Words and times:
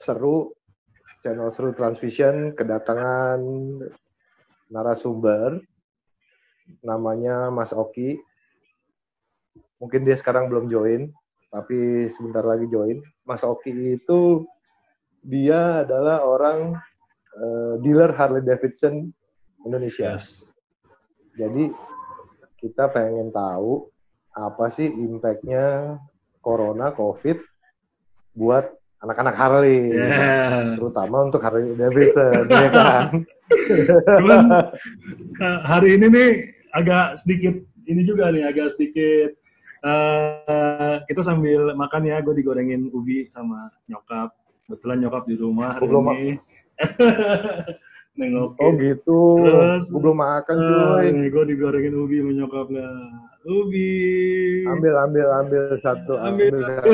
seru, 0.00 0.56
channel 1.20 1.52
seru 1.52 1.76
transvision 1.76 2.56
kedatangan 2.56 3.40
narasumber 4.72 5.60
namanya 6.80 7.52
Mas 7.52 7.76
Oki. 7.76 8.16
Mungkin 9.80 10.04
dia 10.04 10.16
sekarang 10.16 10.48
belum 10.48 10.72
join, 10.72 11.12
tapi 11.52 12.08
sebentar 12.08 12.44
lagi 12.44 12.68
join. 12.68 13.00
Mas 13.28 13.44
Oki 13.44 14.00
itu 14.00 14.44
dia 15.20 15.84
adalah 15.84 16.24
orang 16.24 16.80
uh, 17.36 17.74
dealer 17.84 18.16
Harley 18.16 18.40
Davidson 18.40 19.12
Indonesia. 19.64 20.16
Yes. 20.16 20.40
Jadi 21.36 21.72
kita 22.60 22.88
pengen 22.92 23.32
tahu 23.32 23.88
apa 24.36 24.68
sih 24.72 24.88
impactnya 24.88 25.96
Corona, 26.40 26.92
COVID 26.92 27.40
buat 28.36 28.79
anak-anak 29.00 29.34
Harley, 29.36 29.96
yes. 29.96 30.76
terutama 30.76 31.24
untuk 31.24 31.40
Harley 31.40 31.72
Davidson, 31.72 32.44
ya 32.52 32.68
kan? 32.68 33.08
Cuman 34.20 34.44
hari 35.64 35.96
ini 35.96 36.06
nih 36.12 36.30
agak 36.76 37.16
sedikit 37.16 37.54
ini 37.88 38.04
juga 38.04 38.28
nih, 38.28 38.44
agak 38.44 38.76
sedikit 38.76 39.40
uh, 39.84 41.00
kita 41.08 41.24
sambil 41.24 41.72
makan 41.72 42.08
ya, 42.08 42.20
gue 42.20 42.34
digorengin 42.36 42.92
ubi 42.92 43.28
sama 43.32 43.72
nyokap. 43.88 44.36
Kebetulan 44.68 44.98
nyokap 45.02 45.24
di 45.26 45.34
rumah 45.34 45.74
hari 45.74 45.86
belum 45.88 46.06
ini. 46.14 46.34
Nengokin. 48.20 48.62
Oh 48.62 48.70
gitu. 48.76 49.20
Terus, 49.48 49.84
gue 49.88 50.00
belum 50.00 50.18
makan 50.18 50.56
cuy. 50.60 51.06
Uh, 51.08 51.26
gue 51.26 51.44
digorengin 51.56 51.94
ubi 51.96 52.16
sama 52.20 52.32
nyokapnya. 52.36 52.88
Ubi. 53.48 54.64
Ambil, 54.68 54.94
ambil, 55.00 55.26
ambil 55.40 55.62
satu. 55.80 56.12
Ambil, 56.20 56.60
ambil 56.60 56.64
satu. 56.68 56.90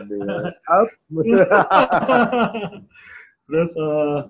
Ambil, 0.00 0.18
ambil, 0.18 0.20
ambil. 0.66 1.38
terus, 3.46 3.70
uh, 3.78 4.26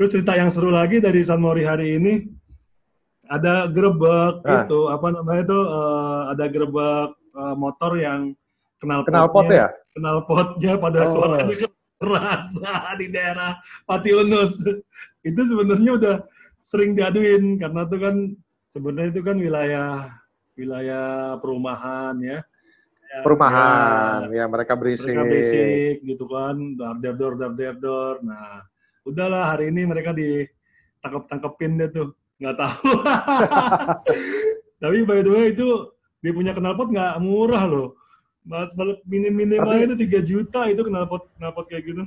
terus 0.00 0.10
cerita 0.12 0.32
yang 0.40 0.48
seru 0.48 0.72
lagi 0.72 1.04
dari 1.04 1.20
San 1.20 1.44
Mori 1.44 1.68
hari 1.68 2.00
ini. 2.00 2.14
Ada 3.28 3.68
gerbek 3.68 4.44
nah. 4.44 4.64
itu, 4.64 4.80
apa 4.88 5.06
namanya 5.08 5.40
itu, 5.44 5.58
uh, 5.60 6.22
ada 6.32 6.44
gerbek 6.48 7.08
uh, 7.36 7.54
motor 7.56 7.92
yang 7.96 8.32
kenal 8.80 9.04
kenal 9.04 9.28
pot 9.28 9.48
ya? 9.48 9.68
Kenal 9.92 10.24
potnya 10.24 10.80
pada 10.80 11.00
oh. 11.06 11.12
suaranya 11.12 11.68
rasa 12.02 12.98
di 12.98 13.06
daerah 13.12 13.60
Patiunus. 13.84 14.64
Itu 15.22 15.40
sebenarnya 15.44 15.92
udah 15.96 16.16
sering 16.62 16.98
diaduin 16.98 17.60
karena 17.60 17.86
itu 17.86 17.96
kan 18.00 18.16
sebenarnya 18.72 19.10
itu 19.12 19.22
kan 19.22 19.36
wilayah 19.36 19.88
wilayah 20.56 21.36
perumahan 21.38 22.16
ya. 22.20 22.38
Perumahan, 23.12 24.32
ya, 24.32 24.40
ya 24.40 24.44
mereka 24.48 24.72
berisik. 24.72 25.12
Mereka 25.12 25.28
berisik 25.28 25.96
gitu 26.00 26.24
kan, 26.32 26.56
dar 26.80 26.96
dar 26.96 27.12
dor 27.12 27.36
dar 27.36 27.52
dar 27.52 27.76
dor. 27.76 28.24
Nah, 28.24 28.64
udahlah 29.04 29.52
hari 29.52 29.68
ini 29.68 29.84
mereka 29.84 30.16
ditangkap 30.16 31.28
tangkepin 31.28 31.76
deh 31.76 31.92
tuh, 31.92 32.16
nggak 32.40 32.56
tahu. 32.56 32.88
Tapi 34.82 34.98
by 35.04 35.20
the 35.20 35.28
way 35.28 35.52
itu 35.52 35.92
dia 36.24 36.32
punya 36.32 36.56
knalpot 36.56 36.88
nggak 36.88 37.20
murah 37.20 37.68
loh. 37.68 38.00
Minim 39.04 39.36
minimalnya 39.36 39.92
itu 39.92 40.08
3 40.08 40.24
juta 40.24 40.60
itu 40.72 40.80
knalpot 40.80 41.36
knalpot 41.36 41.68
kayak 41.68 41.84
gitu. 41.92 42.02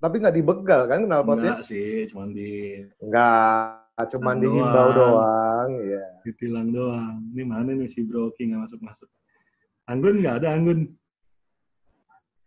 Tapi 0.00 0.16
nggak 0.16 0.36
dibegal 0.40 0.80
kan 0.88 1.04
knalpotnya? 1.04 1.60
Enggak 1.60 1.68
sih, 1.68 2.08
cuma 2.08 2.24
di... 2.32 2.88
Enggak 3.04 3.85
cuma 4.04 4.36
dihimbau 4.36 4.88
doang, 4.92 5.70
ya. 5.80 6.04
Ditilang 6.20 6.68
doang. 6.68 7.16
Ini 7.32 7.42
mana 7.48 7.72
nih 7.72 7.88
si 7.88 8.04
Broki 8.04 8.44
nggak 8.44 8.68
masuk-masuk? 8.68 9.08
Anggun 9.88 10.20
nggak 10.20 10.44
ada 10.44 10.52
Anggun. 10.52 10.92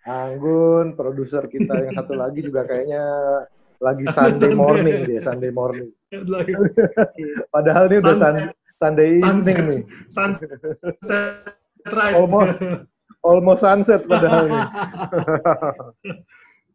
Anggun, 0.06 0.94
produser 0.94 1.50
kita 1.50 1.90
yang 1.90 1.94
satu 1.97 2.13
lagi 2.22 2.46
juga 2.46 2.69
kayaknya 2.69 3.01
lagi 3.81 4.06
Sunday 4.13 4.53
morning 4.53 4.97
dia, 5.09 5.19
Sunday 5.25 5.50
morning. 5.50 5.90
Padahal 7.53 7.90
ini 7.90 7.97
udah 7.97 8.16
Sunday, 8.22 8.45
Sunday 8.78 9.09
evening 9.18 9.57
nih. 9.66 9.81
Sunset, 10.06 10.50
right. 11.90 12.13
Almost, 12.13 12.53
almost 13.25 13.62
sunset 13.66 14.01
padahal 14.06 14.47
nih. 14.47 14.66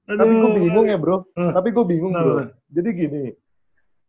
Tapi 0.04 0.32
gue 0.32 0.50
bingung 0.60 0.87
ya 0.91 0.99
bro. 1.00 1.25
Tapi 1.32 1.69
gue 1.72 1.84
bingung 1.87 2.12
bro. 2.12 2.50
Jadi 2.69 2.88
gini, 2.93 3.25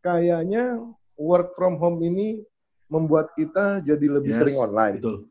kayaknya 0.05 0.77
work 1.17 1.57
from 1.57 1.81
home 1.81 1.97
ini 2.05 2.45
membuat 2.85 3.33
kita 3.33 3.81
jadi 3.81 4.05
lebih 4.05 4.37
yes, 4.37 4.39
sering 4.45 4.57
online. 4.61 5.01
Betul. 5.01 5.25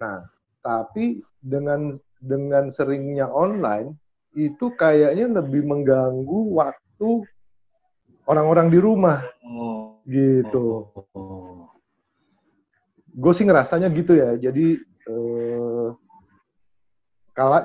Nah, 0.00 0.24
tapi 0.64 1.20
dengan 1.44 1.92
dengan 2.16 2.72
seringnya 2.72 3.28
online 3.28 3.92
itu 4.32 4.72
kayaknya 4.72 5.44
lebih 5.44 5.68
mengganggu 5.68 6.40
waktu 6.56 7.10
orang-orang 8.24 8.72
di 8.72 8.78
rumah. 8.80 9.20
Oh. 9.44 10.00
Gitu. 10.08 10.88
Oh. 11.12 11.68
Gue 13.12 13.32
sih 13.36 13.44
ngerasanya 13.44 13.92
gitu 13.92 14.16
ya. 14.16 14.40
Jadi 14.40 14.80
eh, 14.80 15.88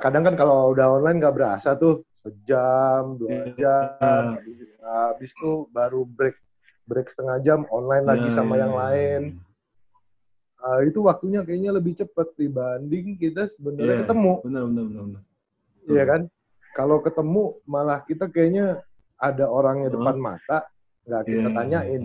kadang 0.04 0.24
kan 0.28 0.36
kalau 0.36 0.76
udah 0.76 1.00
online 1.00 1.24
nggak 1.24 1.36
berasa 1.36 1.80
tuh 1.80 2.04
sejam, 2.26 3.22
dua 3.22 3.30
iya. 3.30 3.54
jam, 3.54 4.24
habis 4.86 5.34
itu 5.34 5.66
baru 5.74 6.06
break 6.06 6.38
break 6.86 7.10
setengah 7.10 7.42
jam 7.42 7.60
online 7.74 8.06
lagi 8.06 8.30
yeah, 8.30 8.36
sama 8.38 8.56
yeah, 8.56 8.62
yang 8.62 8.74
yeah. 8.74 8.82
lain. 8.82 9.22
Uh, 10.66 10.82
itu 10.82 11.00
waktunya 11.06 11.46
kayaknya 11.46 11.72
lebih 11.74 11.94
cepat 11.94 12.34
dibanding 12.38 13.18
kita 13.18 13.46
sebenarnya 13.50 13.98
yeah, 13.98 14.02
ketemu. 14.06 14.34
Benar, 14.46 14.64
benar, 14.70 14.84
benar, 14.86 15.04
benar. 15.10 15.24
Iya 15.86 16.04
kan? 16.06 16.22
Kalau 16.74 16.98
ketemu 17.02 17.44
malah 17.70 18.00
kita 18.06 18.26
kayaknya 18.30 18.82
ada 19.18 19.46
orangnya 19.46 19.90
oh. 19.90 19.94
depan 19.98 20.16
mata, 20.18 20.66
nggak 21.06 21.22
kita 21.26 21.50
yeah. 21.50 21.54
tanyain. 21.54 22.04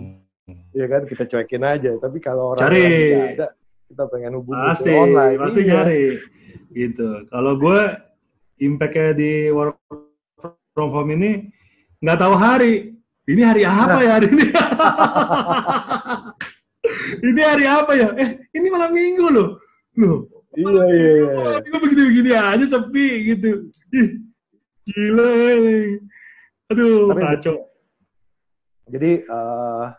Iya 0.73 0.85
kan? 0.89 1.01
Kita 1.09 1.23
cuekin 1.29 1.63
aja. 1.65 1.91
Tapi 1.97 2.17
kalau 2.21 2.57
orang 2.57 2.61
Cari. 2.65 2.89
ada, 3.37 3.47
kita 3.89 4.03
pengen 4.09 4.33
hubungi 4.37 4.65
pasti, 4.71 4.91
online. 4.93 5.37
Pasti 5.41 5.61
iya. 5.61 5.71
nyari. 5.73 6.03
Gitu. 6.71 7.09
Kalau 7.27 7.53
gue 7.59 7.81
impact-nya 8.61 9.11
di 9.17 9.31
work 9.49 9.77
from 10.71 10.89
home 10.93 11.11
ini 11.17 11.31
nggak 12.01 12.19
tahu 12.19 12.35
hari. 12.35 12.73
Ini 13.29 13.41
hari 13.45 13.63
apa 13.63 13.97
nah. 13.97 14.03
ya 14.03 14.11
hari 14.17 14.27
ini? 14.33 14.45
ini 17.29 17.41
hari 17.45 17.65
apa 17.69 17.91
ya? 17.93 18.09
Eh, 18.17 18.29
ini 18.57 18.67
malam 18.67 18.91
minggu 18.91 19.25
loh. 19.29 19.49
Loh. 19.95 20.25
Iya, 20.51 20.83
iya, 20.91 21.11
iya. 21.63 21.77
Begini-begini 21.79 22.31
aja 22.35 22.65
sepi 22.67 23.07
gitu. 23.31 23.71
Ih, 23.95 24.09
gila. 24.83 25.29
Aduh, 26.75 27.15
Tapi, 27.15 27.21
kacau. 27.23 27.55
Jadi, 28.91 29.23
uh, 29.31 29.95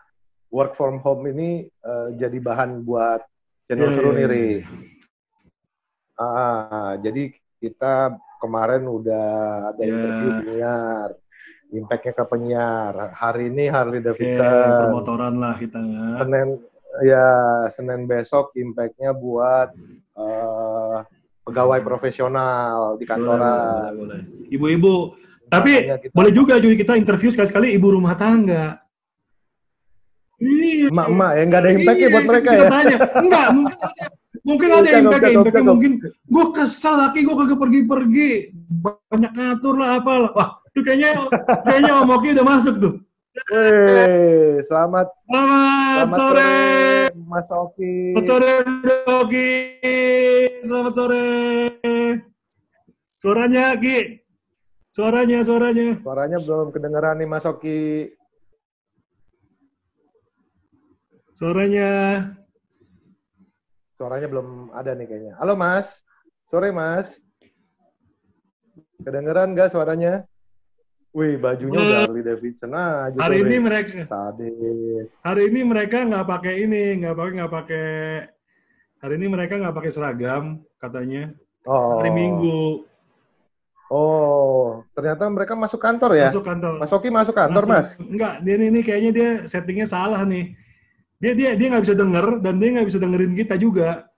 work 0.53 0.77
from 0.77 1.01
home 1.01 1.25
ini 1.33 1.65
uh, 1.81 2.13
jadi 2.13 2.37
bahan 2.37 2.85
buat 2.85 3.25
channel 3.65 3.89
yeah, 3.89 3.95
seru 3.97 4.11
yeah, 4.13 4.29
nih, 4.29 4.53
yeah. 4.61 4.61
Ah, 6.13 6.93
jadi 7.01 7.33
kita 7.57 8.13
kemarin 8.37 8.85
udah 8.85 9.29
ada 9.73 9.81
yeah. 9.81 9.89
interview 9.89 10.29
penyiar, 10.45 11.09
impactnya 11.73 12.13
ke 12.13 12.23
penyiar. 12.29 12.93
Hari 13.17 13.49
ini 13.49 13.65
Harley 13.67 13.99
Davidson. 13.99 14.45
Yeah, 14.45 14.87
pemotoran 14.87 15.41
lah 15.41 15.57
kita 15.57 15.81
ya. 15.81 16.05
Senin 16.21 16.47
ya 17.01 17.27
Senin 17.73 18.05
besok 18.05 18.53
impactnya 18.53 19.11
buat 19.17 19.73
uh, 20.13 21.01
pegawai 21.43 21.81
profesional 21.81 22.95
di 23.01 23.05
kantoran. 23.09 23.97
Ibu-ibu. 24.53 25.17
Tapi 25.49 25.73
kita, 25.85 26.13
boleh 26.13 26.31
juga 26.31 26.61
juga 26.61 26.75
kita 26.77 26.93
interview 26.95 27.33
sekali-sekali 27.33 27.73
ibu 27.73 27.87
rumah 27.89 28.13
tangga. 28.13 28.77
Iya. 30.37 30.93
Mak-mak 30.93 31.31
ya 31.35 31.43
nggak 31.49 31.61
ada 31.61 31.71
impactnya 31.73 32.07
buat 32.13 32.25
mereka 32.29 32.49
ya. 32.53 32.65
Tanya. 32.69 32.97
Enggak, 33.21 33.47
mungkin 33.53 33.77
mungkin 34.43 34.69
ada 34.75 34.89
impact 34.99 35.23
impact 35.31 35.63
mungkin 35.63 35.91
gue 36.03 36.45
kesel 36.51 36.95
lagi 36.99 37.23
gue 37.23 37.31
kagak 37.31 37.59
pergi-pergi 37.63 38.29
banyak 38.83 39.31
ngatur 39.31 39.75
lah 39.79 39.89
apa 40.03 40.13
wah 40.35 40.49
itu 40.73 40.81
kayaknya 40.81 41.09
kayaknya 41.61 41.93
Om 42.01 42.09
Oki 42.17 42.27
udah 42.33 42.45
masuk 42.49 42.75
tuh 42.81 42.95
Wih, 43.33 44.61
selamat, 44.69 45.09
selamat, 45.25 46.05
selamat 46.05 46.13
sore. 46.13 46.53
sore 47.09 47.21
Mas 47.25 47.49
Oki. 47.49 47.93
Selamat 48.13 48.25
sore 48.29 48.53
Oki. 49.09 49.49
Selamat 50.61 50.93
sore. 50.93 51.25
Suaranya 53.17 53.65
Ki. 53.81 54.21
Suaranya, 54.93 55.41
suaranya. 55.41 55.97
Suaranya 56.05 56.37
belum 56.45 56.67
kedengeran 56.69 57.17
nih 57.17 57.29
Mas 57.33 57.45
Oki. 57.49 58.13
Suaranya. 61.33 61.89
Suaranya 63.97 64.27
belum 64.29 64.69
ada 64.77 64.93
nih 64.93 65.09
kayaknya. 65.09 65.33
Halo 65.41 65.57
Mas. 65.57 66.05
Sore 66.53 66.69
Mas. 66.69 67.17
Kedengeran 69.01 69.57
nggak 69.57 69.73
suaranya? 69.73 70.29
Wih, 71.13 71.37
bajunya 71.37 71.77
udah 71.77 72.09
Harley 72.09 72.25
Davidson 72.25 72.73
aja. 72.73 73.17
Hari 73.21 73.45
ini 73.45 73.55
mereka. 73.61 74.01
Sadis. 74.09 75.05
Hari 75.21 75.41
ini 75.53 75.61
mereka 75.61 76.01
nggak 76.01 76.25
pakai 76.25 76.65
ini, 76.65 76.97
nggak 77.05 77.13
pakai 77.13 77.33
nggak 77.37 77.53
pakai. 77.53 77.87
Hari 78.97 79.13
ini 79.21 79.27
mereka 79.29 79.53
nggak 79.61 79.75
pakai 79.77 79.91
seragam 79.93 80.65
katanya. 80.81 81.29
Oh. 81.69 82.01
Hari 82.01 82.09
Minggu. 82.09 82.89
Oh, 83.93 84.81
ternyata 84.97 85.29
mereka 85.29 85.53
masuk 85.53 85.77
kantor 85.77 86.17
ya? 86.17 86.33
Masuk 86.33 86.41
kantor. 86.41 86.81
Mas 86.81 86.89
Oki 86.89 87.13
masuk 87.13 87.35
kantor, 87.37 87.61
masuk, 87.61 87.77
Mas? 87.77 87.89
Enggak, 88.01 88.33
dia 88.41 88.55
ini 88.57 88.81
kayaknya 88.81 89.11
dia 89.13 89.29
settingnya 89.45 89.85
salah 89.85 90.25
nih. 90.25 90.57
Dia 91.21 91.37
dia 91.37 91.53
dia 91.53 91.67
nggak 91.69 91.83
bisa 91.85 91.93
denger 91.93 92.41
dan 92.41 92.57
dia 92.57 92.69
nggak 92.73 92.87
bisa 92.89 92.97
dengerin 92.97 93.37
kita 93.37 93.53
juga. 93.61 94.09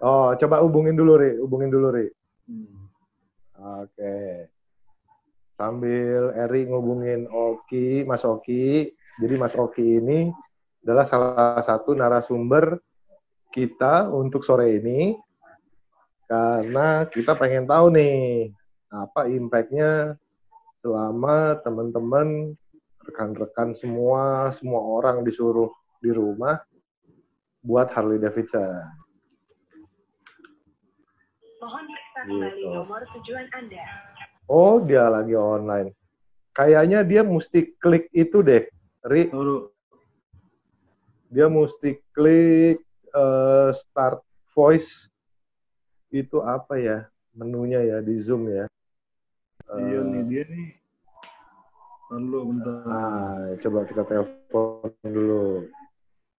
Oh, 0.00 0.32
coba 0.32 0.64
hubungin 0.64 0.96
dulu, 0.96 1.20
Ri. 1.20 1.36
Hubungin 1.44 1.68
dulu, 1.68 1.92
Ri. 1.92 2.08
Hmm. 2.48 2.88
Oke. 3.84 4.00
Okay. 4.00 4.53
Sambil 5.54 6.34
Eri 6.34 6.66
ngubungin 6.66 7.30
Oki, 7.30 8.02
Mas 8.02 8.26
Oki. 8.26 8.90
Jadi 9.22 9.34
Mas 9.38 9.54
Oki 9.54 10.02
ini 10.02 10.30
adalah 10.82 11.06
salah 11.06 11.62
satu 11.62 11.94
narasumber 11.94 12.82
kita 13.54 14.10
untuk 14.10 14.42
sore 14.42 14.82
ini 14.82 15.14
karena 16.26 17.06
kita 17.06 17.38
pengen 17.38 17.70
tahu 17.70 17.94
nih 17.94 18.50
apa 18.90 19.30
impact-nya 19.30 20.18
selama 20.82 21.62
teman-teman 21.62 22.58
rekan-rekan 23.06 23.72
semua 23.78 24.50
semua 24.50 24.82
orang 24.82 25.22
disuruh 25.22 25.70
di 26.02 26.10
rumah 26.10 26.58
buat 27.62 27.88
Harley 27.94 28.18
Davidson. 28.18 28.84
Mohon 31.64 31.84
kembali 32.14 32.60
gitu. 32.60 32.68
nomor 32.70 33.00
tujuan 33.16 33.46
Anda. 33.56 33.86
Oh, 34.44 34.76
dia 34.80 35.08
lagi 35.08 35.32
online. 35.32 35.96
Kayaknya 36.54 37.00
dia 37.02 37.22
mesti 37.24 37.74
klik 37.80 38.12
itu 38.14 38.44
deh, 38.44 38.68
Ri. 39.02 39.32
Dia 41.32 41.50
mesti 41.50 41.98
klik 42.14 42.78
uh, 43.10 43.74
start 43.74 44.22
voice 44.54 45.10
itu 46.14 46.38
apa 46.46 46.78
ya 46.78 46.98
menunya 47.34 47.82
ya 47.82 47.98
di 47.98 48.14
Zoom 48.22 48.46
ya. 48.46 48.70
Iya 49.74 49.98
uh, 49.98 50.06
nih 50.06 50.22
dia 50.30 50.42
nih. 50.46 50.68
Lalu 52.14 52.38
bentar. 52.54 52.84
Nah, 52.86 53.58
coba 53.58 53.78
kita 53.88 54.02
telepon 54.06 54.92
dulu. 55.02 55.66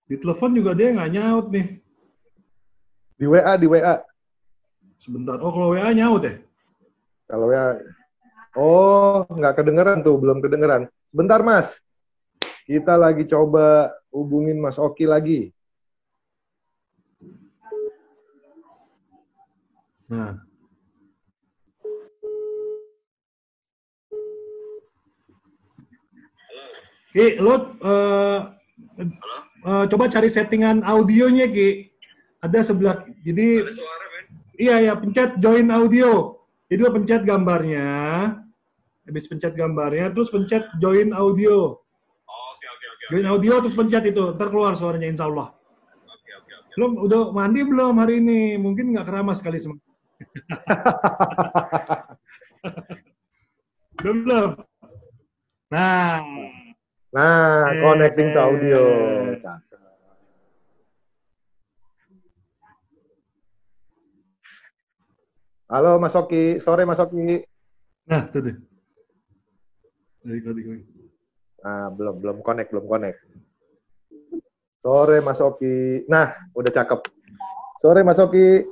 Di 0.08 0.16
telepon 0.22 0.56
juga 0.56 0.72
dia 0.78 0.96
nggak 0.96 1.12
nyaut 1.12 1.48
nih. 1.52 1.68
Di 3.20 3.26
WA, 3.28 3.54
di 3.60 3.68
WA. 3.68 4.00
Sebentar. 5.02 5.36
Oh, 5.44 5.52
kalau 5.52 5.76
WA 5.76 5.92
nyaut 5.92 6.24
ya? 6.24 6.40
Kalau 7.26 7.50
WA. 7.50 7.82
Oh, 8.56 9.26
nggak 9.28 9.60
kedengeran 9.60 10.06
tuh, 10.06 10.16
belum 10.16 10.40
kedengeran. 10.40 10.88
Bentar, 11.12 11.42
Mas. 11.42 11.82
Kita 12.66 12.98
lagi 12.98 13.30
coba 13.30 13.94
hubungin 14.10 14.58
Mas 14.58 14.80
Oki 14.80 15.06
lagi. 15.06 15.54
Nah. 20.06 20.38
Ki, 27.10 27.40
lo 27.40 27.80
uh, 27.80 28.40
uh, 29.66 29.86
coba 29.88 30.12
cari 30.12 30.30
settingan 30.30 30.86
audionya 30.86 31.50
Ki. 31.50 31.90
Ada 32.44 32.72
sebelah. 32.72 33.02
Jadi 33.26 33.66
Ada 33.66 33.74
suara, 33.74 34.06
ben. 34.14 34.26
Iya 34.56 34.76
ya, 34.84 34.94
pencet 34.96 35.32
join 35.42 35.68
audio. 35.74 36.45
Jadi 36.66 36.80
lo 36.82 36.90
pencet 36.90 37.22
gambarnya. 37.22 37.88
Habis 39.06 39.26
pencet 39.30 39.54
gambarnya, 39.54 40.10
terus 40.10 40.34
pencet 40.34 40.66
join 40.82 41.14
audio. 41.14 41.78
Oh, 42.26 42.46
oke, 42.58 42.66
oke, 42.66 42.86
oke. 42.90 43.04
Join 43.14 43.26
audio 43.30 43.54
terus 43.62 43.78
pencet 43.78 44.04
itu, 44.10 44.34
ntar 44.34 44.50
keluar 44.50 44.74
suaranya 44.74 45.06
insya 45.06 45.30
Allah. 45.30 45.54
Oke, 46.10 46.32
oke, 46.42 46.54
oke. 46.58 46.74
Lo 46.82 46.86
udah 47.06 47.30
mandi 47.30 47.62
belum 47.62 48.02
hari 48.02 48.18
ini? 48.18 48.58
Mungkin 48.58 48.98
nggak 48.98 49.06
keramas 49.06 49.46
kali 49.46 49.62
semua. 49.62 49.78
belum 54.02 54.18
belum. 54.26 54.50
Nah. 55.70 56.18
Nah, 57.16 57.72
eh, 57.72 57.80
connecting 57.80 58.28
to 58.34 58.40
audio. 58.42 58.84
Halo 65.76 66.00
Mas 66.00 66.16
Oki, 66.16 66.56
sore 66.64 66.88
Mas 66.88 67.04
Oki. 67.04 67.44
Nah, 68.08 68.32
tuh 68.32 68.40
tuh. 68.40 68.56
Nah, 71.60 71.92
belum 71.92 72.16
belum 72.24 72.38
connect, 72.40 72.72
belum 72.72 72.88
connect. 72.88 73.20
Sore 74.80 75.20
Mas 75.20 75.44
Oki. 75.44 76.08
Nah, 76.08 76.32
udah 76.56 76.72
cakep. 76.72 77.12
Sore 77.84 78.08
Mas 78.08 78.24
Oki. 78.24 78.64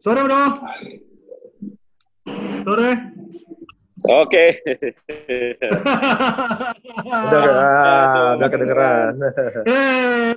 Sore, 0.00 0.20
Bro. 0.24 0.42
Sore. 2.64 3.13
Oke. 4.04 4.52
udah, 7.08 7.42
ah, 7.56 8.36
udah 8.36 8.48
kedengeran. 8.52 9.16
eh, 9.64 10.36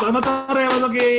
Selamat 0.00 0.22
sore, 0.24 0.62
Mas 0.72 0.82
Oki. 0.88 1.12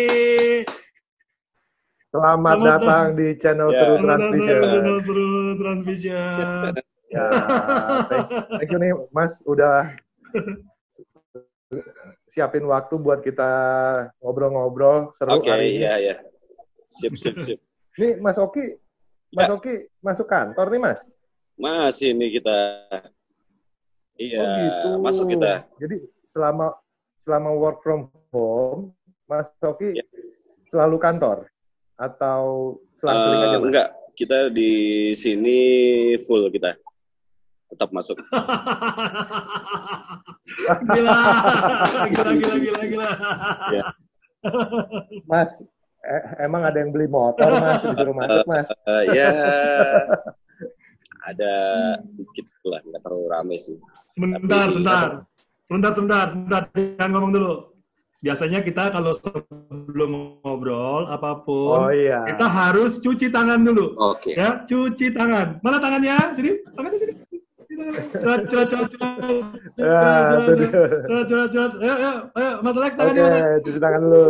Selamat, 2.10 2.58
Selamat 2.58 2.66
datang 2.66 3.06
di 3.14 3.28
channel 3.38 3.70
ya. 3.70 3.78
Seru 3.78 3.96
Transvision. 4.02 4.62
Channel 4.66 4.98
Seru 5.06 5.30
Transvision. 5.62 6.74
ya, 7.14 7.26
thank, 8.10 8.26
thank 8.58 8.70
you 8.74 8.80
nih, 8.82 8.94
Mas, 9.14 9.38
udah 9.46 9.94
siapin 12.34 12.66
waktu 12.66 12.98
buat 12.98 13.22
kita 13.22 13.52
ngobrol-ngobrol 14.18 15.14
seru 15.14 15.38
Oke, 15.38 15.54
okay, 15.54 15.78
iya, 15.78 15.94
iya. 16.02 16.16
Sip, 16.90 17.14
sip, 17.22 17.38
sip. 17.46 17.62
Nih, 18.02 18.18
Mas 18.18 18.42
Oki, 18.42 18.82
Mas 19.30 19.46
ya. 19.46 19.54
Oki 19.54 19.94
masuk 20.02 20.26
kantor 20.26 20.74
nih, 20.74 20.82
Mas? 20.82 21.06
Masih 21.60 22.16
nih 22.16 22.40
kita. 22.40 22.58
Iya, 24.16 24.40
oh, 24.40 24.56
gitu. 24.64 24.88
masuk 25.04 25.26
kita. 25.28 25.68
Jadi 25.76 26.08
selama 26.24 26.72
selama 27.20 27.52
work 27.52 27.84
from 27.84 28.08
home, 28.32 28.96
Mas 29.28 29.52
Oki 29.60 30.00
ya. 30.00 30.06
selalu 30.64 30.96
kantor 31.00 31.52
atau 32.00 32.76
selang 32.96 33.16
uh, 33.16 33.44
aja? 33.44 33.58
Enggak, 33.60 33.88
kita 34.16 34.48
di 34.52 35.12
sini 35.20 35.60
full 36.24 36.48
kita. 36.48 36.80
Tetap 37.70 37.92
masuk. 37.92 38.18
gila, 40.96 41.14
gila, 42.08 42.32
gila, 42.40 42.56
gila, 42.56 42.82
gila. 42.88 43.10
Ya. 43.76 43.86
Mas, 45.28 45.60
eh, 46.04 46.24
emang 46.44 46.64
ada 46.64 46.80
yang 46.80 46.96
beli 46.96 47.12
motor 47.12 47.52
mas 47.60 47.84
disuruh 47.84 48.16
masuk 48.16 48.48
mas 48.48 48.68
uh, 48.88 49.04
ya 49.12 49.30
ada 51.34 51.54
dikit 52.18 52.46
lah 52.66 52.82
nggak 52.86 53.02
terlalu 53.06 53.26
rame 53.30 53.56
sih. 53.56 53.78
Sebentar 54.14 54.70
Tapi, 54.70 54.74
sebentar. 54.76 55.08
sebentar 55.70 55.92
sebentar 55.94 56.26
sebentar. 56.34 56.62
Jangan 56.74 57.12
ngomong 57.14 57.32
dulu. 57.34 57.54
Biasanya 58.20 58.60
kita 58.60 58.92
kalau 58.92 59.16
sebelum 59.16 60.44
ngobrol 60.44 61.08
apa 61.08 61.40
pun 61.40 61.88
oh, 61.88 61.92
iya. 61.96 62.28
kita 62.28 62.52
harus 62.52 63.00
cuci 63.00 63.32
tangan 63.32 63.64
dulu. 63.64 63.96
Oke. 63.96 64.36
Okay. 64.36 64.42
ya 64.42 64.60
cuci 64.68 65.16
tangan. 65.16 65.64
Mana 65.64 65.80
tangannya? 65.80 66.36
Jadi 66.36 66.52
tangan 66.76 66.92
di 66.92 67.00
sini 67.00 67.14
cepat 67.80 68.40
cepat 68.52 68.66
cepat 68.68 68.88
cepat 68.92 69.16
cepat 69.80 71.24
cepat 71.32 71.48
cepat 71.48 71.72
ayo 71.80 71.94
ayo 71.96 72.12
ayo. 72.36 72.52
Mas 72.60 72.76
Alex 72.76 72.94
tangan 73.00 73.14
di 73.16 73.22
mana? 73.24 73.40
cuci 73.64 73.80
tangan 73.80 74.00
dulu. 74.04 74.26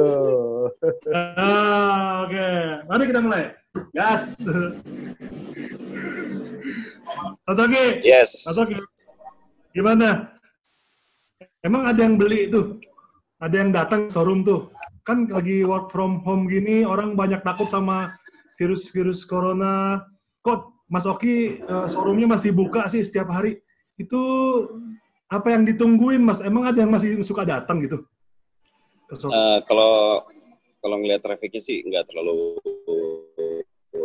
Ah 1.33 2.29
oke. 2.29 2.49
Mari 2.85 3.03
kita 3.09 3.21
mulai. 3.25 3.43
Gas 3.93 4.37
Mas 7.45 7.59
Oki 7.59 7.85
yes. 8.05 8.29
Mas 8.49 8.57
Oki 8.59 8.77
gimana? 9.75 10.33
Emang 11.59 11.87
ada 11.87 11.99
yang 11.99 12.15
beli 12.15 12.47
tuh 12.47 12.79
ada 13.39 13.55
yang 13.55 13.71
datang 13.71 14.11
showroom 14.11 14.43
tuh? 14.43 14.69
Kan 15.07 15.25
lagi 15.31 15.63
work 15.63 15.89
from 15.89 16.21
home 16.27 16.45
gini 16.51 16.83
orang 16.83 17.15
banyak 17.15 17.39
takut 17.41 17.71
sama 17.71 18.13
virus-virus 18.59 19.23
corona. 19.23 20.03
Kok 20.43 20.87
Mas 20.91 21.07
Oki 21.07 21.63
uh, 21.63 21.87
showroomnya 21.87 22.27
masih 22.27 22.51
buka 22.51 22.91
sih 22.91 23.01
setiap 23.01 23.31
hari. 23.31 23.63
Itu 23.95 24.19
apa 25.31 25.55
yang 25.55 25.63
ditungguin 25.63 26.19
Mas? 26.19 26.43
Emang 26.43 26.67
ada 26.67 26.83
yang 26.83 26.91
masih 26.91 27.23
suka 27.23 27.47
datang 27.47 27.79
gitu? 27.79 28.03
Uh, 29.09 29.63
kalau 29.65 30.21
kalau 30.79 30.95
ngelihat 31.01 31.23
trafficnya 31.23 31.61
sih 31.63 31.81
nggak 31.81 32.07
terlalu 32.11 32.59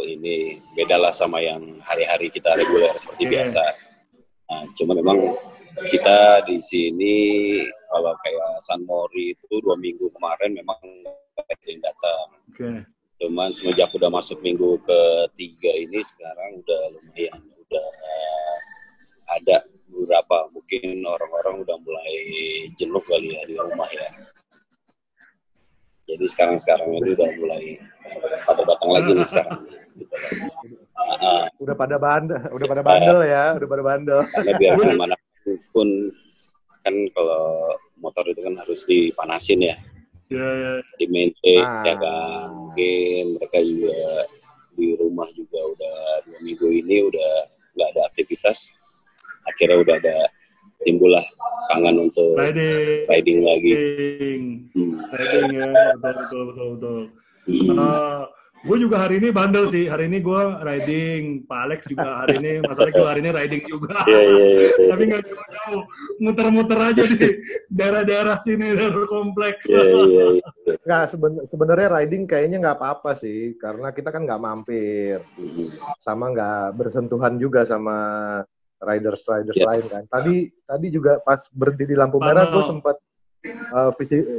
ini 0.02 0.58
beda 0.74 0.98
lah 0.98 1.14
sama 1.14 1.38
yang 1.38 1.78
hari-hari 1.86 2.26
kita 2.32 2.50
reguler 2.58 2.90
seperti 2.98 3.30
yeah. 3.30 3.32
biasa. 3.38 3.62
Nah, 4.50 4.62
cuma 4.74 4.92
memang 4.98 5.18
kita 5.90 6.42
di 6.46 6.58
sini 6.58 7.16
kalau 7.90 8.14
kayak 8.22 8.58
San 8.62 8.82
Mori 8.86 9.34
itu 9.34 9.54
dua 9.62 9.78
minggu 9.78 10.10
kemarin 10.14 10.50
memang 10.54 10.78
ada 11.38 11.64
yang 11.66 11.82
datang. 11.82 12.26
Okay. 12.54 12.78
Cuman 13.22 13.50
semenjak 13.54 13.90
udah 13.94 14.10
masuk 14.10 14.42
minggu 14.42 14.78
ketiga 14.82 15.70
ini 15.70 16.02
sekarang 16.02 16.60
udah 16.60 16.82
lumayan, 16.98 17.40
udah 17.40 17.86
ada 19.38 19.56
beberapa 19.86 20.50
mungkin 20.50 21.02
orang-orang 21.06 21.62
udah 21.62 21.76
mulai 21.80 22.14
jenuh 22.74 23.02
kali 23.06 23.34
ya 23.34 23.42
di 23.46 23.54
rumah 23.54 23.88
ya. 23.94 24.10
Jadi 26.04 26.24
sekarang-sekarang 26.28 26.90
ini 27.00 27.16
udah 27.16 27.28
mulai 27.40 27.64
pada 28.44 28.62
datang 28.66 28.90
lagi 28.92 29.10
nih 29.16 29.26
sekarang. 29.26 29.60
Udah 31.60 31.74
pada 31.76 31.96
bandel, 31.98 32.40
udah 32.50 32.66
pada 32.66 32.82
bandel 32.82 33.18
ya, 33.26 33.44
udah 33.58 33.68
pada 33.68 33.82
bandel. 33.82 34.18
Karena 34.30 34.52
biar 34.58 34.74
gimana 34.78 35.14
pun 35.70 35.88
kan 36.84 36.94
kalau 37.16 37.76
motor 38.00 38.24
itu 38.28 38.40
kan 38.44 38.54
harus 38.60 38.80
dipanasin 38.84 39.60
ya. 39.64 39.76
Yeah, 40.32 40.52
yeah. 40.56 40.76
Di 40.96 41.06
maintain 41.08 41.64
ah. 41.64 41.84
ya 41.84 41.94
kan. 41.96 42.48
Mungkin 42.52 43.24
mereka 43.38 43.58
juga 43.60 44.00
di 44.74 44.86
rumah 44.98 45.28
juga 45.38 45.60
udah 45.62 45.98
dua 46.26 46.38
minggu 46.42 46.66
ini 46.68 46.96
udah 47.06 47.32
nggak 47.76 47.88
ada 47.94 48.02
aktivitas. 48.08 48.72
Akhirnya 49.44 49.80
udah 49.84 49.94
ada 50.00 50.16
timbullah 50.84 51.24
kangen 51.72 52.08
untuk 52.10 52.36
riding, 52.36 53.04
riding 53.08 53.38
lagi. 53.44 53.72
Riding, 53.72 54.42
hmm. 54.72 54.94
riding 55.12 55.48
ya, 55.56 55.68
betul 56.00 56.22
betul 56.22 56.42
betul. 56.48 56.70
betul. 56.76 57.00
Hmm. 57.44 57.76
Uh, 57.76 58.24
gue 58.64 58.76
juga 58.80 58.96
hari 59.04 59.20
ini 59.20 59.28
bandel 59.28 59.68
sih. 59.68 59.84
Hari 59.86 60.08
ini 60.08 60.24
gue 60.24 60.42
riding. 60.64 61.44
Pak 61.44 61.60
Alex 61.68 61.80
juga 61.84 62.24
hari 62.24 62.40
ini, 62.40 62.52
Mas 62.64 62.80
Alex 62.80 62.92
juga 62.96 63.10
hari 63.12 63.20
ini 63.20 63.30
riding 63.30 63.62
juga. 63.68 63.96
Yeah, 64.04 64.20
yeah, 64.20 64.36
yeah, 64.36 64.70
yeah. 64.78 64.88
Tapi 64.94 65.02
nggak 65.10 65.22
jauh-jauh. 65.26 65.82
Muter-muter 66.20 66.78
aja 66.80 67.02
di 67.02 67.18
daerah-daerah 67.72 68.36
sini, 68.44 68.66
daerah 68.76 69.06
komplek. 69.08 69.56
Yeah, 69.68 69.84
yeah, 69.84 70.28
yeah. 70.40 70.76
Nggak, 70.84 71.04
seben 71.12 71.32
sebenarnya 71.44 71.88
riding 72.00 72.24
kayaknya 72.24 72.58
nggak 72.60 72.76
apa-apa 72.80 73.16
sih. 73.16 73.56
Karena 73.60 73.92
kita 73.92 74.08
kan 74.12 74.24
nggak 74.24 74.42
mampir. 74.42 75.20
Sama 76.00 76.32
nggak 76.32 76.76
bersentuhan 76.76 77.36
juga 77.36 77.64
sama 77.64 77.96
riders 78.80 79.24
riders 79.28 79.56
yeah. 79.56 79.68
lain 79.68 79.84
kan. 79.88 80.02
Tadi 80.08 80.36
tadi 80.64 80.86
juga 80.92 81.20
pas 81.20 81.40
berhenti 81.52 81.84
di 81.88 81.96
lampu 81.96 82.20
merah, 82.20 82.48
gue 82.48 82.64
sempat 82.64 82.96
uh, 83.48 83.90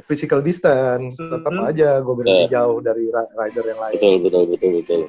physical 0.05 0.41
distance 0.41 1.17
tetap 1.17 1.51
mm-hmm. 1.51 1.69
aja 1.69 1.89
gue 2.01 2.15
berhenti 2.17 2.43
yeah. 2.49 2.53
jauh 2.61 2.77
dari 2.81 3.05
rider 3.11 3.63
yang 3.65 3.79
lain. 3.79 3.95
Betul 3.95 4.15
betul 4.25 4.43
betul 4.49 4.69
betul. 4.81 5.01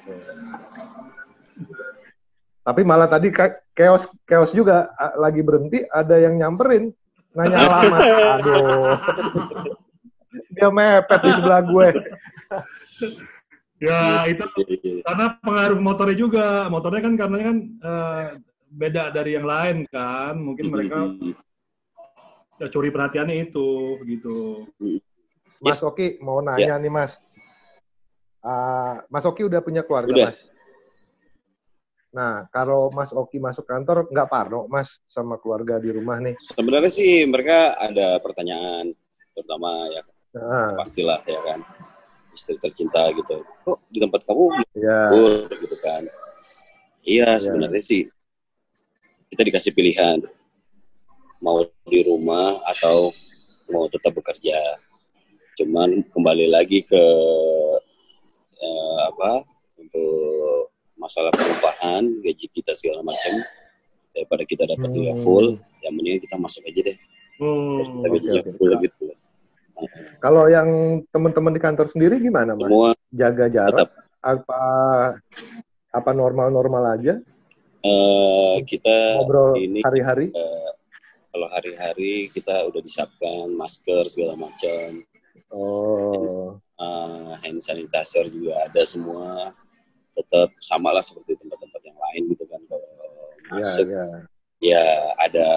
Tapi 2.67 2.81
malah 2.83 3.07
tadi 3.07 3.31
chaos 3.73 4.11
chaos 4.27 4.51
juga. 4.53 4.91
Lagi 5.17 5.41
berhenti 5.41 5.87
ada 5.87 6.19
yang 6.19 6.37
nyamperin. 6.37 6.91
Nanya 7.37 7.57
alamat. 7.63 8.01
Aduh. 8.43 8.95
Dia 10.57 10.69
mepet 10.73 11.21
di 11.21 11.31
sebelah 11.33 11.63
gue. 11.65 11.89
Ya 13.77 14.25
itu 14.25 14.45
karena 15.05 15.37
pengaruh 15.41 15.79
motornya 15.81 16.17
juga. 16.17 16.67
Motornya 16.69 17.01
kan 17.05 17.15
karena 17.15 17.39
kan 17.45 17.57
uh, 17.85 18.25
beda 18.73 19.15
dari 19.15 19.37
yang 19.39 19.47
lain 19.47 19.87
kan. 19.89 20.35
Mungkin 20.37 20.65
mereka 20.69 20.97
mm-hmm 21.07 21.47
ya 22.57 22.67
curi 22.73 22.89
perhatiannya 22.89 23.37
itu 23.49 24.01
gitu. 24.05 24.65
Mas 25.61 25.81
Oki 25.81 26.21
mau 26.21 26.41
nanya 26.41 26.77
ya. 26.77 26.83
nih 26.83 26.93
Mas. 26.93 27.21
Uh, 28.45 29.03
Mas 29.09 29.25
Oki 29.25 29.45
udah 29.45 29.61
punya 29.61 29.85
keluarga 29.85 30.13
udah. 30.13 30.29
Mas. 30.33 30.41
Nah 32.13 32.49
kalau 32.49 32.89
Mas 32.93 33.13
Oki 33.13 33.37
masuk 33.37 33.69
kantor 33.69 34.09
nggak 34.09 34.29
parno 34.29 34.65
Mas 34.73 35.01
sama 35.09 35.37
keluarga 35.37 35.77
di 35.77 35.93
rumah 35.93 36.17
nih? 36.21 36.37
Sebenarnya 36.41 36.93
sih 36.93 37.25
mereka 37.29 37.77
ada 37.77 38.17
pertanyaan 38.21 38.93
terutama 39.37 39.69
ya 39.93 40.03
ah. 40.41 40.73
pastilah 40.81 41.21
ya 41.29 41.41
kan 41.45 41.61
istri 42.33 42.57
tercinta 42.57 43.05
gitu. 43.13 43.45
Kok 43.65 43.79
di 43.93 43.99
tempat 44.01 44.25
kamu 44.25 44.45
ya. 44.77 45.13
gitu 45.49 45.77
kan? 45.81 46.05
Iya 47.05 47.37
ya. 47.37 47.41
sebenarnya 47.41 47.83
sih 47.85 48.09
kita 49.29 49.43
dikasih 49.45 49.73
pilihan 49.77 50.25
mau 51.41 51.65
di 51.89 52.01
rumah 52.07 52.55
atau 52.69 53.13
mau 53.73 53.87
tetap 53.91 54.15
bekerja. 54.17 54.57
Cuman 55.57 56.05
kembali 56.13 56.47
lagi 56.53 56.85
ke 56.85 57.05
eh, 58.61 58.99
apa 59.09 59.43
untuk 59.81 60.73
masalah 60.97 61.33
perubahan 61.33 62.03
gaji 62.25 62.47
kita 62.49 62.73
segala 62.73 63.05
macam 63.05 63.41
daripada 64.17 64.43
kita 64.49 64.65
dapat 64.65 64.89
hmm. 64.89 64.97
nilai 64.97 65.17
full, 65.21 65.61
yang 65.85 65.93
mendingan 65.93 66.21
kita 66.25 66.37
masuk 66.41 66.65
aja 66.65 66.81
deh. 66.89 66.99
Hmm. 67.37 67.85
kita 67.85 68.07
gajinya 68.09 68.41
okay, 68.41 68.55
full 68.57 68.73
gitu. 68.81 69.07
Kalau 70.25 70.49
yang 70.49 70.69
teman-teman 71.13 71.53
di 71.53 71.61
kantor 71.61 71.87
sendiri 71.93 72.17
gimana, 72.17 72.57
Mas? 72.57 72.65
Semua 72.65 72.91
jaga 73.13 73.47
jarak 73.53 73.77
tetap. 73.77 73.91
apa 74.25 74.63
apa 75.93 76.11
normal-normal 76.17 76.97
aja? 76.97 77.21
Uh, 77.85 78.65
kita 78.65 79.21
ngobrol 79.21 79.53
ini 79.61 79.85
hari-hari. 79.85 80.33
Uh, 80.33 80.76
kalau 81.37 81.53
hari-hari 81.53 82.33
kita 82.33 82.65
udah 82.65 82.81
disiapkan 82.81 83.53
masker 83.53 84.09
segala 84.09 84.41
macam. 84.41 85.05
Oh. 85.53 86.57
Uh, 86.81 87.37
hand 87.45 87.61
sanitizer 87.61 88.25
juga 88.33 88.65
ada 88.65 88.81
semua. 88.89 89.53
Tetap 90.17 90.57
sama 90.65 90.97
lah 90.97 91.05
seperti 91.05 91.37
tempat-tempat 91.37 91.83
yang 91.85 91.99
lain 92.01 92.33
gitu 92.33 92.49
kan 92.49 92.57
kalau 92.65 92.89
iya, 92.89 93.53
masuk 93.53 93.85
yeah, 93.85 94.09
yeah. 94.65 94.81
ya 94.81 95.13
ada 95.29 95.49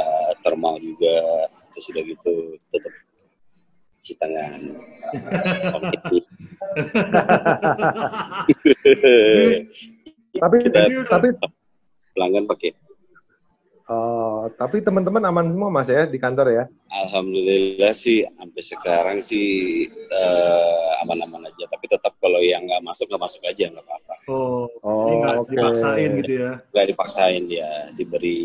thermal 0.43 0.75
juga. 0.83 1.48
Terus 1.71 1.86
sudah 1.88 2.03
gitu 2.03 2.59
tetap 2.67 2.91
cuci 4.03 4.13
tangan. 4.19 4.59
Tapi 10.39 10.57
tapi 11.07 11.27
pelanggan 12.15 12.45
pakai 12.48 12.75
Oh, 13.89 14.46
tapi 14.53 14.86
teman-teman 14.86 15.17
aman 15.34 15.50
semua 15.50 15.74
mas 15.74 15.89
ya 15.89 16.05
di 16.05 16.22
kantor 16.22 16.53
ya? 16.53 16.63
Alhamdulillah 16.93 17.89
sih 17.89 18.22
sampai 18.22 18.62
sekarang 18.62 19.17
sih 19.17 19.89
uh, 20.13 21.01
aman-aman 21.01 21.50
aja. 21.50 21.65
Tapi 21.65 21.89
tetap 21.89 22.13
kalau 22.22 22.38
yang 22.38 22.69
nggak 22.69 22.86
masuk 22.86 23.10
nggak 23.10 23.24
masuk 23.25 23.41
aja 23.50 23.65
nggak 23.74 23.81
apa-apa. 23.81 24.13
Oh, 24.29 24.69
oh 24.86 25.10
nggak 25.10 25.36
okay. 25.41 25.58
dipaksain 25.58 26.10
gitu 26.22 26.34
ya? 26.38 26.51
Nggak 26.69 26.88
dipaksain 26.93 27.43
ya, 27.50 27.72
diberi 27.98 28.39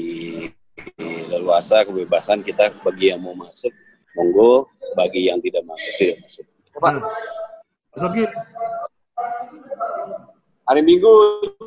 leluasa 1.29 1.85
kebebasan 1.85 2.41
kita 2.41 2.73
bagi 2.81 3.13
yang 3.13 3.21
mau 3.21 3.37
masuk 3.37 3.77
monggo, 4.17 4.65
bagi 4.97 5.29
yang 5.29 5.45
tidak 5.45 5.61
masuk 5.69 5.93
tidak 6.01 6.25
masuk. 6.25 6.45
Pak, 6.73 6.91
hmm. 6.97 7.05
Hari 10.65 10.81
Minggu 10.81 11.13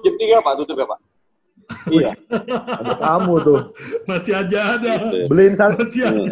jam 0.01 0.17
tiga 0.17 0.41
Pak 0.41 0.65
tutup 0.65 0.81
ya 0.81 0.89
Pak? 0.89 0.99
Iya. 1.91 2.11
Ada 2.31 2.93
kamu 2.99 3.33
tuh. 3.43 3.61
Masih 4.07 4.33
aja 4.35 4.59
ada. 4.77 4.91
Gitu. 5.07 5.17
Beliin 5.27 5.53
satu. 5.55 5.83
Masih 5.83 6.03
ada. 6.07 6.23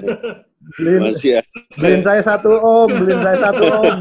Beliin, 0.65 1.01
Masih 1.06 1.32
ada. 1.38 1.50
beliin 1.77 2.01
saya 2.01 2.22
satu 2.25 2.50
om, 2.58 2.89
beliin 2.89 3.22
saya 3.22 3.38
satu 3.38 3.63
om. 3.70 3.98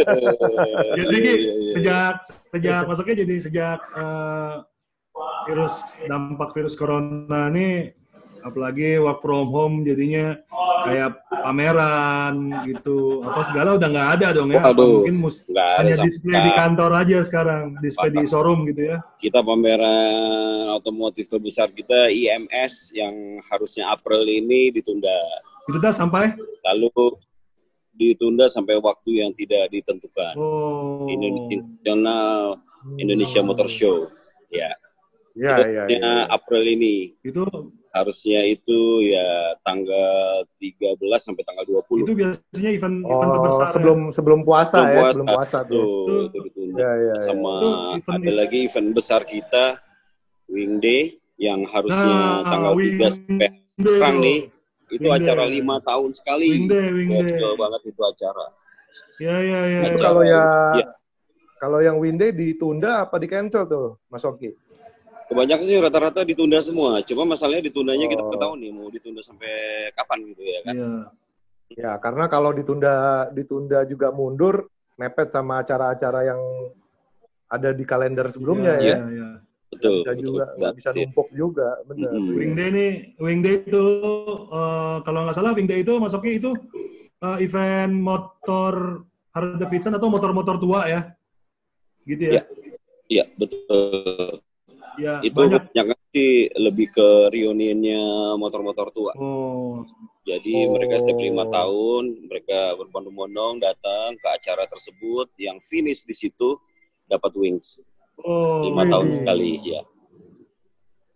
jadi 0.98 1.16
iya, 1.20 1.34
iya, 1.36 1.52
iya. 1.52 1.72
sejak 1.76 2.14
sejak 2.24 2.82
masuknya 2.88 3.16
jadi 3.20 3.34
sejak 3.36 3.80
uh, 3.92 4.64
virus 5.44 5.84
dampak 6.08 6.56
virus 6.56 6.72
corona 6.72 7.52
ini 7.52 7.92
apalagi 8.44 9.00
work 9.00 9.20
from 9.20 9.48
home 9.48 9.82
jadinya 9.84 10.38
kayak 10.84 11.20
pameran 11.28 12.34
gitu. 12.68 13.20
Apa 13.24 13.40
segala 13.44 13.76
udah 13.76 13.88
nggak 13.88 14.10
ada 14.20 14.26
dong 14.36 14.50
ya. 14.52 14.60
Aduh, 14.64 15.04
mungkin 15.04 15.16
mus 15.20 15.44
hanya 15.48 15.96
display 16.00 16.38
di 16.40 16.50
kantor 16.56 16.90
aja 16.96 17.18
sekarang 17.24 17.76
display 17.80 18.10
di 18.12 18.24
showroom 18.24 18.68
gitu 18.68 18.92
ya. 18.94 18.98
Kita 19.20 19.44
pameran 19.44 20.72
otomotif 20.76 21.28
terbesar 21.28 21.72
kita 21.72 22.08
IMS 22.08 22.96
yang 22.96 23.40
harusnya 23.48 23.92
April 23.92 24.24
ini 24.24 24.72
ditunda. 24.72 25.18
Ditunda 25.68 25.92
sampai? 25.92 26.32
Lalu 26.64 27.20
ditunda 28.00 28.48
sampai 28.48 28.80
waktu 28.80 29.20
yang 29.20 29.32
tidak 29.36 29.68
ditentukan. 29.68 30.34
Oh. 30.40 31.04
International 31.10 32.56
Indonesia 32.96 33.40
Motor 33.44 33.68
Show. 33.68 34.08
Ya. 34.48 34.72
Ya, 35.38 35.62
ya, 35.62 35.86
ya, 35.86 35.96
ya. 36.00 36.26
April 36.26 36.64
ini. 36.66 37.14
Itu 37.22 37.46
harusnya 37.90 38.46
itu 38.46 39.02
ya 39.02 39.58
tanggal 39.66 40.46
13 40.62 40.94
sampai 41.18 41.42
tanggal 41.42 41.64
20. 41.66 42.06
Itu 42.06 42.14
biasanya 42.14 42.70
event 42.70 42.96
oh, 43.02 43.10
event 43.18 43.30
terbesar. 43.34 43.66
Sebelum 43.74 43.98
ya? 43.98 44.12
sebelum 44.14 44.40
puasa 44.46 44.78
sebelum 44.78 44.86
ya, 44.86 44.94
puasa, 44.94 45.10
sebelum 45.10 45.28
puasa 45.34 45.58
tuh. 45.66 45.82
tuh 45.82 46.20
itu 46.30 46.38
ditunda. 46.46 46.78
Ya, 46.78 46.92
ya, 46.94 47.12
ya. 47.12 47.14
Sama 47.22 47.54
itu 47.98 48.08
ada 48.14 48.32
lagi 48.32 48.58
event 48.70 48.88
besar 48.94 49.20
kita 49.26 49.64
Wing 50.46 50.78
Day 50.78 51.18
yang 51.40 51.64
harusnya 51.66 52.44
nah, 52.44 52.46
tanggal 52.46 52.72
wing 52.76 53.00
3 53.00 53.16
sampai 53.16 53.48
sekarang 53.74 54.16
nih. 54.22 54.40
Itu 54.90 55.06
wing 55.06 55.18
acara 55.18 55.44
lima 55.46 55.76
tahun 55.82 56.10
sekali. 56.14 56.48
Wing 56.50 56.68
Day, 56.70 56.86
Wing 56.94 57.10
Day. 57.10 57.54
banget 57.58 57.82
itu 57.90 58.02
acara. 58.06 58.46
Ya 59.18 59.36
ya 59.42 59.60
ya. 59.66 59.80
Itu 59.90 60.00
kalau 60.00 60.22
ya, 60.22 60.42
ya 60.78 60.86
kalau 61.60 61.78
yang 61.84 62.00
Wing 62.00 62.16
Day 62.16 62.30
ditunda 62.32 63.04
apa 63.04 63.20
di 63.20 63.28
cancel 63.28 63.68
tuh, 63.68 64.00
Mas 64.08 64.24
Oki? 64.24 64.54
Kebanyakan 65.30 65.62
sih 65.62 65.78
rata-rata 65.78 66.20
ditunda 66.26 66.58
semua. 66.58 66.98
Cuma 67.06 67.22
masalahnya 67.22 67.70
ditundanya 67.70 68.04
oh. 68.06 68.10
kita 68.10 68.22
nggak 68.26 68.42
tahu 68.42 68.54
nih 68.58 68.70
mau 68.74 68.90
ditunda 68.90 69.22
sampai 69.22 69.54
kapan 69.94 70.18
gitu 70.26 70.42
ya 70.42 70.60
kan. 70.66 70.74
Iya. 70.74 70.92
Ya, 71.70 71.92
karena 72.02 72.26
kalau 72.26 72.50
ditunda 72.50 73.26
ditunda 73.30 73.86
juga 73.86 74.10
mundur 74.10 74.66
mepet 74.98 75.30
sama 75.30 75.62
acara-acara 75.62 76.34
yang 76.34 76.40
ada 77.46 77.70
di 77.70 77.86
kalender 77.86 78.26
sebelumnya 78.26 78.74
iya, 78.82 78.82
ya. 78.82 78.98
Iya, 78.98 79.06
iya. 79.14 79.28
Betul, 79.70 80.02
bisa 80.02 80.10
betul, 80.10 80.26
juga 80.26 80.44
betul. 80.50 80.72
bisa 80.74 80.90
numpuk 80.98 81.28
juga, 81.30 81.68
benar. 81.86 82.10
Mm-hmm. 82.10 82.34
Wing 82.34 82.52
Day 82.58 82.68
nih, 82.74 82.92
Wing 83.22 83.40
Day 83.46 83.54
itu 83.62 83.84
uh, 84.50 84.98
kalau 85.06 85.22
nggak 85.22 85.36
salah 85.38 85.54
Wing 85.54 85.70
Day 85.70 85.86
itu 85.86 85.94
masuknya 86.02 86.32
itu 86.42 86.50
uh, 87.22 87.38
event 87.38 87.94
motor 87.94 89.06
Harley 89.30 89.62
Davidson 89.62 89.94
atau 89.94 90.10
motor-motor 90.10 90.58
tua 90.58 90.90
ya. 90.90 91.00
gitu 92.02 92.18
ya? 92.18 92.32
Iya, 92.34 92.42
ya, 93.06 93.24
betul. 93.38 94.42
Ya, 95.00 95.16
itu 95.24 95.32
banyak 95.32 95.96
sih 96.12 96.50
lebih 96.58 96.92
ke 96.92 97.32
reunionnya 97.32 98.36
motor-motor 98.36 98.92
tua. 98.92 99.12
Oh. 99.16 99.86
Jadi 100.26 100.68
oh. 100.68 100.76
mereka 100.76 101.00
setiap 101.00 101.22
lima 101.22 101.48
tahun 101.48 102.28
mereka 102.28 102.76
berbondong-bondong 102.76 103.62
datang 103.62 104.18
ke 104.20 104.28
acara 104.28 104.68
tersebut 104.68 105.32
yang 105.40 105.56
finish 105.64 106.04
di 106.04 106.12
situ 106.12 106.60
dapat 107.08 107.32
wings. 107.38 107.80
Oh. 108.20 108.60
Lima 108.66 108.84
tahun 108.84 109.16
sekali 109.16 109.56
ya. 109.64 109.80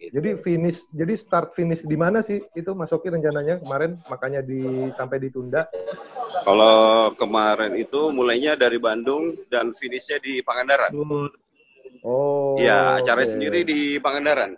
Gitu. 0.00 0.20
Jadi 0.20 0.30
finish, 0.40 0.84
jadi 0.92 1.14
start 1.16 1.56
finish 1.56 1.84
di 1.84 1.96
mana 1.96 2.20
sih 2.20 2.40
itu 2.52 2.70
Mas 2.76 2.92
Oki 2.92 3.08
rencananya 3.08 3.60
kemarin 3.60 4.00
makanya 4.08 4.44
di 4.44 4.88
sampai 4.92 5.16
ditunda? 5.20 5.68
Kalau 6.44 7.12
kemarin 7.16 7.72
itu 7.78 8.12
mulainya 8.12 8.52
dari 8.52 8.76
Bandung 8.76 9.32
dan 9.48 9.72
finishnya 9.72 10.20
di 10.20 10.44
Pangandaran. 10.44 10.92
Oh. 10.96 11.28
Iya, 12.60 13.00
acara 13.00 13.22
okay. 13.24 13.30
sendiri 13.32 13.60
di 13.64 13.96
Pangandaran. 13.98 14.52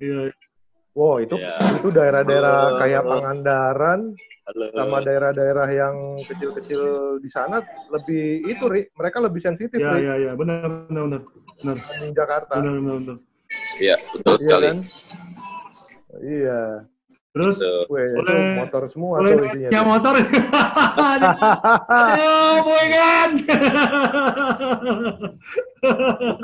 Iya. 0.00 0.32
Wow, 0.96 1.20
itu 1.20 1.36
ya. 1.36 1.60
itu 1.76 1.92
daerah-daerah 1.92 2.80
kayak 2.80 3.02
Pangandaran 3.04 4.00
Halo. 4.48 4.64
sama 4.72 4.98
daerah-daerah 5.04 5.68
yang 5.68 5.96
kecil-kecil 6.24 6.82
di 7.20 7.28
sana 7.28 7.60
lebih 7.92 8.48
itu 8.48 8.64
Ri, 8.64 8.88
mereka 8.96 9.20
lebih 9.20 9.44
sensitif 9.44 9.76
Iya, 9.76 9.92
iya, 10.00 10.14
iya, 10.24 10.32
benar 10.32 10.88
benar 10.88 11.02
benar. 11.04 11.22
Benar. 11.60 11.76
Di 11.76 12.08
Jakarta. 12.16 12.52
Benar 12.64 12.72
benar 12.80 12.96
benar. 13.04 13.18
Iya, 13.76 13.96
betul 14.16 14.32
iya, 14.32 14.40
sekali. 14.40 14.64
Kan? 14.64 14.78
Iya. 16.24 16.60
Terus 17.36 17.60
Weh, 17.92 18.16
boleh, 18.16 18.32
itu 18.32 18.56
motor 18.56 18.88
semua 18.88 19.20
boleh 19.20 19.36
tuh 19.36 19.44
isinya. 19.52 19.68
Ya 19.68 19.84
motor. 19.84 20.16
Ayo, 22.16 22.64
boy 22.64 22.84
kan. 22.88 23.36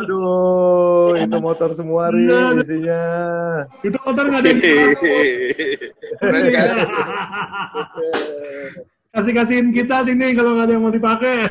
Aduh, 0.05 1.17
itu 1.17 1.37
motor 1.41 1.73
semua 1.73 2.13
ri 2.13 2.29
nah, 2.29 2.53
isinya. 2.61 3.01
Itu 3.81 3.97
motor 4.05 4.29
nggak 4.29 4.45
ada 4.45 4.53
yang 4.53 4.61
kan? 6.61 6.77
Kasih 9.17 9.33
kasihin 9.33 9.73
kita 9.73 10.05
sini 10.05 10.37
kalau 10.37 10.61
nggak 10.61 10.69
ada 10.69 10.77
yang 10.77 10.85
mau 10.85 10.93
dipakai. 10.93 11.49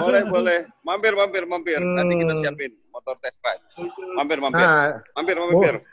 boleh, 0.00 0.24
boleh. 0.32 0.64
Mampir, 0.80 1.12
mampir, 1.12 1.44
mampir. 1.44 1.76
Nanti 1.76 2.24
kita 2.24 2.40
siapin 2.40 2.72
motor 2.88 3.20
test 3.20 3.36
ride. 3.44 3.60
Mampir, 4.16 4.40
mampir. 4.40 4.64
Nah, 4.64 4.96
mampir, 5.12 5.36
mampir. 5.36 5.84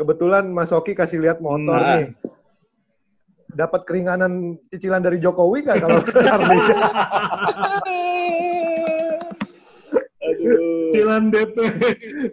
Kebetulan 0.00 0.48
Mas 0.48 0.72
Oki 0.72 0.96
kasih 0.96 1.20
lihat 1.20 1.44
motor 1.44 1.76
nah. 1.76 2.00
nih. 2.00 2.16
Dapat 3.52 3.84
keringanan 3.84 4.56
cicilan 4.72 5.04
dari 5.04 5.20
Jokowi 5.20 5.60
nggak 5.60 5.76
kalau. 5.76 6.00
Cicilan 10.40 11.28
DP. 11.28 11.56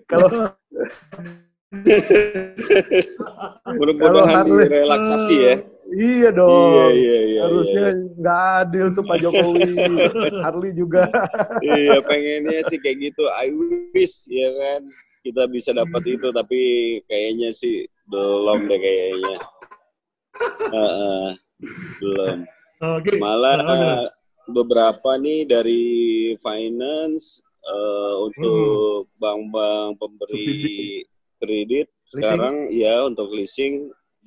Kalau 0.07 0.55
Mudah-mudahan 3.75 4.47
relaksasi 4.47 5.36
ya. 5.36 5.59
Iya 5.91 6.29
dong. 6.31 6.71
Iya, 6.71 6.88
iya, 6.95 7.19
iya, 7.19 7.41
Harusnya 7.51 7.83
iya. 7.91 8.00
nggak 8.15 8.43
iya. 8.47 8.63
adil 8.63 8.88
tuh 8.95 9.03
Pak 9.03 9.17
Jokowi. 9.19 9.75
Harley 10.47 10.71
juga. 10.71 11.12
iya, 11.59 12.00
pengennya 12.00 12.63
sih 12.71 12.79
kayak 12.79 13.12
gitu. 13.12 13.27
I 13.27 13.51
wish, 13.51 14.31
ya 14.31 14.55
kan 14.55 14.88
kita 15.27 15.43
bisa 15.51 15.75
dapat 15.75 16.03
itu 16.07 16.31
tapi 16.31 16.62
kayaknya 17.03 17.51
sih 17.51 17.84
belum 18.07 18.71
deh 18.71 18.80
kayaknya 18.80 19.36
uh, 20.71 20.78
uh, 20.78 21.28
belum 21.99 22.38
okay. 22.80 23.17
malah 23.19 23.60
uh, 23.60 24.06
beberapa 24.47 25.19
nih 25.19 25.43
dari 25.43 25.86
finance 26.39 27.43
uh, 27.67 28.23
untuk 28.23 29.12
hmm. 29.12 29.19
bank-bank 29.19 29.89
hmm. 29.93 29.99
pemberi 29.99 30.47
kredit 31.38 31.88
sekarang 32.01 32.71
leasing. 32.71 32.82
ya 32.82 32.95
untuk 33.06 33.28
leasing 33.36 33.73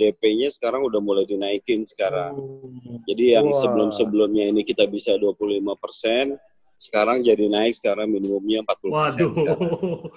DP-nya 0.00 0.48
sekarang 0.48 0.80
udah 0.88 0.96
mulai 1.04 1.28
dinaikin 1.28 1.84
sekarang. 1.84 2.32
Oh. 2.32 2.72
Jadi 3.04 3.36
yang 3.36 3.52
sebelum-sebelumnya 3.52 4.48
ini 4.48 4.64
kita 4.64 4.88
bisa 4.88 5.20
25 5.20 5.60
persen, 5.76 6.40
sekarang 6.80 7.20
jadi 7.20 7.44
naik 7.52 7.76
sekarang 7.76 8.08
minimumnya 8.08 8.64
40 8.64 8.88
persen. 8.88 9.20
Waduh. 9.28 10.08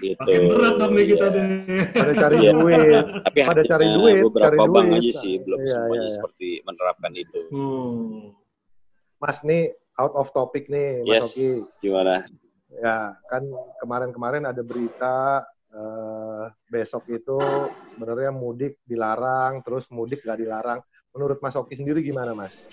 Gitu. 0.00 0.24
Makin 0.24 0.42
berat 0.48 0.74
dong 0.80 0.92
nih 0.96 1.04
kita 1.04 1.26
deh. 1.28 1.46
Pada 1.92 2.12
cari 2.16 2.36
ya. 2.40 2.52
duit. 2.56 3.04
Tapi 3.28 3.38
pada 3.44 3.60
cari 3.60 3.86
duit. 3.92 4.14
Beberapa 4.24 4.56
cari 4.56 4.72
bank 4.72 4.88
duit. 4.88 5.00
aja 5.04 5.12
sih 5.20 5.34
belum 5.44 5.60
ya, 5.60 5.68
semuanya 5.68 6.08
ya, 6.08 6.14
seperti 6.16 6.48
menerapkan 6.64 7.12
itu. 7.12 7.40
Hmm. 7.52 8.32
Mas 9.20 9.38
nih 9.44 9.76
out 10.00 10.16
of 10.16 10.32
topic 10.32 10.72
nih, 10.72 11.04
Mas 11.04 11.12
yes. 11.12 11.28
Oki. 11.28 11.50
Gimana? 11.84 12.24
Ya, 12.72 13.12
kan 13.28 13.44
kemarin-kemarin 13.84 14.48
ada 14.48 14.64
berita 14.64 15.44
uh, 15.76 16.48
besok 16.72 17.04
itu 17.12 17.36
sebenarnya 17.92 18.32
mudik 18.32 18.80
dilarang, 18.88 19.60
terus 19.60 19.84
mudik 19.92 20.24
gak 20.24 20.40
dilarang. 20.40 20.80
Menurut 21.12 21.36
Mas 21.44 21.52
Oki 21.52 21.76
sendiri 21.76 22.00
gimana, 22.00 22.32
Mas? 22.32 22.64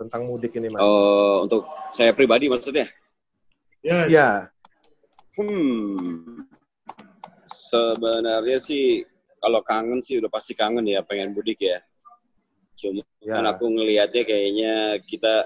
Tentang 0.00 0.24
mudik 0.24 0.56
ini, 0.56 0.72
Mas? 0.72 0.80
Uh, 0.80 1.44
untuk 1.44 1.68
saya 1.92 2.16
pribadi 2.16 2.48
maksudnya? 2.48 2.88
Yes. 3.84 4.08
Ya. 4.08 4.48
Hmm. 5.36 6.48
Sebenarnya 7.44 8.56
sih 8.56 9.04
kalau 9.36 9.60
kangen 9.60 10.00
sih 10.00 10.16
udah 10.16 10.32
pasti 10.32 10.56
kangen 10.56 10.88
ya 10.88 11.04
pengen 11.04 11.36
mudik 11.36 11.60
ya. 11.60 11.76
Cuma 12.80 13.04
ya. 13.20 13.44
aku 13.44 13.68
ngelihatnya 13.68 14.24
kayaknya 14.24 14.74
kita 15.04 15.44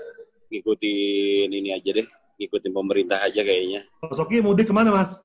ngikutin 0.55 1.51
ini 1.51 1.75
aja 1.75 1.90
deh, 1.90 2.07
ngikutin 2.38 2.71
pemerintah 2.71 3.19
aja 3.27 3.43
kayaknya. 3.43 3.83
Mas 4.07 4.23
Oki 4.23 4.38
mudik 4.38 4.71
ke 4.71 4.75
mana 4.75 4.95
mas? 4.95 5.19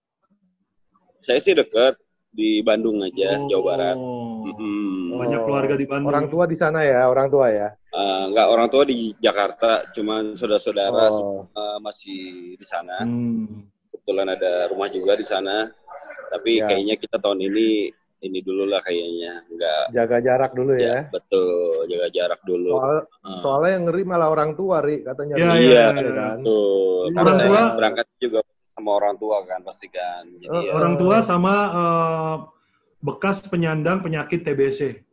Saya 1.21 1.37
sih 1.37 1.53
deket 1.53 2.01
di 2.33 2.65
Bandung 2.65 2.97
aja, 3.05 3.37
oh. 3.37 3.45
Jawa 3.45 3.61
Barat. 3.61 3.97
Hmm. 3.97 5.21
Banyak 5.21 5.41
keluarga 5.45 5.75
di 5.77 5.85
Bandung. 5.85 6.09
Orang 6.09 6.25
tua 6.33 6.49
di 6.49 6.57
sana 6.57 6.81
ya, 6.81 7.05
orang 7.05 7.29
tua 7.29 7.53
ya? 7.53 7.69
Uh, 7.99 8.31
enggak, 8.31 8.47
orang 8.47 8.67
tua 8.71 8.87
di 8.87 9.11
Jakarta, 9.19 9.83
cuman 9.91 10.31
saudara-saudara 10.31 11.11
oh. 11.19 11.51
uh, 11.51 11.77
masih 11.83 12.55
di 12.55 12.63
sana. 12.63 13.03
Hmm. 13.03 13.67
Kebetulan 13.91 14.39
ada 14.39 14.71
rumah 14.71 14.87
juga 14.87 15.19
di 15.19 15.25
sana. 15.27 15.67
Tapi 16.31 16.63
ya. 16.63 16.71
kayaknya 16.71 16.95
kita 16.95 17.19
tahun 17.19 17.43
ini 17.51 17.91
ini 18.23 18.39
dulu 18.39 18.63
lah 18.71 18.79
kayaknya. 18.79 19.43
Nggak. 19.51 19.83
Jaga 19.91 20.17
jarak 20.23 20.51
dulu 20.55 20.79
ya, 20.79 20.87
ya. 20.87 20.97
betul. 21.11 21.91
Jaga 21.91 22.07
jarak 22.15 22.41
dulu. 22.47 22.71
Soal, 22.79 22.97
uh. 23.03 23.39
soalnya 23.43 23.71
yang 23.75 23.83
ngeri 23.91 24.03
malah 24.07 24.27
orang 24.31 24.51
tua 24.55 24.79
ri 24.79 25.03
katanya. 25.03 25.35
Ya, 25.35 25.51
iya 25.59 25.75
ya, 25.75 25.87
kan? 25.91 26.39
betul. 26.39 27.03
Karena 27.03 27.19
orang 27.19 27.35
saya 27.35 27.49
tua, 27.51 27.61
berangkat 27.75 28.07
juga 28.15 28.39
sama 28.79 28.91
orang 28.95 29.15
tua 29.19 29.37
kan 29.43 29.59
pasti 29.59 29.87
kan. 29.91 30.23
Jadi 30.39 30.55
uh, 30.55 30.63
ya. 30.63 30.71
orang 30.71 30.93
tua 30.95 31.15
sama 31.19 31.53
uh, 31.75 32.35
bekas 33.03 33.43
penyandang 33.43 33.99
penyakit 33.99 34.47
TBC 34.47 35.08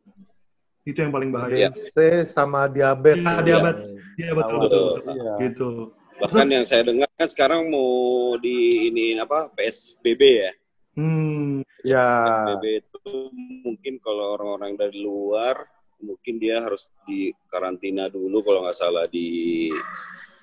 itu 0.86 0.98
yang 1.02 1.10
paling 1.10 1.34
bahaya 1.34 1.68
TBC 1.74 2.24
sama 2.30 2.70
diabetes 2.70 3.26
ya, 3.26 3.42
diabetes 3.42 3.90
ya, 4.14 4.30
betul 4.32 4.58
betul, 4.62 4.86
betul. 5.02 5.14
Ya. 5.18 5.34
gitu 5.42 5.70
Bahkan 6.16 6.48
yang 6.48 6.64
saya 6.64 6.82
dengar 6.88 7.08
kan 7.12 7.28
sekarang 7.28 7.68
mau 7.68 8.32
di 8.40 8.88
ini 8.88 9.20
apa 9.20 9.52
PSBB 9.52 10.22
ya. 10.24 10.52
Hmm, 10.96 11.60
ya. 11.84 12.08
PSBB 12.56 12.64
itu 12.80 13.12
mungkin 13.60 14.00
kalau 14.00 14.32
orang-orang 14.40 14.80
dari 14.80 14.96
luar 15.04 15.60
mungkin 16.00 16.40
dia 16.40 16.64
harus 16.64 16.88
di 17.04 17.32
karantina 17.48 18.08
dulu 18.08 18.40
kalau 18.44 18.64
nggak 18.64 18.76
salah 18.76 19.04
di 19.08 19.68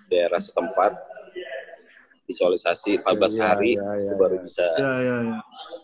daerah 0.09 0.41
setempat 0.41 0.93
visualisasi 2.25 3.01
14 3.01 3.37
ya, 3.37 3.41
hari 3.45 3.73
ya, 3.77 3.83
ya, 3.83 4.01
itu 4.01 4.13
baru 4.17 4.35
ya. 4.39 4.41
bisa 4.41 4.67
ya, 4.79 4.93
ya, 4.97 5.17
ya. 5.21 5.39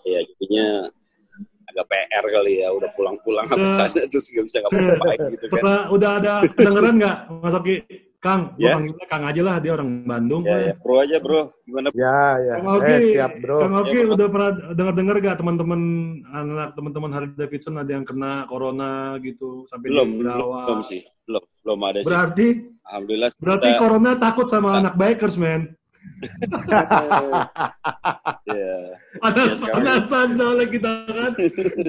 ya 0.08 0.20
jadinya 0.26 0.68
agak 1.70 1.86
PR 1.86 2.26
kali 2.26 2.54
ya 2.66 2.70
udah 2.74 2.90
pulang-pulang 2.98 3.46
habis 3.46 3.72
sana 3.78 4.02
terus 4.10 4.28
nggak 4.34 4.46
bisa 4.46 4.58
ngapa-ngapain 4.66 5.20
gitu 5.38 5.46
kan 5.54 5.62
udah 5.94 6.10
ada 6.18 6.34
kedengeran 6.58 6.96
nggak 6.98 7.18
Mas 7.40 7.56
Oki 7.56 7.76
Kang, 8.20 8.52
gue 8.60 8.68
yeah. 8.68 8.76
panggilnya 8.76 9.08
Kang 9.08 9.24
aja 9.24 9.42
lah, 9.48 9.56
dia 9.64 9.72
orang 9.80 10.04
Bandung. 10.04 10.44
Ya, 10.44 10.52
yeah, 10.52 10.60
yeah. 10.68 10.76
bro 10.76 10.96
aja 11.00 11.18
bro, 11.24 11.42
gimana? 11.64 11.88
Ya, 11.96 12.36
ya. 12.36 12.54
Kang 12.60 12.68
Oki, 12.76 12.92
eh, 12.92 13.00
siap 13.16 13.32
bro. 13.40 13.58
Kang 13.64 13.76
Oki 13.80 13.96
ya, 13.96 14.06
udah 14.12 14.28
pernah 14.28 14.52
dengar-dengar 14.76 15.16
gak 15.24 15.38
teman-teman 15.40 15.82
anak 16.28 16.70
teman-teman 16.76 17.12
Harley 17.16 17.36
Davidson 17.40 17.80
ada 17.80 17.92
yang 17.96 18.04
kena 18.04 18.44
corona 18.52 19.16
gitu 19.24 19.64
sampai 19.72 19.88
belum, 19.88 20.20
belum, 20.20 20.36
belum 20.68 20.82
sih, 20.84 21.08
belum, 21.24 21.44
belum 21.64 21.80
ada 21.80 22.00
sih. 22.04 22.08
Berarti, 22.12 22.48
alhamdulillah. 22.92 23.30
Berarti 23.40 23.70
kita... 23.72 23.80
corona 23.80 24.12
takut 24.20 24.48
sama 24.52 24.68
nah. 24.68 24.80
anak 24.84 24.94
bikers, 25.00 25.36
man. 25.40 25.62
Yeah. 28.50 28.86
Panas-panasan 29.20 30.28
soalnya 30.36 30.66
kita 30.68 30.92
kan. 31.08 31.32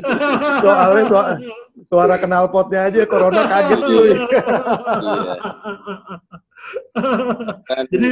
soalnya 0.64 1.05
suara, 1.07 1.35
suara 1.85 2.14
kenal 2.18 2.44
potnya 2.51 2.87
aja 2.90 3.07
corona 3.07 3.42
kaget 3.46 3.81
cuy. 3.83 4.11
Iya. 4.11 4.18
Kan. 7.64 7.85
jadi 7.88 8.11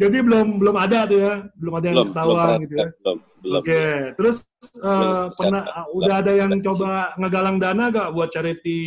jadi 0.00 0.18
belum 0.24 0.60
belum 0.64 0.76
ada 0.80 1.04
tuh 1.04 1.18
ya, 1.20 1.34
belum 1.60 1.74
ada 1.76 1.86
yang 1.92 1.96
belum, 1.96 2.08
ketahuan 2.12 2.40
belum 2.40 2.62
gitu 2.64 2.74
ya. 2.74 2.86
Belum, 2.88 3.18
belum. 3.40 3.60
Oke, 3.60 3.68
okay. 3.68 3.92
terus 4.16 4.36
uh, 4.80 5.28
pernah 5.36 5.62
belum, 5.64 5.96
udah 6.00 6.14
ada 6.24 6.32
yang 6.32 6.50
belum, 6.56 6.64
coba 6.64 6.90
ngegalang 7.20 7.56
dana 7.60 7.84
gak 7.92 8.08
buat 8.16 8.28
charity 8.32 8.80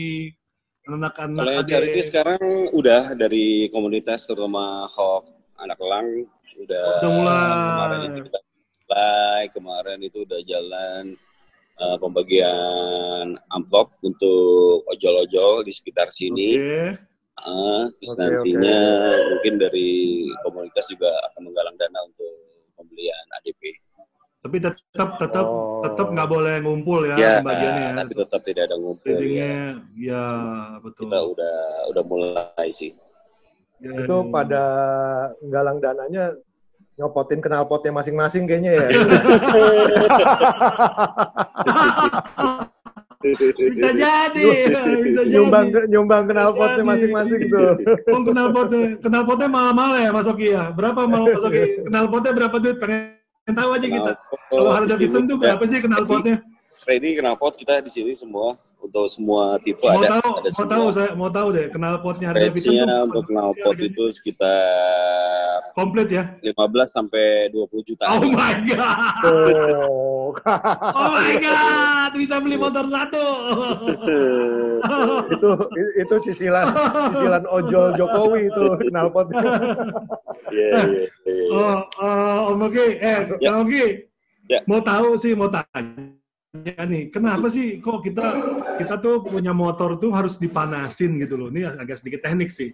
anak-anak? 0.90 1.38
Kalau 1.38 1.64
charity 1.70 2.02
sekarang 2.02 2.42
udah 2.74 3.14
dari 3.14 3.70
komunitas 3.70 4.26
terutama 4.26 4.90
Hawk 4.90 5.43
anak 5.64 5.80
elang 5.80 6.08
udah, 6.60 6.88
udah 7.02 7.12
mulai. 7.12 7.48
Kemarin 7.48 8.00
itu 8.04 8.20
kita 8.28 8.40
mulai, 8.44 9.42
kemarin 9.50 10.00
itu 10.04 10.18
udah 10.28 10.42
jalan 10.46 11.04
uh, 11.80 11.98
pembagian 11.98 13.26
amplop 13.50 13.96
untuk 14.04 14.86
ojol-ojol 14.92 15.66
di 15.66 15.72
sekitar 15.74 16.12
sini. 16.14 16.60
Okay. 16.60 16.90
Uh, 17.34 17.90
terus 17.98 18.14
okay, 18.14 18.22
nantinya 18.22 18.80
okay. 18.80 19.26
mungkin 19.34 19.54
dari 19.58 19.92
komunitas 20.46 20.86
juga 20.86 21.10
akan 21.32 21.50
menggalang 21.50 21.76
dana 21.82 22.00
untuk 22.06 22.34
pembelian 22.78 23.26
ADP. 23.42 23.84
Tapi 24.44 24.60
tetap 24.60 25.16
tetap 25.16 25.48
oh. 25.48 25.80
tetap 25.88 26.12
nggak 26.12 26.28
boleh 26.28 26.60
ngumpul 26.60 27.08
ya, 27.08 27.16
ya 27.16 27.34
bagiannya. 27.40 27.96
Ya. 27.96 28.00
Tapi 28.04 28.14
tetap 28.20 28.42
tidak 28.44 28.64
ada 28.68 28.76
ngumpul. 28.76 29.16
ya. 29.24 29.80
ya 29.96 30.26
betul. 30.84 31.08
Kita 31.08 31.20
udah 31.24 31.58
udah 31.96 32.04
mulai 32.04 32.68
sih. 32.70 32.92
Ya, 33.84 33.92
itu 34.00 34.16
ya. 34.16 34.32
pada 34.32 34.64
galang 35.44 35.84
dananya 35.84 36.32
nyopotin 36.96 37.44
knalpotnya 37.44 37.92
masing-masing 37.92 38.48
kayaknya 38.48 38.80
ya. 38.80 38.88
bisa 43.60 43.90
jadi, 43.92 44.48
bisa 45.04 45.22
nyumbang, 45.28 45.68
jadi. 45.68 45.88
Nyumbang 45.92 46.24
knalpotnya 46.32 46.84
masing-masing 46.88 47.40
tuh. 47.52 47.76
Oh, 48.16 48.24
knalpotnya, 48.24 48.96
knalpotnya 49.04 49.48
mahal-mahal 49.52 50.00
ya 50.00 50.16
Mas 50.16 50.28
Oki 50.32 50.56
ya? 50.56 50.72
Berapa 50.72 51.04
mau 51.04 51.28
Mas 51.28 51.44
Oki? 51.44 51.84
Knalpotnya 51.84 52.32
berapa 52.32 52.56
duit? 52.64 52.80
Pengen 52.80 53.20
tahu 53.52 53.70
aja 53.76 53.88
kita. 53.92 54.12
Kalau 54.48 54.72
Harley 54.72 54.88
Davidson 54.96 55.28
tuh 55.28 55.36
berapa 55.36 55.64
sih 55.68 55.84
knalpotnya? 55.84 56.40
Freddy 56.80 57.20
knalpot 57.20 57.56
kita 57.60 57.84
di 57.84 57.92
sini 57.92 58.16
semua 58.16 58.56
untuk 58.84 59.08
semua 59.08 59.56
tipe 59.64 59.80
mau 59.88 60.04
ada. 60.04 60.20
Tahu, 60.20 60.32
ada 60.44 60.50
mau 60.52 60.68
tahu 60.68 60.86
saya 60.92 61.10
mau 61.16 61.30
tahu 61.32 61.48
deh 61.56 61.66
knalpotnya 61.72 62.28
Harley 62.36 62.52
Davidson 62.52 62.84
tuh. 62.84 63.00
untuk 63.08 63.26
knalpot 63.32 63.78
itu 63.80 64.04
sekitar 64.12 65.72
komplit 65.72 66.12
ya? 66.12 66.36
15 66.44 66.52
sampai 66.84 67.48
20 67.48 67.88
juta. 67.88 68.04
Oh 68.12 68.28
my 68.28 68.54
god. 68.68 69.24
Oh, 69.24 70.36
oh 71.00 71.10
my 71.16 71.34
god, 71.40 72.12
bisa 72.20 72.44
beli 72.44 72.60
motor 72.60 72.84
satu. 72.92 73.26
itu 75.34 75.50
itu 76.04 76.16
cicilan 76.28 76.68
cicilan 77.16 77.44
ojol 77.48 77.88
Jokowi 77.96 78.52
itu 78.52 78.66
knalpotnya. 78.92 79.42
Iya, 80.52 80.80
iya, 80.92 81.06
iya. 81.24 81.46
Oh, 81.56 81.78
uh, 82.04 82.52
Om 82.52 82.68
Oki, 82.68 83.00
eh, 83.00 83.20
ya. 83.40 83.56
Om 83.56 83.64
Oki. 83.64 83.86
Ya. 84.52 84.60
Mau 84.68 84.84
tahu 84.84 85.16
sih, 85.16 85.32
mau 85.34 85.48
tanya 85.48 86.20
ya 86.62 86.86
nih, 86.86 87.10
kenapa 87.10 87.50
sih 87.50 87.82
kok 87.82 88.06
kita 88.06 88.22
kita 88.78 89.02
tuh 89.02 89.26
punya 89.26 89.50
motor 89.58 89.98
tuh 89.98 90.14
harus 90.14 90.38
dipanasin 90.38 91.18
gitu 91.18 91.34
loh. 91.34 91.50
Ini 91.50 91.74
agak 91.82 92.06
sedikit 92.06 92.22
teknik 92.22 92.54
sih. 92.54 92.70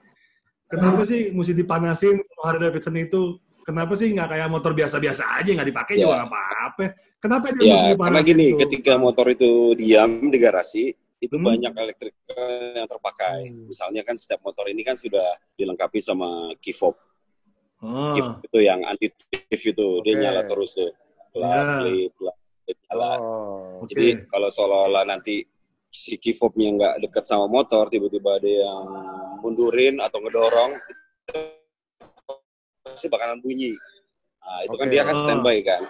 Kenapa 0.68 1.08
sih 1.08 1.32
mesti 1.32 1.56
dipanasin 1.56 2.20
Harley 2.44 2.68
Davidson 2.68 3.00
itu? 3.00 3.40
Kenapa 3.64 3.96
sih 3.96 4.12
nggak 4.12 4.30
kayak 4.36 4.48
motor 4.52 4.76
biasa-biasa 4.76 5.40
aja 5.40 5.50
nggak 5.50 5.70
dipakai 5.72 5.94
ya. 5.96 6.04
juga 6.06 6.28
apa-apa? 6.28 6.86
Kenapa 7.24 7.46
dia 7.56 7.64
ya, 7.64 7.74
mesti 7.74 7.90
dipanasin? 7.96 8.06
Karena 8.06 8.22
gini, 8.28 8.46
itu? 8.52 8.60
ketika 8.68 8.94
motor 9.00 9.26
itu 9.32 9.52
diam 9.80 10.12
di 10.28 10.38
garasi, 10.38 10.86
itu 11.20 11.36
hmm. 11.36 11.46
banyak 11.46 11.74
elektrik 11.76 12.16
yang 12.76 12.88
terpakai. 12.88 13.48
Hmm. 13.48 13.68
Misalnya 13.68 14.02
kan 14.04 14.16
setiap 14.16 14.44
motor 14.44 14.68
ini 14.68 14.82
kan 14.84 14.96
sudah 14.96 15.40
dilengkapi 15.56 16.00
sama 16.00 16.52
key 16.60 16.76
fob. 16.76 16.96
Oh. 17.80 18.16
Key 18.16 18.24
fob 18.24 18.40
itu 18.44 18.60
yang 18.60 18.84
anti 18.88 19.12
thief 19.28 19.62
itu, 19.72 19.88
okay. 20.00 20.04
dia 20.04 20.14
nyala 20.28 20.44
terus 20.48 20.76
tuh. 20.76 20.92
Pelan, 21.30 21.86
yeah. 21.94 22.10
pelan, 22.18 22.39
jalan. 22.90 23.18
Oh, 23.22 23.84
okay. 23.84 23.90
Jadi 23.92 24.08
kalau 24.30 24.50
seolah-olah 24.52 25.04
nanti 25.08 25.46
si 25.90 26.22
key 26.22 26.38
fobnya 26.38 26.70
nggak 26.70 26.96
dekat 27.10 27.26
sama 27.26 27.50
motor, 27.50 27.90
tiba-tiba 27.90 28.38
ada 28.38 28.50
yang 28.50 28.84
mundurin 29.42 29.98
atau 29.98 30.22
ngedorong, 30.22 30.72
pasti 32.86 33.08
bakalan 33.10 33.42
bunyi. 33.42 33.74
Nah, 34.44 34.60
itu 34.66 34.76
okay. 34.78 34.82
kan 34.82 34.88
dia 34.90 35.04
kan 35.06 35.16
standby 35.18 35.58
kan. 35.66 35.84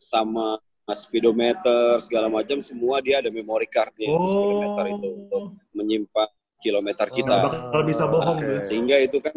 Sama 0.00 0.56
speedometer 0.90 2.02
segala 2.02 2.26
macam 2.26 2.58
semua 2.58 2.98
dia 2.98 3.22
ada 3.22 3.30
memory 3.30 3.70
cardnya 3.70 4.10
oh. 4.10 4.26
speedometer 4.26 4.84
itu 4.98 5.08
untuk 5.22 5.44
menyimpan 5.76 6.28
kilometer 6.60 7.06
oh, 7.08 7.14
kita. 7.14 7.36
Kalau 7.72 7.84
bisa 7.84 8.04
bohong. 8.04 8.38
Nah, 8.42 8.60
Sehingga 8.60 8.96
itu 9.00 9.18
kan, 9.22 9.36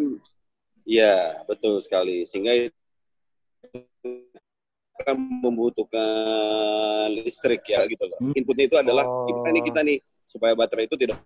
ya 0.83 1.43
betul 1.47 1.79
sekali. 1.79 2.27
Sehingga 2.27 2.51
itu 2.51 2.82
akan 5.01 5.15
membutuhkan 5.41 7.09
listrik 7.17 7.65
ya 7.65 7.81
gitu 7.89 8.05
loh. 8.05 8.19
Hmm. 8.21 8.37
Inputnya 8.37 8.65
itu 8.69 8.77
adalah 8.77 9.05
oh. 9.07 9.25
gimana 9.25 9.49
nih 9.49 9.63
kita 9.65 9.81
nih 9.81 9.97
supaya 10.23 10.53
baterai 10.53 10.85
itu 10.85 10.95
tidak 10.95 11.17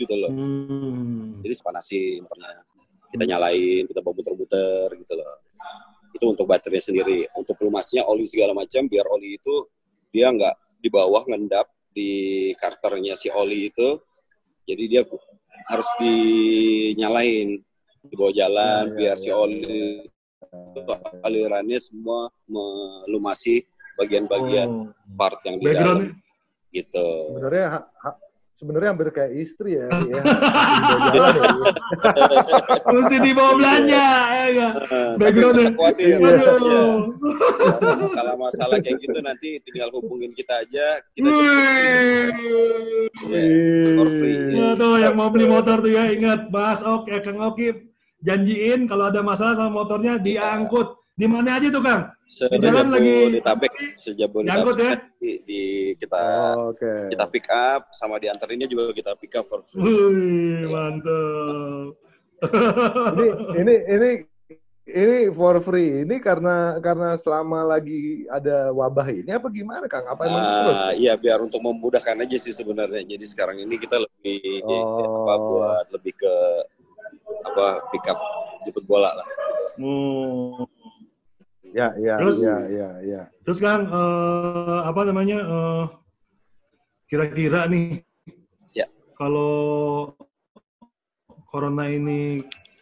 gitu 0.00 0.14
loh. 0.16 0.32
Hmm. 0.32 1.44
Jadi 1.44 1.54
panasin 1.60 2.24
pernah 2.24 2.50
kita 3.10 3.24
nyalain, 3.26 3.84
kita 3.84 4.00
bawa 4.00 4.14
muter-muter 4.16 4.88
gitu 4.96 5.12
loh. 5.18 5.44
Itu 6.16 6.24
untuk 6.32 6.46
baterainya 6.48 6.84
sendiri. 6.88 7.18
Untuk 7.36 7.60
pelumasnya 7.60 8.08
oli 8.08 8.24
segala 8.24 8.56
macam 8.56 8.88
biar 8.88 9.04
oli 9.12 9.36
itu 9.36 9.68
dia 10.10 10.32
nggak 10.32 10.80
di 10.80 10.88
bawah 10.88 11.22
ngendap 11.28 11.68
di 11.92 12.10
karternya 12.56 13.18
si 13.18 13.28
oli 13.28 13.68
itu. 13.68 14.00
Jadi 14.64 14.84
dia 14.86 15.02
harus 15.68 15.88
dinyalain 16.00 17.60
di 18.00 18.14
bawah 18.16 18.32
jalan 18.32 18.84
ya, 18.90 18.96
biar 18.96 19.16
ya, 19.16 19.20
si 19.20 19.28
ya, 19.28 19.36
oli 19.36 20.08
ya. 20.08 20.96
alirannya 21.26 21.78
semua 21.78 22.32
melumasi 22.48 23.62
bagian-bagian 24.00 24.70
oh. 24.88 25.14
part 25.14 25.38
yang 25.44 25.56
di 25.60 25.64
dalam 25.68 25.98
gitu. 26.72 27.08
Sebenarnya 27.36 27.66
ha, 27.76 27.80
ha, 28.06 28.10
sebenarnya 28.54 28.92
hampir 28.92 29.08
kayak 29.14 29.32
istri 29.40 29.80
ya. 29.80 29.88
ya. 30.12 30.22
Mesti 32.90 33.16
dibawa 33.24 33.52
belanja 33.56 34.06
ya 34.30 34.44
enggak? 34.52 34.72
Backgroundnya. 35.16 35.68
Khawatir. 35.74 36.16
Ya. 36.20 36.84
Masalah-masalah 38.04 38.78
kayak 38.84 38.98
gitu 39.00 39.18
nanti 39.24 39.62
tinggal 39.64 39.88
hubungin 39.96 40.30
kita 40.36 40.60
aja. 40.60 41.00
Kita 41.16 41.28
yeah, 43.30 44.04
free. 44.06 44.54
Ya, 44.54 44.76
tuh 44.76 45.00
yang 45.00 45.14
mau 45.16 45.32
beli 45.32 45.46
motor 45.48 45.80
tuh 45.80 45.90
ya 45.90 46.10
ingat 46.12 46.52
Mas 46.52 46.84
Oke, 46.84 47.16
Kang 47.24 47.40
Oki 47.40 47.90
janjiin 48.20 48.84
kalau 48.84 49.08
ada 49.08 49.24
masalah 49.24 49.56
sama 49.56 49.72
motornya 49.72 50.20
diangkut 50.20 50.99
di 51.20 51.26
mana 51.28 51.60
aja 51.60 51.68
tuh 51.68 51.84
Kang? 51.84 52.02
di 52.24 52.56
jalan 52.62 52.86
lagi 52.88 53.14
di 53.36 53.40
Tabek, 53.44 53.72
sejabodetabek 53.98 54.76
ya? 54.80 54.94
di, 55.20 55.30
di 55.44 55.60
kita 56.00 56.16
oh, 56.56 56.72
okay. 56.72 57.12
kita 57.12 57.26
pick 57.28 57.46
up 57.52 57.92
sama 57.92 58.16
dianterinnya 58.16 58.64
juga 58.64 58.96
kita 58.96 59.12
pick 59.20 59.36
up 59.36 59.44
for 59.44 59.60
free. 59.68 59.84
Wih, 59.84 60.64
mantap. 60.72 61.92
ini 63.20 63.26
ini 63.60 63.74
ini 63.84 64.10
ini 64.88 65.18
for 65.34 65.60
free. 65.60 66.08
Ini 66.08 66.16
karena 66.24 66.80
karena 66.80 67.18
selama 67.20 67.68
lagi 67.68 68.24
ada 68.30 68.72
wabah 68.72 69.10
ini 69.12 69.28
apa 69.28 69.52
gimana 69.52 69.84
Kang? 69.90 70.08
Apa 70.08 70.24
emang 70.24 70.40
uh, 70.40 70.56
terus? 70.64 70.80
Iya, 71.02 71.12
biar 71.20 71.44
untuk 71.44 71.60
memudahkan 71.60 72.16
aja 72.24 72.36
sih 72.40 72.54
sebenarnya. 72.54 73.04
Jadi 73.04 73.26
sekarang 73.28 73.60
ini 73.60 73.76
kita 73.76 74.00
lebih 74.00 74.64
oh. 74.64 75.26
apa 75.26 75.34
buat 75.36 75.86
lebih 75.92 76.14
ke 76.16 76.34
apa 77.44 77.66
pick 77.92 78.06
up 78.08 78.18
jemput 78.64 78.86
bola 78.88 79.12
lah. 79.12 79.28
Hmm. 79.76 80.79
Ya, 81.70 81.94
ya, 82.02 82.18
terus, 82.18 82.42
ya, 82.42 82.56
ya, 82.66 82.88
ya. 83.06 83.22
Terus 83.46 83.58
kan 83.62 83.86
uh, 83.86 84.82
apa 84.90 85.06
namanya? 85.06 85.38
Uh, 85.46 85.84
kira-kira 87.06 87.66
nih, 87.66 88.02
ya. 88.74 88.86
kalau 89.18 90.14
corona 91.50 91.90
ini 91.90 92.38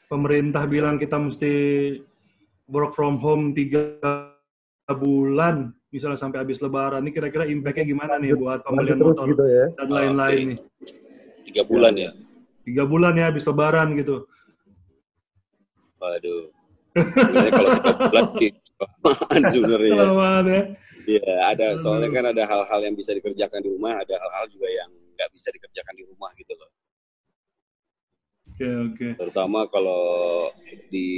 pemerintah 0.08 0.68
bilang 0.68 1.00
kita 1.00 1.16
mesti 1.16 1.52
work 2.68 2.92
from 2.92 3.16
home 3.20 3.56
tiga 3.56 3.96
bulan, 4.88 5.72
misalnya 5.88 6.20
sampai 6.20 6.44
habis 6.44 6.60
lebaran, 6.60 7.04
ini 7.04 7.12
kira-kira 7.12 7.48
impact-nya 7.48 7.84
gimana 7.88 8.20
nih 8.20 8.36
buat 8.36 8.64
pembelian 8.64 9.00
motor 9.00 9.28
gitu 9.32 9.44
ya? 9.48 9.66
dan 9.76 9.88
lain-lain 9.88 10.36
okay. 10.36 10.48
nih? 10.52 10.58
Tiga 11.48 11.62
bulan 11.64 11.92
ya? 11.96 12.10
Tiga 12.64 12.84
bulan 12.84 13.12
ya 13.16 13.24
habis 13.32 13.44
lebaran 13.48 13.96
gitu. 13.96 14.28
Waduh. 16.00 16.52
kalau 17.52 17.70
tiga 17.80 17.92
bulan 17.96 18.24
sih 18.36 18.50
sebenarnya. 19.54 19.94
ya. 20.46 20.62
Iya, 21.08 21.34
ada 21.56 21.66
soalnya 21.80 22.12
kan 22.12 22.24
ada 22.36 22.44
hal-hal 22.44 22.80
yang 22.84 22.92
bisa 22.92 23.16
dikerjakan 23.16 23.64
di 23.64 23.72
rumah, 23.72 23.96
ada 23.96 24.12
hal-hal 24.20 24.44
juga 24.52 24.68
yang 24.68 24.92
nggak 25.16 25.30
bisa 25.32 25.48
dikerjakan 25.56 25.94
di 25.96 26.04
rumah 26.04 26.30
gitu 26.36 26.52
loh. 26.52 26.70
Oke, 28.52 28.60
okay, 28.60 28.72
oke. 28.76 28.92
Okay. 28.92 29.10
Terutama 29.16 29.60
kalau 29.72 30.04
di 30.92 31.10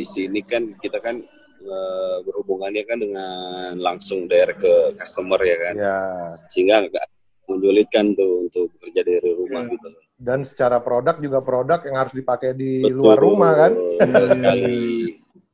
sini 0.00 0.40
kan 0.40 0.72
kita 0.80 0.96
kan 0.96 1.20
e, 1.60 1.76
berhubungannya 2.24 2.88
kan 2.88 2.96
dengan 2.96 3.76
langsung 3.76 4.24
dari 4.24 4.56
ke 4.56 4.96
customer 4.96 5.36
ya 5.44 5.56
kan. 5.60 5.74
Ya. 5.76 6.00
Sehingga 6.48 6.88
nggak 6.88 7.06
menyulitkan 7.44 8.16
tuh 8.16 8.48
untuk 8.48 8.72
bekerja 8.80 9.04
dari 9.04 9.28
rumah 9.28 9.68
ya. 9.68 9.72
gitu 9.76 9.86
loh. 9.92 10.00
Dan 10.16 10.40
secara 10.40 10.80
produk 10.80 11.20
juga 11.20 11.44
produk 11.44 11.84
yang 11.84 12.00
harus 12.00 12.16
dipakai 12.16 12.56
di 12.56 12.80
Betul, 12.80 12.96
luar 12.96 13.18
rumah 13.20 13.52
kan. 13.52 13.72
Betul 13.76 14.26
sekali. 14.32 14.72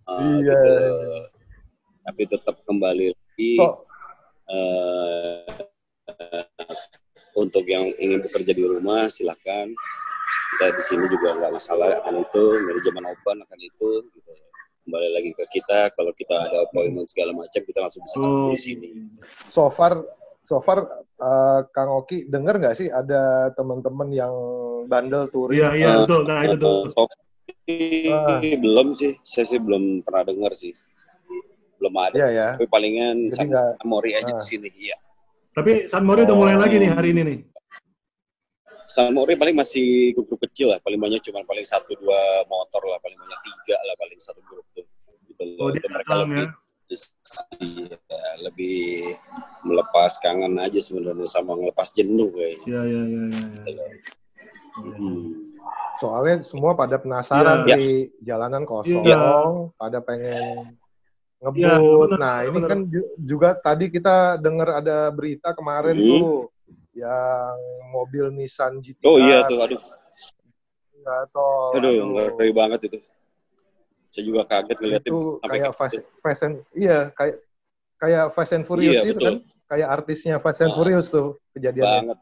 Uh, 0.07 0.39
iya. 0.39 0.55
Gitu 0.55 1.30
tapi 2.05 2.23
tetap 2.27 2.57
kembali 2.65 3.13
lagi 3.13 3.55
so. 3.61 3.85
uh, 4.49 5.45
untuk 7.37 7.65
yang 7.69 7.89
ingin 8.01 8.21
bekerja 8.25 8.53
di 8.53 8.65
rumah 8.67 9.07
silahkan 9.07 9.71
kita 10.51 10.67
di 10.77 10.83
sini 10.83 11.05
juga 11.09 11.39
nggak 11.39 11.53
masalah 11.57 11.89
akan 12.03 12.27
itu 12.27 12.45
manajemen 12.67 13.05
open 13.07 13.37
akan 13.47 13.59
itu 13.63 13.91
gitu. 14.13 14.33
Kembali 14.81 15.09
lagi 15.13 15.31
ke 15.37 15.45
kita 15.55 15.95
kalau 15.95 16.11
kita 16.17 16.35
ada 16.35 16.67
appointment 16.67 17.07
segala 17.07 17.31
macam 17.31 17.61
kita 17.63 17.79
langsung 17.79 18.03
bisa 18.03 18.17
oh. 18.19 18.51
di 18.51 18.59
sini. 18.59 18.91
So 19.47 19.71
far 19.71 20.03
so 20.43 20.59
far 20.59 21.07
uh, 21.21 21.61
Kang 21.71 21.95
Oki 21.95 22.27
dengar 22.27 22.59
nggak 22.59 22.75
sih 22.75 22.91
ada 22.91 23.55
teman-teman 23.55 24.11
yang 24.11 24.35
bandel 24.91 25.31
touring? 25.31 25.63
Iya 25.63 25.71
iya 25.79 25.89
uh, 25.95 25.99
betul 26.03 26.23
nah 26.27 26.41
itu 26.43 26.57
tuh 26.59 26.79
uh, 26.99 28.41
belum 28.43 28.89
sih 28.97 29.13
saya 29.23 29.47
sih 29.47 29.61
belum 29.63 30.03
pernah 30.03 30.27
dengar 30.27 30.53
sih 30.59 30.75
belum 31.81 31.95
ada 31.97 32.17
iya, 32.21 32.29
ya. 32.29 32.49
tapi 32.61 32.69
palingan 32.69 33.33
sama 33.33 33.73
Mori 33.89 34.13
aja 34.13 34.31
uh. 34.31 34.39
di 34.39 34.45
sini 34.45 34.69
ya 34.85 34.99
tapi 35.57 35.89
San 35.89 36.05
Mori 36.05 36.29
udah 36.29 36.37
mulai 36.37 36.57
lagi 36.61 36.77
nih 36.77 36.93
hari 36.93 37.17
ini 37.17 37.23
nih 37.25 37.39
San 38.91 39.15
Mori 39.15 39.39
paling 39.39 39.55
masih 39.55 40.11
grup-grup 40.19 40.51
kecil 40.51 40.75
lah, 40.75 40.83
paling 40.83 40.99
banyak 40.99 41.23
cuma 41.23 41.47
paling 41.47 41.63
satu 41.63 41.95
dua 41.95 42.43
motor 42.51 42.83
lah, 42.91 42.99
paling 42.99 43.15
banyak 43.23 43.41
tiga 43.47 43.79
lah 43.87 43.95
paling 43.95 44.19
satu 44.19 44.43
grup 44.43 44.67
tuh. 44.75 44.83
Gitu 45.31 45.63
oh, 45.63 45.71
itu 45.71 45.87
mereka 45.87 46.27
lebih, 46.27 46.51
ya, 47.95 48.23
lebih 48.43 48.83
melepas 49.63 50.19
kangen 50.19 50.59
aja 50.59 50.83
sebenarnya 50.83 51.23
sama 51.31 51.55
ngelepas 51.55 51.87
jenuh 51.95 52.35
kayaknya. 52.35 52.67
Iya 52.67 52.83
iya 52.83 53.03
iya. 53.07 53.23
Ya, 53.31 53.47
gitu 53.55 53.71
hmm. 54.99 55.23
Soalnya 56.03 56.37
semua 56.43 56.75
pada 56.75 56.99
penasaran 56.99 57.71
ya. 57.71 57.77
di 57.79 58.11
jalanan 58.27 58.67
kosong, 58.67 59.07
ya. 59.07 59.23
pada 59.79 60.03
pengen 60.03 60.80
ngebut. 61.41 62.09
Ya, 62.13 62.17
nah 62.21 62.37
ini 62.45 62.59
bener. 62.61 62.69
kan 62.69 62.79
juga 63.17 63.49
tadi 63.57 63.89
kita 63.89 64.37
dengar 64.37 64.85
ada 64.85 65.09
berita 65.09 65.57
kemarin 65.57 65.97
hmm. 65.97 66.05
tuh 66.05 66.53
yang 66.93 67.57
mobil 67.93 68.29
Nissan 68.29 68.79
GTR. 68.85 69.09
Oh 69.09 69.17
iya 69.17 69.43
tuh, 69.49 69.59
aduh. 69.65 69.81
Nggak 71.01 71.23
tol. 71.33 71.71
Aduh, 71.81 71.91
aduh. 71.91 72.07
ngeri 72.13 72.51
banget 72.53 72.81
itu. 72.93 72.99
Saya 74.11 74.23
juga 74.27 74.43
kaget 74.45 74.77
ngeliat 74.79 75.05
itu. 75.07 75.39
kayak 75.39 75.71
fast, 75.73 76.03
gitu. 76.03 76.09
fast 76.19 76.43
and, 76.43 76.55
iya, 76.75 77.15
kayak 77.15 77.41
kayak 78.01 78.25
Fast 78.33 78.53
and 78.57 78.65
Furious 78.65 79.05
iya, 79.05 79.13
itu 79.13 79.21
kan. 79.21 79.37
Kayak 79.71 79.89
artisnya 80.03 80.35
Fast 80.43 80.65
and 80.65 80.73
nah, 80.73 80.77
Furious 80.81 81.07
tuh 81.13 81.39
kejadiannya. 81.55 81.95
Banget. 82.03 82.19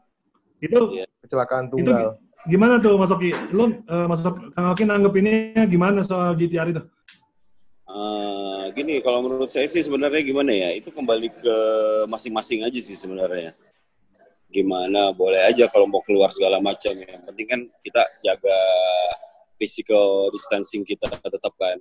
Itu 0.59 0.79
iya. 0.93 1.05
kecelakaan 1.23 1.65
tunggal. 1.71 2.19
Itu 2.19 2.51
gimana 2.51 2.75
tuh 2.83 2.99
Mas 2.99 3.11
Oki? 3.11 3.31
Lu 3.55 3.63
uh, 3.87 4.05
Mas 4.05 4.21
Oki, 4.21 4.43
Kang 4.53 4.67
Oki 4.75 4.83
nanggep 4.85 5.13
ini 5.23 5.33
gimana 5.71 6.03
soal 6.03 6.35
GTR 6.35 6.67
itu? 6.75 6.83
Uh, 7.89 8.48
gini, 8.71 9.01
kalau 9.03 9.25
menurut 9.25 9.49
saya 9.51 9.67
sih 9.67 9.81
sebenarnya 9.81 10.21
gimana 10.21 10.51
ya? 10.51 10.69
Itu 10.75 10.89
kembali 10.93 11.29
ke 11.39 11.55
masing-masing 12.07 12.65
aja 12.65 12.79
sih 12.79 12.97
sebenarnya 12.97 13.53
gimana 14.49 15.13
boleh 15.13 15.45
aja 15.45 15.69
kalau 15.69 15.85
mau 15.85 16.01
keluar 16.01 16.33
segala 16.33 16.57
macam 16.57 16.89
yang 16.97 17.21
penting 17.21 17.47
kan 17.47 17.61
kita 17.85 18.01
jaga 18.25 18.59
physical 19.61 20.33
distancing 20.33 20.81
kita 20.81 21.05
tetap 21.05 21.53
kan 21.53 21.77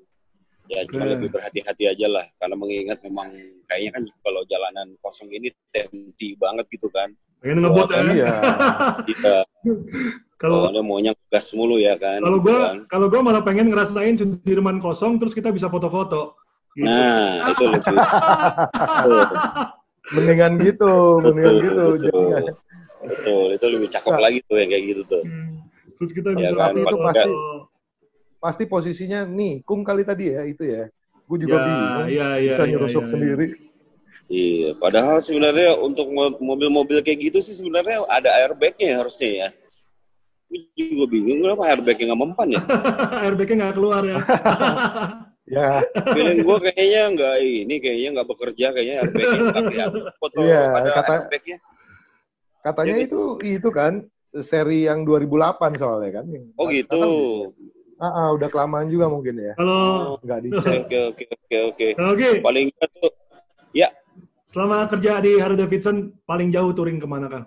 ya 0.68 0.84
cuma 0.92 1.08
hmm. 1.08 1.12
lebih 1.16 1.28
berhati-hati 1.32 1.88
aja 1.88 2.06
lah 2.12 2.28
karena 2.36 2.56
mengingat 2.60 3.00
memang 3.00 3.32
kayaknya 3.64 3.90
kan 3.96 4.02
kalau 4.20 4.44
jalanan 4.44 4.92
kosong 5.00 5.32
ini 5.32 5.48
tempting 5.72 6.36
banget 6.36 6.68
gitu 6.68 6.92
kan 6.92 7.08
pengen 7.40 7.64
ngebut 7.64 7.88
ya 7.88 8.00
iya 8.20 8.34
kita 9.08 9.34
kalau 10.36 10.68
ada 10.68 10.84
maunya 10.84 11.16
gas 11.32 11.56
mulu 11.56 11.80
ya 11.80 11.96
kan 11.96 12.20
kalau 12.20 12.36
gitu 12.36 12.52
gua 12.52 12.58
kan. 12.60 12.76
kalau 12.84 13.06
gua 13.08 13.20
malah 13.24 13.40
pengen 13.40 13.72
ngerasain 13.72 14.20
Sudirman 14.20 14.76
kosong 14.76 15.16
terus 15.16 15.32
kita 15.32 15.48
bisa 15.48 15.72
foto-foto 15.72 16.36
gitu. 16.78 16.86
nah 16.86 17.50
itu 17.50 17.64
lebih 17.66 17.98
mendingan 20.14 20.52
gitu, 20.62 20.94
mendingan 21.20 21.54
gitu. 21.60 21.84
Betul. 21.98 22.00
Jadinya. 22.00 22.40
betul, 22.98 23.46
itu 23.54 23.66
lebih 23.70 23.88
cakep 23.90 24.12
nah. 24.14 24.22
lagi 24.22 24.38
tuh 24.46 24.56
yang 24.58 24.70
kayak 24.70 24.84
gitu 24.94 25.02
tuh. 25.06 25.22
Hmm. 25.22 25.54
Terus 25.98 26.10
kita 26.14 26.28
bisa 26.34 26.54
ya, 26.54 26.54
kan? 26.54 26.74
itu 26.78 26.96
pasti 27.02 27.30
pasti 28.38 28.64
posisinya 28.70 29.20
nih, 29.26 29.66
kum 29.66 29.82
kali 29.82 30.06
tadi 30.06 30.30
ya 30.30 30.42
itu 30.46 30.62
ya. 30.62 30.86
Gue 31.28 31.38
juga 31.44 31.60
ya, 31.60 31.64
bingung 31.66 32.08
ya, 32.08 32.28
ya, 32.40 32.50
bisa 32.54 32.64
ya, 32.64 32.70
nyerusuk 32.72 33.04
ya, 33.04 33.06
ya. 33.06 33.12
sendiri. 33.12 33.46
Iya, 34.28 34.70
padahal 34.76 35.24
sebenarnya 35.24 35.80
untuk 35.80 36.08
mobil-mobil 36.40 37.00
kayak 37.00 37.32
gitu 37.32 37.38
sih 37.40 37.56
sebenarnya 37.56 38.04
ada 38.08 38.28
airbagnya 38.44 38.86
ya 38.92 38.96
harusnya 39.04 39.30
ya. 39.32 39.48
Gue 40.48 40.60
juga 40.76 41.06
bingung 41.12 41.44
kenapa 41.44 41.62
airbagnya 41.68 42.04
nggak 42.12 42.22
mempan 42.24 42.48
ya. 42.52 42.62
airbagnya 43.28 43.56
nggak 43.64 43.76
keluar 43.76 44.02
ya. 44.04 44.18
Ya. 45.48 45.80
Feeling 46.12 46.44
gue 46.44 46.58
kayaknya 46.68 47.02
nggak 47.16 47.34
ini, 47.40 47.74
kayaknya 47.80 48.08
nggak 48.20 48.28
bekerja, 48.28 48.66
kayaknya 48.76 48.96
airbagnya 49.00 49.84
tapi 49.88 49.98
foto 50.20 50.38
ya, 50.44 50.62
ada 50.76 50.90
kata, 50.92 51.12
airbagnya. 51.24 51.58
Katanya 52.60 52.96
ya, 53.00 53.04
itu 53.08 53.20
itu 53.40 53.68
kan 53.72 53.92
seri 54.44 54.84
yang 54.84 55.08
2008 55.08 55.80
soalnya 55.80 56.20
kan. 56.20 56.24
Oh 56.60 56.68
gitu. 56.68 57.00
ah, 57.98 58.06
ah, 58.06 58.28
udah 58.36 58.48
kelamaan 58.52 58.92
juga 58.92 59.08
mungkin 59.08 59.40
ya. 59.40 59.56
Kalau 59.56 60.20
nggak 60.20 60.40
dicek. 60.44 60.78
Oke 60.84 60.98
oke 61.10 61.24
oke 61.32 61.56
oke. 61.72 61.86
Oke. 61.96 62.28
Paling 62.44 62.66
tuh, 62.76 63.10
ya. 63.72 63.88
Selama 64.48 64.84
kerja 64.88 65.20
di 65.20 65.40
Harley 65.40 65.60
Davidson, 65.60 66.12
paling 66.24 66.52
jauh 66.52 66.72
touring 66.72 67.00
ke 67.00 67.08
mana 67.08 67.26
kan? 67.28 67.42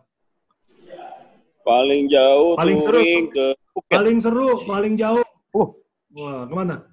Paling 1.62 2.10
jauh 2.10 2.58
paling 2.58 2.78
touring 2.82 3.30
seru. 3.30 3.36
ke 3.38 3.46
Phuket. 3.72 3.94
Paling 3.94 4.18
seru, 4.20 4.50
paling 4.68 4.94
jauh. 4.98 5.24
Uh. 5.54 5.70
Wah, 6.18 6.44
ke 6.50 6.54
mana? 6.58 6.91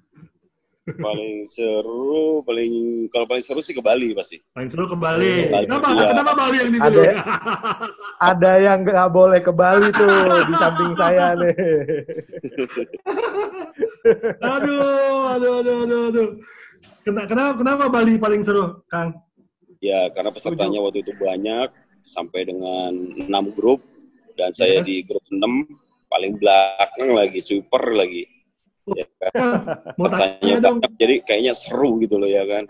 Paling 0.97 1.45
seru 1.45 2.41
paling 2.41 3.05
kalau 3.13 3.25
paling 3.29 3.43
seru 3.43 3.61
sih 3.61 3.77
ke 3.77 3.83
Bali 3.83 4.15
pasti. 4.17 4.41
Paling 4.55 4.69
seru 4.71 4.89
ke 4.89 4.97
Bali, 4.97 5.51
Bali. 5.51 5.65
kenapa? 5.69 5.87
Ya. 5.93 6.07
kenapa 6.09 6.31
Bali 6.33 6.57
yang 6.57 6.71
dipilih? 6.73 7.03
Ada, 7.05 7.13
ada 8.33 8.51
yang 8.57 8.77
nggak 8.81 9.09
boleh 9.13 9.39
ke 9.43 9.51
Bali 9.53 9.87
tuh 9.93 10.09
di 10.49 10.55
samping 10.57 10.93
saya 10.97 11.37
nih. 11.37 11.55
Aduh 14.39 15.27
aduh 15.35 15.53
aduh 15.59 15.77
aduh 15.85 16.01
aduh. 16.09 16.29
Kenapa 17.03 17.53
kenapa 17.59 17.83
Bali 17.91 18.15
paling 18.15 18.41
seru 18.41 18.81
Kang? 18.87 19.13
Ya 19.83 20.07
karena 20.11 20.31
pesertanya 20.31 20.79
waktu 20.83 21.03
itu 21.03 21.11
banyak 21.15 21.71
sampai 21.99 22.47
dengan 22.47 22.91
enam 23.19 23.51
grup 23.51 23.83
dan 24.39 24.55
saya 24.55 24.79
yes. 24.79 24.87
di 24.87 24.95
grup 25.03 25.23
enam 25.31 25.67
paling 26.07 26.39
belakang 26.39 27.11
lagi 27.11 27.39
super 27.43 27.91
lagi 27.91 28.38
ya 28.95 29.05
kan? 29.19 29.31
Mau 29.97 30.07
tanya 30.07 30.55
dong. 30.61 30.77
Jadi 30.97 31.15
kayaknya 31.25 31.53
seru 31.53 31.99
gitu 32.01 32.17
loh 32.17 32.29
ya 32.29 32.43
kan. 32.45 32.65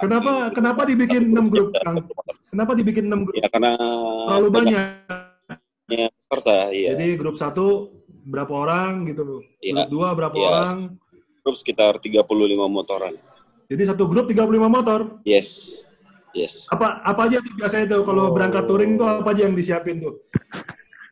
Kenapa 0.00 0.32
gitu. 0.52 0.54
kenapa 0.60 0.80
dibikin 0.84 1.22
enam 1.32 1.46
grup, 1.48 1.72
Kang? 1.80 2.04
Kenapa 2.52 2.72
dibikin 2.76 3.04
enam 3.08 3.24
grup? 3.24 3.36
Ya 3.40 3.48
karena 3.48 3.72
terlalu 4.28 4.48
banyak. 4.52 4.84
Ya, 5.90 6.06
serta, 6.22 6.70
iya. 6.70 6.94
Jadi 6.94 7.18
grup 7.18 7.34
satu 7.34 7.90
berapa 8.06 8.52
orang 8.52 9.10
gitu 9.10 9.42
Ya, 9.58 9.74
grup 9.74 9.88
dua 9.90 10.08
berapa 10.14 10.36
ya, 10.36 10.46
orang? 10.46 10.76
Grup 11.40 11.56
sekitar 11.56 11.98
35 11.98 12.28
motoran. 12.68 13.16
Jadi 13.66 13.82
satu 13.86 14.04
grup 14.06 14.28
35 14.28 14.70
motor? 14.70 15.00
Yes. 15.24 15.80
Yes. 16.30 16.70
Apa 16.70 17.02
apa 17.02 17.26
aja 17.26 17.42
tuh 17.42 17.54
biasanya 17.58 17.86
tuh 17.90 18.02
kalau 18.06 18.30
oh. 18.30 18.34
berangkat 18.34 18.62
touring 18.70 18.94
tuh 18.94 19.06
apa 19.08 19.34
aja 19.34 19.50
yang 19.50 19.54
disiapin 19.58 19.98
tuh? 19.98 20.14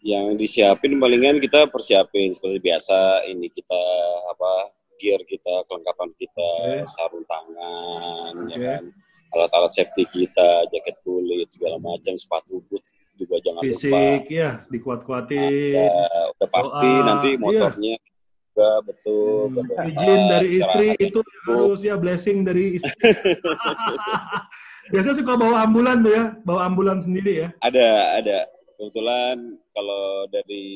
Yang 0.02 0.38
disiapin 0.38 0.98
palingan 0.98 1.42
kita 1.42 1.66
persiapin 1.66 2.30
seperti 2.30 2.58
biasa 2.62 3.26
ini 3.26 3.50
kita 3.50 3.82
apa 4.30 4.52
gear 4.98 5.22
kita 5.26 5.66
kelengkapan 5.66 6.10
kita 6.18 6.50
okay. 6.62 6.82
sarung 6.86 7.26
tangan 7.26 8.34
okay. 8.46 8.54
ya 8.54 8.58
kan 8.78 8.84
alat-alat 9.28 9.72
safety 9.74 10.04
kita 10.08 10.66
jaket 10.72 10.96
kulit 11.04 11.48
segala 11.52 11.76
macam 11.76 12.14
sepatu 12.16 12.64
boot 12.66 12.82
juga 13.18 13.36
jangan 13.42 13.62
Fisik, 13.66 13.90
lupa 13.90 14.30
ya 14.30 14.50
dikuat-kuatin 14.70 15.74
ada, 15.74 16.22
udah 16.38 16.48
pasti 16.54 16.90
oh, 16.90 17.02
nanti 17.02 17.28
iya. 17.34 17.40
motornya 17.42 17.94
iya. 17.98 18.06
juga 18.38 18.70
betul 18.86 19.46
hmm. 19.50 19.90
izin 19.90 20.22
dari 20.30 20.48
istri 20.54 20.86
itu 21.02 21.18
harus 21.50 21.80
ya 21.82 21.94
blessing 21.98 22.46
dari 22.46 22.78
istri 22.78 22.94
biasanya 24.94 25.16
suka 25.18 25.32
bawa 25.34 25.66
ambulan 25.66 26.00
tuh 26.00 26.12
ya 26.14 26.24
bawa 26.46 26.60
ambulan 26.70 26.98
sendiri 27.02 27.32
ya 27.44 27.48
ada 27.58 27.88
ada 28.22 28.38
kebetulan 28.78 29.58
kalau 29.78 30.26
dari 30.26 30.66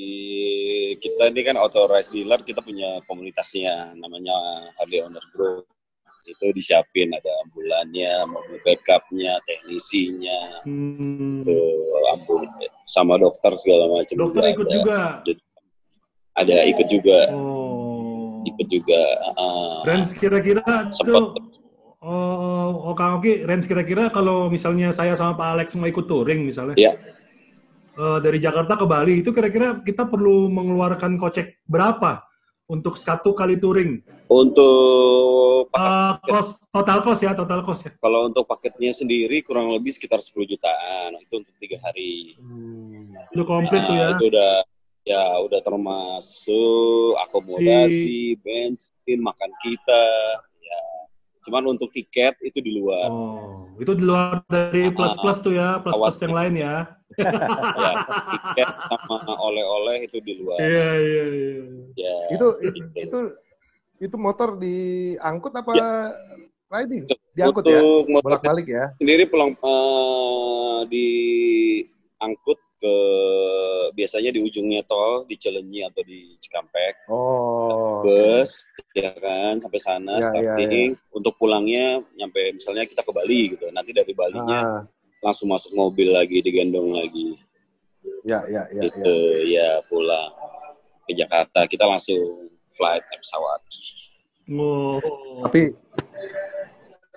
kita 1.02 1.34
ini 1.34 1.42
kan 1.42 1.58
authorized 1.58 2.14
dealer 2.14 2.38
kita 2.46 2.62
punya 2.62 3.02
komunitasnya 3.10 3.98
namanya 3.98 4.62
Harley 4.78 5.02
Owner 5.02 5.26
Group. 5.34 5.66
Itu 6.22 6.54
disiapin 6.54 7.10
ada 7.10 7.34
ambulannya 7.42 8.30
mobil 8.30 8.62
backupnya 8.62 9.42
teknisinya 9.42 10.62
hmm. 10.62 11.42
ambul 12.14 12.46
sama 12.86 13.18
dokter 13.18 13.50
segala 13.58 13.90
macam 13.90 14.14
dokter 14.22 14.54
ikut 14.54 14.68
ada. 14.70 14.74
juga? 14.78 14.98
Ada 16.38 16.56
ikut 16.70 16.86
juga. 16.86 17.18
Oh. 17.34 18.38
ikut 18.42 18.66
juga 18.66 19.02
uh, 19.38 19.86
range 19.86 20.18
kira-kira 20.18 20.90
itu 20.90 21.14
oh, 22.02 22.70
oh 22.90 22.94
Kang 22.98 23.22
Oki 23.22 23.46
range 23.46 23.70
kira-kira 23.70 24.10
kalau 24.10 24.50
misalnya 24.50 24.90
saya 24.90 25.14
sama 25.14 25.38
Pak 25.38 25.46
Alex 25.46 25.78
mau 25.78 25.86
ikut 25.86 26.10
touring 26.10 26.42
misalnya? 26.42 26.74
Ya 26.74 26.98
uh, 27.98 28.18
dari 28.20 28.38
Jakarta 28.38 28.78
ke 28.78 28.86
Bali 28.88 29.20
itu 29.20 29.30
kira-kira 29.32 29.80
kita 29.80 30.08
perlu 30.08 30.48
mengeluarkan 30.48 31.16
kocek 31.18 31.64
berapa 31.66 32.24
untuk 32.72 32.96
satu 32.96 33.36
kali 33.36 33.60
touring? 33.60 34.00
Untuk 34.32 35.68
uh, 35.68 36.14
cost, 36.24 36.64
total 36.72 37.04
cost 37.04 37.20
ya, 37.20 37.36
total 37.36 37.60
cost 37.60 37.84
ya. 37.84 37.92
Kalau 38.00 38.32
untuk 38.32 38.48
paketnya 38.48 38.96
sendiri 38.96 39.44
kurang 39.44 39.68
lebih 39.76 39.92
sekitar 39.92 40.24
10 40.24 40.32
jutaan. 40.48 41.20
Itu 41.20 41.44
untuk 41.44 41.52
tiga 41.60 41.76
hari. 41.84 42.40
Hmm. 42.40 43.12
Itu 43.28 43.44
komplit 43.44 43.82
nah, 43.84 43.88
tuh 43.88 43.96
ya? 43.96 44.08
Itu 44.16 44.24
udah 44.32 44.52
ya 45.02 45.24
udah 45.42 45.60
termasuk 45.60 47.18
akomodasi, 47.28 48.38
si... 48.38 48.38
bensin, 48.38 49.18
makan 49.20 49.50
kita, 49.60 50.06
ya. 50.62 50.82
Cuman 51.44 51.76
untuk 51.76 51.92
tiket 51.92 52.38
itu 52.40 52.62
di 52.62 52.72
luar. 52.72 53.10
Oh, 53.10 53.68
itu 53.76 53.92
di 53.98 54.04
luar 54.06 54.40
dari 54.48 54.88
plus-plus 54.94 55.44
tuh 55.44 55.58
ya, 55.58 55.82
plus-plus 55.82 56.16
yang 56.24 56.34
lain 56.38 56.54
ya. 56.56 56.74
Ya, 57.18 57.92
tiket 58.32 58.70
sama 58.88 59.16
oleh-oleh 59.38 60.06
itu 60.06 60.18
di 60.20 60.32
luar. 60.40 60.58
Iya, 60.60 60.88
iya, 60.98 61.24
iya. 61.32 61.54
Ya, 61.96 62.16
itu, 62.34 62.46
itu, 62.64 62.78
gitu. 62.78 62.98
itu, 62.98 63.18
itu 64.02 64.16
motor 64.18 64.56
diangkut 64.58 65.52
apa 65.54 65.70
ya. 65.76 65.90
riding? 66.72 67.04
Diangkut 67.36 67.64
ya? 67.68 67.80
Untuk 67.80 68.08
ya? 68.08 68.20
Bolak-balik 68.24 68.66
ya? 68.68 68.84
Sendiri 68.96 69.28
pulang 69.28 69.52
uh, 69.60 70.88
diangkut 70.88 72.58
ke 72.82 72.96
biasanya 73.94 74.34
di 74.34 74.42
ujungnya 74.42 74.82
tol 74.82 75.22
di 75.22 75.38
Cilenyi 75.38 75.86
atau 75.86 76.02
di 76.02 76.34
Cikampek. 76.42 77.06
Oh. 77.06 78.02
Bus 78.02 78.66
ya 78.90 79.14
kan 79.14 79.62
sampai 79.62 79.78
sana 79.78 80.18
ya, 80.18 80.26
starting 80.26 80.70
ya, 80.72 80.98
ya. 80.98 81.14
untuk 81.14 81.38
pulangnya 81.38 82.02
nyampe 82.18 82.58
misalnya 82.58 82.82
kita 82.90 83.06
ke 83.06 83.12
Bali 83.14 83.54
gitu. 83.54 83.70
Nanti 83.70 83.94
dari 83.94 84.10
Balinya 84.10 84.82
ah. 84.82 84.82
Langsung 85.22 85.48
masuk 85.48 85.72
mobil 85.72 86.10
lagi 86.10 86.42
digendong 86.42 86.92
lagi. 86.92 87.38
Ya 88.26 88.42
ya 88.50 88.66
ya. 88.74 88.82
Itu 88.90 89.14
ya. 89.46 89.78
ya 89.78 89.86
pulang 89.86 90.30
ke 91.06 91.14
Jakarta 91.14 91.64
kita 91.70 91.86
langsung 91.86 92.50
flight 92.74 93.06
naik 93.08 93.22
pesawat. 93.22 93.60
Oh. 94.52 94.98
Tapi 95.46 95.70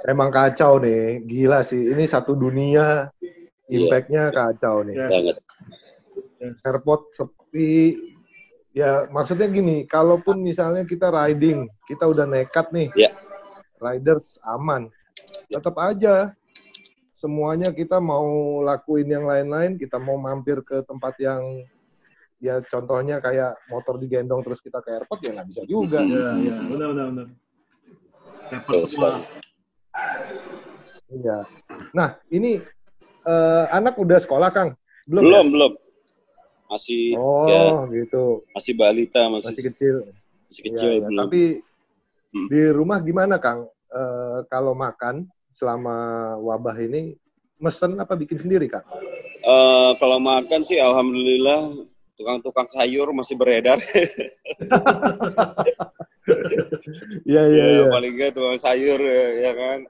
emang 0.05 0.29
kacau 0.29 0.77
nih, 0.77 1.25
gila 1.25 1.65
sih. 1.65 1.89
Ini 1.89 2.05
satu 2.05 2.37
dunia 2.37 3.09
iya. 3.19 3.81
impact-nya 3.81 4.29
kacau 4.29 4.85
nih. 4.85 4.95
Banget 4.95 5.37
airport 6.65 7.13
sepi 7.15 7.97
ya 8.75 9.07
maksudnya 9.09 9.47
gini 9.47 9.87
kalaupun 9.87 10.43
misalnya 10.43 10.83
kita 10.83 11.07
riding 11.09 11.65
kita 11.87 12.05
udah 12.05 12.27
nekat 12.27 12.67
nih 12.75 12.91
yeah. 12.93 13.15
riders 13.79 14.35
aman 14.43 14.91
tetap 15.47 15.79
aja 15.79 16.35
semuanya 17.15 17.71
kita 17.71 18.04
mau 18.04 18.60
lakuin 18.60 19.08
yang 19.08 19.23
lain-lain 19.23 19.80
kita 19.80 19.95
mau 19.95 20.19
mampir 20.19 20.60
ke 20.67 20.84
tempat 20.84 21.15
yang 21.23 21.63
ya 22.43 22.60
contohnya 22.67 23.23
kayak 23.23 23.56
motor 23.71 23.95
digendong 23.95 24.43
terus 24.43 24.60
kita 24.60 24.84
ke 24.84 24.91
airport 24.91 25.23
ya 25.23 25.32
nggak 25.39 25.47
bisa 25.47 25.63
juga. 25.63 26.04
Iya 26.04 26.30
iya. 26.43 26.58
Benar 26.67 26.88
benar 26.91 27.06
benar. 27.15 27.28
Airport 28.51 28.84
semua. 28.91 29.23
iya. 31.08 31.39
Nah 31.95 32.19
ini 32.28 32.60
uh, 33.23 33.65
anak 33.71 33.95
udah 33.95 34.19
sekolah 34.19 34.51
kang? 34.51 34.75
Belum 35.08 35.23
belum 35.23 35.45
ya? 35.47 35.51
belum 35.56 35.71
masih 36.65 37.04
oh 37.15 37.47
ya, 37.47 37.63
gitu. 37.95 38.43
Masih 38.51 38.73
balita 38.75 39.21
masih, 39.32 39.56
masih 39.56 39.63
kecil. 39.71 39.95
masih 40.51 40.63
kecil 40.67 40.91
ya, 40.99 41.08
ya. 41.08 41.17
tapi 41.23 41.41
hmm. 42.36 42.47
di 42.51 42.62
rumah 42.75 42.99
gimana 42.99 43.39
kang? 43.39 43.69
E, 43.86 44.04
kalau 44.49 44.73
makan 44.73 45.30
selama 45.55 45.95
wabah 46.43 46.75
ini 46.83 47.15
mesen 47.63 47.95
apa 47.95 48.19
bikin 48.19 48.35
sendiri 48.35 48.67
kang 48.67 48.83
e, 49.39 49.55
kalau 49.95 50.19
makan 50.19 50.67
sih 50.67 50.75
alhamdulillah 50.83 51.71
tukang-tukang 52.19 52.67
sayur 52.67 53.15
masih 53.15 53.39
beredar 53.39 53.79
Iya 57.21 57.43
iya 57.53 57.65
ya, 57.69 57.83
paling 57.93 58.17
enggak 58.17 58.33
tukang 58.33 58.57
sayur 58.57 58.97
ya 59.37 59.53
kan 59.53 59.85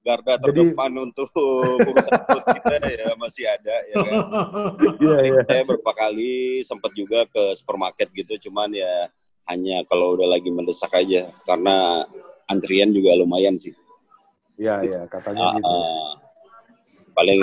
garda 0.00 0.40
terdepan 0.40 0.90
Jadi, 0.96 1.02
untuk 1.04 1.28
food 1.28 2.46
kita 2.56 2.76
ya 2.88 3.08
masih 3.20 3.44
ada 3.44 3.76
ya 3.84 3.96
kan. 4.00 4.20
Iya, 5.02 5.18
iya. 5.28 5.40
Saya 5.44 5.62
beberapa 5.64 5.92
kali 5.92 6.64
sempat 6.64 6.92
juga 6.96 7.28
ke 7.28 7.52
supermarket 7.56 8.08
gitu, 8.16 8.48
cuman 8.48 8.72
ya 8.72 9.12
hanya 9.48 9.84
kalau 9.88 10.16
udah 10.16 10.28
lagi 10.28 10.48
mendesak 10.48 10.92
aja 10.94 11.28
karena 11.44 12.04
antrian 12.48 12.92
juga 12.92 13.12
lumayan 13.16 13.56
sih. 13.56 13.76
Iya 14.60 14.74
iya 14.84 15.00
katanya 15.08 15.44
uh, 15.48 15.54
gitu. 15.56 15.72
Uh, 15.72 16.12
paling 17.16 17.40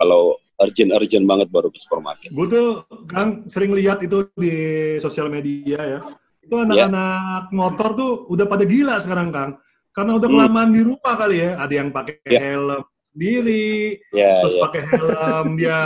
kalau 0.00 0.40
urgent-urgent 0.60 1.24
banget 1.28 1.48
baru 1.52 1.68
ke 1.68 1.76
supermarket. 1.76 2.32
Gue 2.32 2.46
tuh 2.48 2.68
kan 3.08 3.44
sering 3.48 3.76
lihat 3.76 4.00
itu 4.00 4.28
di 4.32 4.56
sosial 5.04 5.28
media 5.28 5.80
ya. 5.84 6.00
Itu 6.40 6.56
anak-anak 6.56 7.52
yeah. 7.52 7.54
motor 7.54 7.88
tuh 7.92 8.10
udah 8.32 8.48
pada 8.48 8.64
gila 8.64 8.96
sekarang 9.00 9.28
Kang 9.28 9.60
karena 9.90 10.12
udah 10.16 10.28
hmm. 10.30 10.36
kelamaan 10.38 10.68
hmm. 10.70 10.76
di 10.76 10.82
rumah 10.86 11.14
kali 11.18 11.36
ya 11.42 11.50
ada 11.58 11.74
yang 11.74 11.88
pakai 11.90 12.16
yeah. 12.30 12.42
helm 12.42 12.82
diri 13.10 13.98
yeah, 14.14 14.38
terus 14.42 14.54
yeah. 14.54 14.62
pakai 14.66 14.82
helm 14.86 15.46
dia 15.58 15.78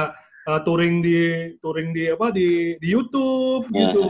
uh, 0.45 0.61
touring 0.61 1.01
di 1.01 1.19
touring 1.64 1.88
di 1.97 2.12
apa 2.12 2.29
di 2.29 2.77
di 2.77 2.88
YouTube 2.93 3.64
yeah. 3.73 3.90
gitu 3.90 4.05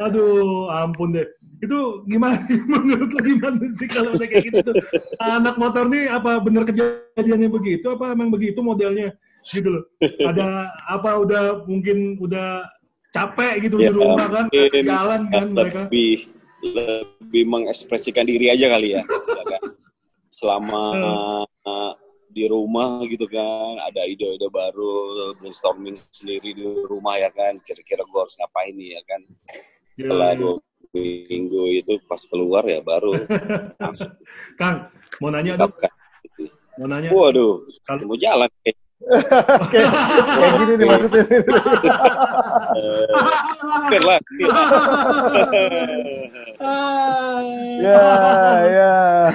aduh 0.00 0.72
ampun 0.74 1.14
deh 1.14 1.28
itu 1.64 1.80
gimana 2.06 2.36
menurut 2.72 3.10
lo 3.10 3.20
gimana 3.24 3.64
sih 3.74 3.88
kalau 3.88 4.12
udah 4.12 4.28
kayak 4.28 4.44
gitu 4.52 4.70
anak 5.20 5.56
motor 5.56 5.88
nih 5.88 6.12
apa 6.12 6.38
bener 6.40 6.62
kejadiannya 6.68 7.48
begitu? 7.48 7.86
Apa 7.92 8.12
emang 8.12 8.28
begitu 8.28 8.60
modelnya? 8.60 9.16
Gitu 9.44 9.68
loh. 9.68 9.84
Ada 10.00 10.72
apa 10.88 11.10
udah 11.20 11.64
mungkin 11.68 12.20
udah 12.20 12.64
capek 13.14 13.70
gitu 13.70 13.76
ya, 13.78 13.88
di 13.88 13.94
rumah 13.94 14.26
kan 14.26 14.46
jalan 14.72 15.22
kan 15.30 15.46
mereka? 15.54 15.86
lebih 15.86 16.26
lebih 16.64 17.44
mengekspresikan 17.46 18.26
diri 18.26 18.50
aja 18.50 18.66
kali 18.72 18.98
ya, 18.98 19.02
ya 19.38 19.44
kan? 19.46 19.62
selama 20.34 20.82
uh, 21.62 21.94
di 22.34 22.50
rumah 22.50 23.06
gitu 23.06 23.30
kan 23.30 23.78
ada 23.86 24.02
ide-ide 24.02 24.50
baru 24.50 24.90
brainstorming 25.38 25.94
sendiri 25.94 26.50
di 26.50 26.66
rumah 26.90 27.14
ya 27.22 27.30
kan. 27.30 27.62
Kira-kira 27.62 28.02
gue 28.02 28.18
harus 28.18 28.34
ngapain 28.34 28.74
nih 28.74 28.98
ya 28.98 29.02
kan? 29.06 29.22
Setelah 29.94 30.34
yeah. 30.34 30.38
dua 30.42 30.54
minggu 30.94 31.82
itu 31.82 31.98
pas 32.06 32.22
keluar 32.30 32.62
ya 32.62 32.78
baru 32.78 33.18
Kang 34.60 34.86
mau 35.18 35.34
nanya 35.34 35.58
dong 35.58 35.74
mau 36.78 36.86
nanya 36.86 37.10
waduh 37.10 37.66
kalau 37.82 38.06
mau 38.06 38.18
jalan 38.18 38.50
kayak 38.62 38.78
kayak, 39.04 39.92
gini 40.56 40.80
nih 40.80 40.86
maksudnya. 40.88 41.24
lah. 44.04 44.18
ya, 47.84 48.00
ya. 48.64 49.28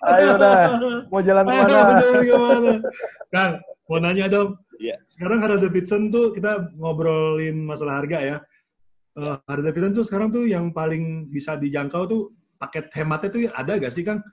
Ayo 0.00 0.32
dah. 0.38 0.80
Mau 1.10 1.20
jalan 1.20 1.44
ke 1.44 1.52
mana? 1.52 2.00
Kang, 3.34 3.58
mau 3.90 3.98
nanya 3.98 4.30
dong. 4.30 4.54
Iya. 4.80 4.96
Sekarang 5.12 5.44
Harley 5.44 5.60
Davidson 5.60 6.08
tuh 6.08 6.32
kita 6.32 6.72
ngobrolin 6.80 7.68
masalah 7.68 8.00
harga 8.00 8.18
ya. 8.24 8.40
Uh, 9.20 9.36
Harley 9.44 9.68
Davidson 9.68 9.92
tuh 9.92 10.04
sekarang 10.08 10.32
tuh 10.32 10.48
yang 10.48 10.72
paling 10.72 11.28
bisa 11.28 11.60
dijangkau 11.60 12.08
tuh 12.08 12.32
paket 12.56 12.88
hematnya 12.96 13.28
tuh 13.28 13.40
ada 13.52 13.72
gak 13.76 13.92
sih 13.92 14.00
Kang? 14.00 14.24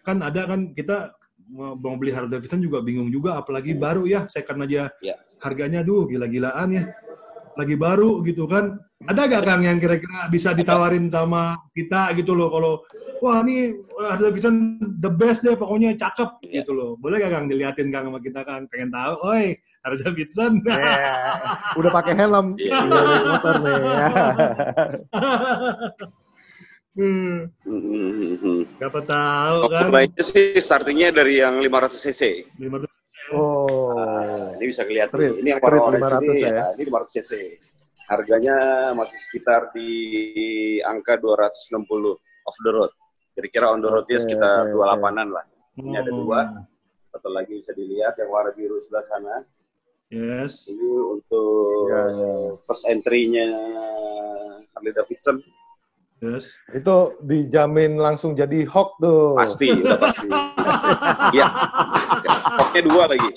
Kan 0.00 0.24
ada 0.24 0.48
kan 0.48 0.72
kita 0.72 1.12
mau 1.52 1.94
beli 2.00 2.14
Harley 2.14 2.32
Davidson 2.32 2.64
juga 2.64 2.80
bingung 2.80 3.12
juga 3.12 3.36
apalagi 3.36 3.76
hmm. 3.76 3.80
baru 3.82 4.02
ya 4.08 4.24
second 4.30 4.64
aja 4.64 4.88
ya. 5.02 5.18
harganya 5.42 5.84
duh 5.84 6.06
gila-gilaan 6.06 6.68
ya 6.72 6.84
lagi 7.58 7.74
baru 7.74 8.22
gitu 8.22 8.46
kan 8.46 8.78
ada 9.08 9.24
gak 9.26 9.44
Kang 9.48 9.64
yang 9.64 9.80
kira-kira 9.80 10.28
bisa 10.28 10.52
ditawarin 10.52 11.08
sama 11.08 11.56
kita 11.72 12.12
gitu 12.14 12.36
loh 12.36 12.52
kalau 12.52 12.72
wah 13.24 13.40
ini 13.42 13.72
Harley 13.96 14.28
Davidson 14.28 14.76
the 15.00 15.08
best 15.08 15.40
deh 15.40 15.56
pokoknya 15.56 15.96
cakep 15.96 16.44
ya. 16.46 16.60
gitu 16.62 16.76
loh 16.76 16.90
boleh 17.00 17.16
gak 17.18 17.32
Kang 17.32 17.48
diliatin 17.48 17.88
Kang 17.88 18.12
sama 18.12 18.20
kita 18.20 18.44
kan 18.44 18.68
pengen 18.68 18.92
tahu 18.92 19.14
oi 19.24 19.56
Harley 19.82 20.04
Davidson 20.04 20.60
yeah. 20.68 21.56
udah 21.80 21.90
pakai 21.90 22.12
helm 22.14 22.54
yeah. 22.60 22.84
motor 23.24 23.56
nih 23.64 23.80
Hmm. 26.90 27.46
Gak 28.82 28.90
tahu 29.06 29.58
kan. 29.70 29.94
Lainnya 29.94 30.24
sih 30.26 30.58
startingnya 30.58 31.14
dari 31.14 31.38
yang 31.38 31.62
500 31.62 31.94
cc. 31.94 32.50
500 32.58 32.99
Oh. 33.30 33.94
Nah, 33.94 34.58
ini 34.58 34.64
bisa 34.66 34.82
kelihatan. 34.82 35.14
Street, 35.14 35.38
ini 35.42 35.48
yang 35.54 35.60
warna 35.62 35.80
orange 35.86 36.12
ini 36.26 36.40
ya. 36.42 36.50
ya. 36.50 36.64
Ini 36.74 36.82
500 36.86 37.14
cc. 37.14 37.32
Harganya 38.10 38.56
masih 38.98 39.18
sekitar 39.22 39.70
di 39.70 39.90
angka 40.82 41.14
260 41.14 42.18
off 42.46 42.56
the 42.66 42.72
road. 42.74 42.92
Kira-kira 43.38 43.70
on 43.70 43.78
the 43.78 43.90
road 43.90 44.06
okay, 44.06 44.18
sekitar 44.18 44.66
okay, 44.66 44.74
28-an 44.74 45.28
lah. 45.30 45.44
Ini 45.78 45.94
ada 45.94 46.10
dua. 46.10 46.40
Hmm. 46.42 46.66
Satu 47.10 47.28
lagi 47.30 47.54
bisa 47.58 47.70
dilihat 47.74 48.18
yang 48.18 48.30
warna 48.30 48.50
biru 48.50 48.82
sebelah 48.82 49.04
sana. 49.06 49.34
Yes. 50.10 50.66
Ini 50.66 50.90
untuk 51.06 51.86
yeah, 51.86 52.10
yeah. 52.10 52.46
first 52.66 52.84
entry-nya 52.90 53.46
Harley 54.74 54.90
Davidson 54.90 55.38
Yes. 56.20 56.52
Itu 56.76 57.16
dijamin 57.24 57.96
langsung 57.96 58.36
jadi 58.36 58.68
hoax 58.68 58.88
tuh. 59.00 59.40
Pasti, 59.40 59.72
udah 59.72 59.96
pasti. 59.96 60.28
Iya. 61.32 61.46
Hoaxnya 62.60 62.82
dua 62.84 63.04
lagi. 63.08 63.30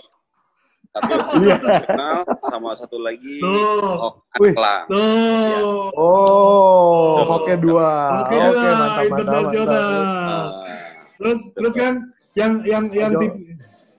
Satu 0.93 1.41
yeah. 1.41 1.57
nasional 1.57 2.21
sama 2.45 2.69
satu 2.77 3.01
lagi 3.01 3.41
oh, 3.41 4.13
anak 4.37 4.85
Tuh. 4.85 5.01
Ya. 5.49 5.59
Oh, 5.97 7.25
Oke 7.33 7.57
dua. 7.57 8.21
Oke, 8.29 8.35
Oke 8.37 8.67
mantap, 8.77 9.03
internasional. 9.09 9.65
Mantap, 9.65 9.89
mantap. 9.89 10.51
Terus 11.17 11.39
terus 11.57 11.73
kan 11.73 11.93
yang 12.37 12.51
yang 12.67 12.83
yang 12.93 13.11
tipe, 13.17 13.37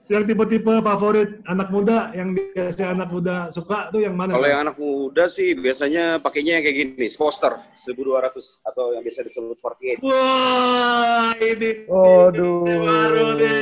yang 0.04 0.28
tipe-tipe 0.28 0.68
favorit 0.84 1.40
anak 1.48 1.72
muda 1.72 2.12
yang 2.12 2.36
biasa 2.36 2.92
anak 2.92 3.08
muda 3.08 3.48
suka 3.48 3.88
tuh 3.88 4.04
yang 4.04 4.12
mana? 4.12 4.36
Kalau 4.36 4.48
yang 4.48 4.60
anak 4.68 4.76
muda 4.76 5.24
sih 5.24 5.56
biasanya 5.56 6.20
pakainya 6.20 6.60
kayak 6.60 6.76
gini, 6.76 7.06
Sposter 7.08 7.56
1200 7.80 8.60
atau 8.68 8.92
yang 8.92 9.00
biasa 9.00 9.24
disebut 9.24 9.56
48. 9.56 10.04
Wah, 10.04 11.32
ini 11.40 11.88
Waduh. 11.88 12.68
Ini 12.68 12.76
baru 12.84 13.24
deh. 13.40 13.60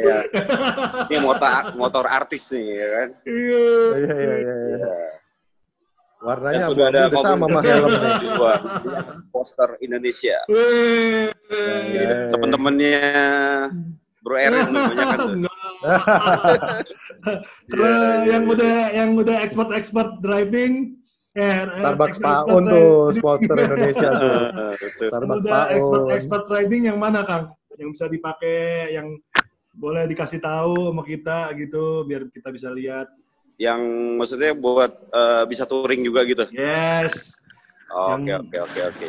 Ya. 0.00 0.18
Ini 1.12 1.18
motor 1.20 1.76
motor 1.76 2.04
artis 2.08 2.48
nih 2.56 2.64
ya 2.64 2.88
kan. 2.88 3.08
Iya. 3.28 3.64
Iya 4.00 4.14
iya 4.16 4.34
iya. 4.40 4.54
Ya. 4.80 5.12
Warnanya 6.24 6.56
Dan 6.64 6.68
sudah 6.72 6.86
ada 6.88 7.00
sama 7.12 7.44
sama 7.52 7.60
helmnya. 7.60 8.16
Poster 9.28 9.70
Indonesia. 9.84 10.40
Teman-temannya 12.32 12.96
Bro 14.24 14.36
Erin 14.40 14.72
banyak 14.72 15.06
kan 15.06 15.18
tuh. 15.20 15.30
Kalau 17.68 18.04
yang 18.32 18.44
udah 18.48 18.76
yang 18.96 19.10
udah 19.12 19.36
expert-expert 19.44 20.24
driving 20.24 21.04
Eh, 21.34 21.66
Starbucks 21.66 22.22
Paun 22.22 22.62
tuh, 22.70 23.10
sponsor 23.10 23.58
Indonesia 23.58 24.08
tuh. 24.14 24.38
Starbucks 25.10 25.42
udah 25.42 25.62
expert 25.74 26.04
expert 26.14 26.44
riding 26.46 26.86
yang 26.86 26.98
mana 27.02 27.26
Kang? 27.26 27.50
Yang 27.74 27.98
bisa 27.98 28.06
dipakai, 28.06 28.94
yang 28.94 29.18
boleh 29.74 30.06
dikasih 30.06 30.38
tahu 30.38 30.94
sama 30.94 31.02
kita 31.02 31.50
gitu, 31.58 32.06
biar 32.06 32.30
kita 32.30 32.54
bisa 32.54 32.70
lihat. 32.70 33.10
Yang 33.58 33.82
maksudnya 34.14 34.54
buat 34.54 34.94
uh, 35.10 35.42
bisa 35.50 35.66
touring 35.66 36.06
juga 36.06 36.22
gitu? 36.22 36.46
Yes. 36.54 37.34
Oke 37.90 38.30
oke 38.30 38.56
oke 38.70 38.80
oke. 38.94 39.08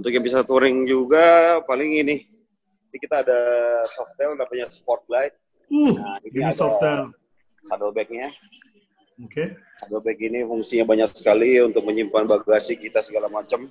Untuk 0.00 0.08
yang 0.08 0.24
bisa 0.24 0.40
touring 0.48 0.88
juga 0.88 1.60
paling 1.68 2.08
ini 2.08 2.24
ini 2.88 2.96
kita 2.96 3.20
ada 3.20 3.40
softail 3.84 4.32
namanya 4.32 4.66
Sportlight. 4.72 5.36
Uh, 5.68 5.92
nah, 5.92 6.16
ini, 6.24 6.40
ini 6.40 6.52
softail. 6.56 7.12
Saddlebagnya. 7.60 8.32
Oke. 9.20 9.34
Okay. 9.34 9.46
Saddlebag 9.76 10.18
ini 10.24 10.40
fungsinya 10.48 10.84
banyak 10.88 11.10
sekali 11.12 11.60
untuk 11.60 11.84
menyimpan 11.84 12.24
bagasi 12.24 12.80
kita 12.80 13.04
segala 13.04 13.28
macam. 13.28 13.68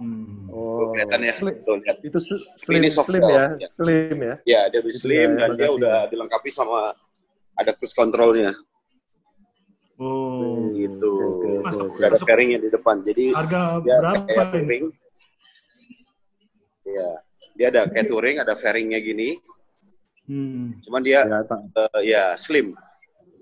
Hmm. 0.00 0.48
Oh, 0.52 0.92
kelihatan 0.92 1.28
ya. 1.28 1.34
Slim. 1.36 1.56
Tuh, 1.64 1.76
lihat. 1.80 1.96
Itu 2.00 2.18
slim, 2.20 2.80
ini 2.80 2.88
slim 2.88 3.24
ya, 3.24 3.44
ya, 3.56 3.68
slim 3.68 4.16
ya. 4.20 4.34
Ya, 4.44 4.60
dia 4.72 4.80
itu 4.80 4.92
slim 4.92 5.36
ya, 5.36 5.40
dan 5.44 5.48
dia 5.56 5.68
udah 5.72 5.96
dilengkapi 6.08 6.48
sama 6.52 6.92
ada 7.56 7.72
cruise 7.72 7.96
controlnya. 7.96 8.52
Oh, 9.96 10.72
gitu. 10.76 11.12
Masuk, 11.64 11.96
ada 12.00 12.20
fairingnya 12.20 12.60
di 12.60 12.68
depan. 12.68 13.00
Jadi 13.00 13.32
harga 13.32 13.80
berapa 13.80 14.24
kayak. 14.28 14.92
Ya, 16.86 17.10
dia 17.56 17.72
ada 17.72 17.88
kayak 17.88 18.06
touring, 18.06 18.36
ada 18.38 18.54
fairingnya 18.54 19.00
gini. 19.00 19.40
Hmm. 20.28 20.76
Cuman 20.84 21.00
dia 21.00 21.24
ya, 21.24 21.40
uh, 21.42 22.00
ya 22.04 22.24
slim. 22.36 22.76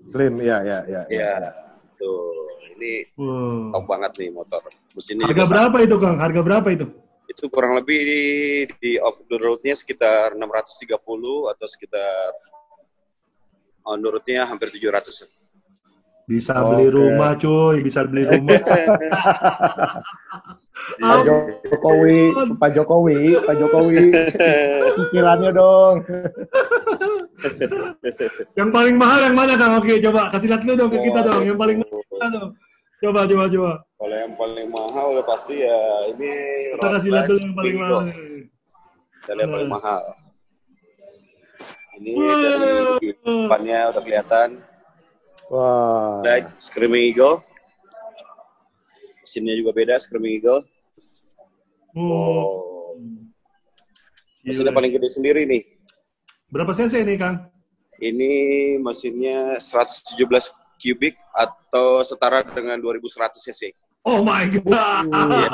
Slim, 0.09 0.33
ya, 0.39 0.63
ya, 0.63 0.79
ya. 0.87 1.01
Ya, 1.11 1.31
ya. 1.43 1.51
tuh. 1.99 2.47
Ini 2.75 3.07
wow. 3.15 3.71
top 3.71 3.85
banget 3.87 4.11
nih 4.19 4.29
motor. 4.35 4.61
Mesinnya 4.91 5.31
Harga 5.31 5.47
berapa 5.47 5.77
itu, 5.79 5.95
Kang? 5.95 6.17
Harga 6.19 6.41
berapa 6.43 6.67
itu? 6.75 6.85
Itu 7.25 7.47
kurang 7.47 7.79
lebih 7.79 7.99
di, 8.03 8.23
di 8.79 8.91
off 8.99 9.23
the 9.31 9.37
road-nya 9.39 9.71
sekitar 9.71 10.35
630 10.35 10.91
atau 11.55 11.67
sekitar 11.71 12.31
on 13.87 14.03
the 14.03 14.09
road-nya 14.11 14.43
hampir 14.43 14.75
700. 14.75 15.44
Bisa 16.25 16.57
oh, 16.57 16.73
beli 16.73 16.89
okay. 16.89 16.95
rumah, 16.97 17.31
cuy. 17.37 17.85
Bisa 17.85 18.01
beli 18.01 18.25
rumah. 18.25 18.57
Pak 21.01 21.21
Jokowi, 21.25 22.19
Pak 22.59 22.69
Jokowi, 22.75 23.19
Pak 23.41 23.55
Jokowi, 23.57 24.03
cicilannya 24.95 25.51
dong. 25.55 25.95
yang 28.59 28.69
paling 28.69 28.95
mahal 28.99 29.19
yang 29.23 29.35
mana 29.37 29.55
kang? 29.55 29.79
Oke, 29.79 29.97
coba 30.03 30.29
kasih 30.35 30.51
lihat 30.51 30.61
dulu 30.61 30.73
dong 30.77 30.91
ke 30.91 30.99
kita 31.09 31.19
dong. 31.25 31.41
Yang 31.47 31.57
paling 31.57 31.77
mahal 31.81 32.29
dong. 32.29 32.49
Coba, 33.01 33.19
coba, 33.27 33.43
coba. 33.49 33.71
Kalau 33.97 34.17
yang 34.19 34.33
paling 34.35 34.67
mahal 34.69 35.05
udah 35.15 35.25
pasti 35.25 35.55
ya 35.63 35.79
ini. 36.11 36.31
Kita 36.77 36.87
kasih 36.91 37.09
lihat 37.11 37.25
dulu 37.29 37.39
yang 37.39 37.55
paling 37.55 37.75
mahal. 37.79 37.99
Dan 39.25 39.35
yang 39.41 39.51
paling 39.51 39.69
mahal. 39.71 40.01
Ini 41.95 42.11
dari 42.19 43.09
depannya 43.23 43.79
udah 43.95 44.01
kelihatan. 44.03 44.49
Wah. 45.49 46.23
Wow. 46.23 46.51
Screaming 46.57 47.13
Eagle 47.13 47.43
mesinnya 49.35 49.57
juga 49.59 49.75
beda 49.75 49.99
Screaming 49.99 50.39
Eagle. 50.39 50.63
Oh. 51.91 52.95
Mesinnya 54.47 54.71
paling 54.71 54.95
gede 54.95 55.11
sendiri 55.11 55.43
nih. 55.43 55.65
Berapa 56.47 56.71
cc 56.71 57.03
ini, 57.03 57.19
Kang? 57.19 57.51
Ini 57.99 58.31
mesinnya 58.79 59.59
117 59.59 60.15
kubik 60.79 61.19
atau 61.35 61.99
setara 61.99 62.47
dengan 62.47 62.79
2100 62.79 63.43
cc. 63.43 63.75
Oh 64.07 64.23
my 64.23 64.47
god. 64.47 64.71
Iya. 65.11 65.49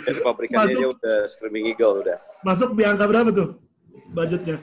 Dari 0.00 0.20
pabrikannya 0.26 0.74
Masuk, 0.74 0.96
udah 0.98 1.18
Screaming 1.30 1.70
Eagle 1.70 2.02
udah. 2.02 2.18
Masuk 2.42 2.74
di 2.74 2.82
angka 2.82 3.06
berapa 3.06 3.30
tuh 3.30 3.54
budgetnya? 4.10 4.58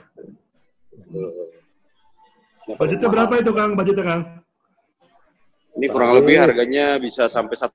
Uh, 1.16 1.48
budgetnya 2.76 3.08
berapa 3.08 3.40
itu 3.40 3.52
Kang? 3.56 3.72
Budgetnya 3.78 4.04
Kang? 4.04 4.22
Ini 5.78 5.86
kurang 5.88 6.18
lebih 6.18 6.42
harganya 6.42 6.98
bisa 6.98 7.30
sampai 7.30 7.54
1,8 7.54 7.70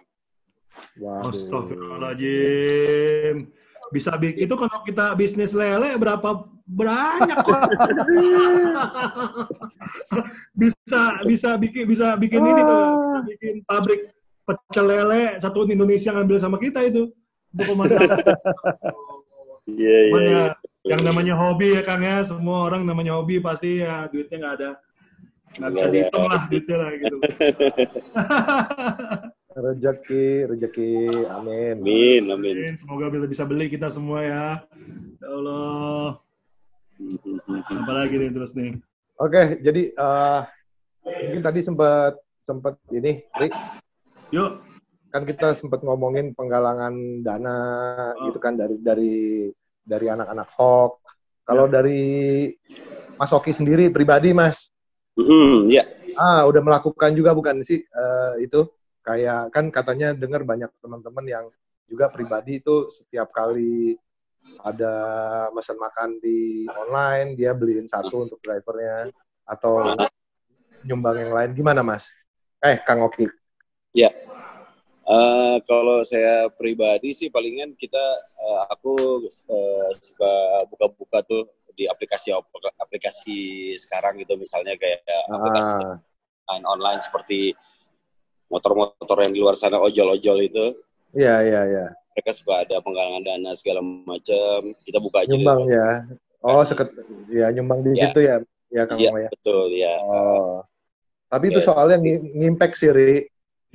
M. 0.00 0.04
Wow. 0.96 1.28
Astagfirullahaladzim. 1.28 3.52
Bisa 3.92 4.16
bikin 4.18 4.48
itu 4.48 4.54
kalau 4.58 4.82
kita 4.82 5.14
bisnis 5.14 5.54
lele 5.54 5.94
berapa 6.00 6.48
banyak 6.66 7.38
kok. 7.44 7.60
bisa 10.60 11.22
bisa 11.22 11.54
bikin 11.54 11.86
bisa 11.86 12.18
bikin 12.18 12.42
ini 12.42 12.66
tuh, 12.66 13.22
bikin 13.28 13.62
pabrik 13.62 14.10
pecel 14.42 14.90
lele 14.90 15.38
satu 15.38 15.62
Indonesia 15.68 16.10
ngambil 16.16 16.40
sama 16.40 16.56
kita 16.58 16.82
itu. 16.82 17.12
Iya, 19.66 19.98
iya. 20.14 20.54
Yang 20.86 21.02
namanya 21.02 21.34
hobi 21.34 21.74
ya 21.74 21.82
Kang 21.82 22.06
ya, 22.06 22.22
semua 22.22 22.70
orang 22.70 22.86
namanya 22.86 23.18
hobi 23.18 23.42
pasti 23.42 23.82
ya 23.82 24.06
duitnya 24.06 24.38
nggak 24.38 24.54
ada. 24.62 24.70
Nggak 25.58 25.70
bisa 25.74 25.86
dihitung 25.90 26.26
lah 26.30 26.42
detail 26.46 26.78
lah 26.78 26.92
gitu. 26.94 27.16
Rezeki 29.56 30.52
rezeki. 30.52 30.92
Amin. 31.32 31.80
Amin 31.80 32.22
amin. 32.28 32.76
Semoga 32.76 33.08
bisa 33.08 33.24
bisa 33.24 33.42
beli 33.48 33.72
kita 33.72 33.88
semua 33.88 34.20
ya. 34.20 34.46
Ya 35.16 35.28
Allah. 35.32 36.20
Apalagi 37.72 38.20
nih 38.20 38.30
terus 38.36 38.52
nih? 38.52 38.76
Oke 39.16 39.56
jadi 39.64 39.96
uh, 39.96 40.44
mungkin 41.08 41.40
tadi 41.40 41.64
sempat 41.64 42.20
sempat 42.36 42.76
ini 42.92 43.24
Rik 43.40 43.56
yuk. 44.28 44.60
Kan 45.08 45.24
kita 45.24 45.56
sempat 45.56 45.80
ngomongin 45.80 46.36
penggalangan 46.36 47.24
dana 47.24 47.56
oh. 48.12 48.28
gitu 48.28 48.36
kan 48.36 48.60
dari 48.60 48.76
dari 48.76 49.16
dari 49.86 50.10
anak-anak 50.10 50.48
Hawk 50.58 50.98
kalau 51.46 51.70
ya. 51.70 51.78
dari 51.80 52.02
Mas 53.16 53.30
Oki 53.30 53.54
sendiri 53.54 53.88
pribadi 53.94 54.34
Mas 54.34 54.74
Mm, 55.16 55.72
ya. 55.72 55.84
Ah, 56.20 56.44
udah 56.44 56.60
melakukan 56.60 57.16
juga 57.16 57.32
bukan 57.32 57.64
sih 57.64 57.80
uh, 57.88 58.36
itu? 58.36 58.68
Kayak 59.00 59.48
kan 59.48 59.72
katanya 59.72 60.12
dengar 60.12 60.44
banyak 60.44 60.68
teman-teman 60.84 61.24
yang 61.24 61.44
juga 61.88 62.12
pribadi 62.12 62.60
itu 62.60 62.92
setiap 62.92 63.32
kali 63.32 63.96
ada 64.60 64.94
pesan 65.54 65.78
makan 65.80 66.20
di 66.20 66.68
online 66.68 67.38
dia 67.38 67.56
beliin 67.56 67.88
satu 67.88 68.28
untuk 68.28 68.38
drivernya 68.44 69.08
atau 69.46 69.94
nyumbang 70.84 71.16
yang 71.16 71.32
lain 71.32 71.50
gimana 71.56 71.80
mas? 71.80 72.12
Eh 72.60 72.76
Kang 72.84 73.06
Oki? 73.06 73.30
Ya, 73.96 74.12
uh, 75.06 75.56
kalau 75.64 76.02
saya 76.02 76.50
pribadi 76.52 77.14
sih 77.14 77.30
palingan 77.30 77.72
kita 77.78 78.04
uh, 78.42 78.64
aku 78.74 79.24
uh, 79.26 79.88
suka 79.94 80.32
buka-buka 80.68 81.18
tuh 81.22 81.46
di 81.76 81.84
aplikasi 81.84 82.32
aplikasi 82.80 83.72
sekarang 83.76 84.16
gitu 84.24 84.32
misalnya 84.40 84.74
kayak 84.80 85.04
ah. 85.04 85.36
aplikasi 85.36 85.74
online 86.48 87.00
seperti 87.04 87.52
motor-motor 88.48 89.18
yang 89.26 89.32
di 89.34 89.40
luar 89.42 89.58
sana 89.58 89.82
ojol-ojol 89.82 90.38
itu. 90.46 90.64
Iya 91.12 91.42
iya 91.42 91.60
iya. 91.66 91.86
Mereka 92.16 92.32
suka 92.32 92.64
ada 92.64 92.80
penggalangan 92.80 93.22
dana 93.22 93.52
segala 93.52 93.82
macam. 93.82 94.72
Kita 94.86 94.98
buka 95.02 95.26
aja. 95.26 95.30
Nyumbang 95.36 95.62
ya. 95.68 95.88
Oh 96.40 96.62
seket 96.62 96.88
ya 97.28 97.50
nyumbang 97.52 97.84
di 97.84 97.90
ya. 97.98 98.08
situ 98.08 98.20
ya. 98.24 98.36
Ya 98.72 98.82
Kang 98.88 98.98
ya, 98.98 99.10
ya. 99.14 99.28
Betul 99.30 99.68
ya. 99.76 99.94
Oh. 100.06 100.62
Tapi 101.26 101.44
itu 101.50 101.60
soalnya 101.60 101.98
ngimpact 102.00 102.78
sih 102.78 102.90
Ri. 102.94 103.26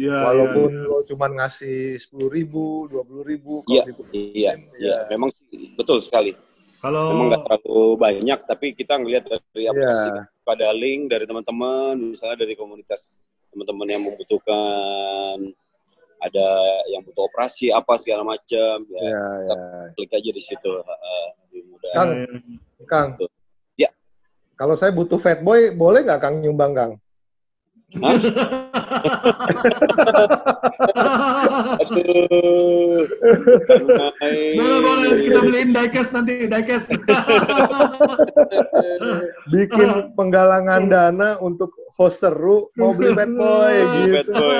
Ya, 0.02 0.18
Walaupun 0.18 0.70
ya, 0.74 0.82
ya. 0.82 0.89
lo 0.89 0.97
cuma 1.06 1.30
ngasih 1.30 2.02
sepuluh 2.02 2.34
ribu, 2.34 2.89
dua 2.89 3.06
puluh 3.06 3.22
ribu, 3.22 3.62
iya, 3.70 3.86
iya, 4.10 4.52
iya, 4.82 4.95
memang 5.14 5.30
betul 5.78 6.02
sekali. 6.02 6.34
Kalau 6.82 7.14
memang 7.14 7.30
nggak 7.30 7.43
terlalu 7.45 8.02
banyak, 8.02 8.39
tapi 8.49 8.74
kita 8.74 8.97
ngelihat 8.97 9.30
dari 9.30 9.70
aplikasi 9.70 10.10
yeah. 10.10 10.26
pada 10.41 10.74
link 10.74 11.06
dari 11.06 11.30
teman-teman, 11.30 12.18
misalnya 12.18 12.41
dari 12.41 12.58
komunitas 12.58 13.22
teman-teman 13.54 13.93
yang 13.93 14.02
membutuhkan 14.02 15.54
ada 16.18 16.49
yang 16.89 17.06
butuh 17.06 17.30
operasi 17.30 17.70
apa 17.70 17.93
segala 18.02 18.26
macam 18.26 18.82
ya, 18.89 19.06
ya, 19.06 19.26
ya. 19.45 19.58
klik 19.93 20.18
aja 20.18 20.32
di 20.34 20.41
situ 20.41 20.72
uh, 20.82 21.30
mudah. 21.54 21.93
Kang, 21.93 22.12
Kang. 22.89 23.10
Gitu. 23.14 23.26
Ya. 23.78 23.93
Kalau 24.58 24.74
saya 24.74 24.89
butuh 24.89 25.22
fat 25.22 25.45
boy, 25.45 25.70
boleh 25.78 26.02
nggak 26.02 26.22
Kang 26.26 26.41
nyumbang 26.41 26.74
Kang? 26.74 26.91
Aduh. 31.82 33.04
Boleh, 34.56 34.80
boleh. 34.80 35.10
Kita 35.28 35.39
beliin 35.44 35.76
diecast 35.76 36.12
nanti, 36.16 36.48
diecast. 36.48 36.88
Bikin 39.52 40.16
penggalangan 40.16 40.88
dana 40.88 41.36
untuk 41.44 41.76
host 42.00 42.24
seru, 42.24 42.72
mau 42.80 42.96
beli 42.96 43.12
bad 43.12 43.32
boy 43.36 43.76
gitu. 43.76 44.16
Bad 44.16 44.30
boy. 44.32 44.60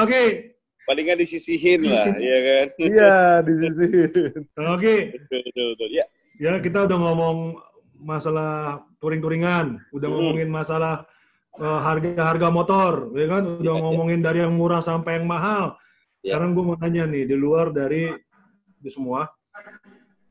Oke. 0.00 0.08
Okay. 0.08 0.26
Palingan 0.88 1.22
disisihin 1.22 1.86
lah, 1.86 2.08
ya 2.18 2.38
kan? 2.42 2.66
Iya, 2.80 3.44
disisihin. 3.46 4.48
Oke. 4.58 4.80
Okay. 4.80 4.98
Betul, 5.28 5.40
betul, 5.46 5.66
betul. 5.76 5.90
Ya. 5.92 6.08
Ya, 6.40 6.56
kita 6.58 6.88
udah 6.88 6.98
ngomong 6.98 7.60
masalah 8.00 8.80
touring-touringan, 9.00 9.80
udah 9.90 10.08
hmm. 10.08 10.14
ngomongin 10.14 10.48
masalah 10.52 11.08
uh, 11.56 11.80
harga-harga 11.80 12.48
motor, 12.52 13.10
ya 13.16 13.26
kan? 13.26 13.42
Udah 13.58 13.74
ya, 13.74 13.80
ngomongin 13.84 14.20
ya. 14.20 14.24
dari 14.30 14.38
yang 14.44 14.54
murah 14.54 14.84
sampai 14.84 15.18
yang 15.18 15.26
mahal. 15.26 15.74
Ya. 16.20 16.36
Sekarang 16.36 16.52
gue 16.52 16.64
mau 16.64 16.76
nanya 16.76 17.08
nih, 17.08 17.24
di 17.24 17.36
luar 17.36 17.72
dari 17.72 18.12
itu 18.80 18.90
semua, 18.92 19.28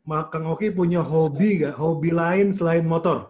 Kang 0.09 0.49
Oki 0.49 0.73
punya 0.73 1.05
hobi 1.05 1.61
gak? 1.61 1.77
Hobi 1.77 2.09
lain 2.09 2.49
selain 2.49 2.81
motor? 2.81 3.29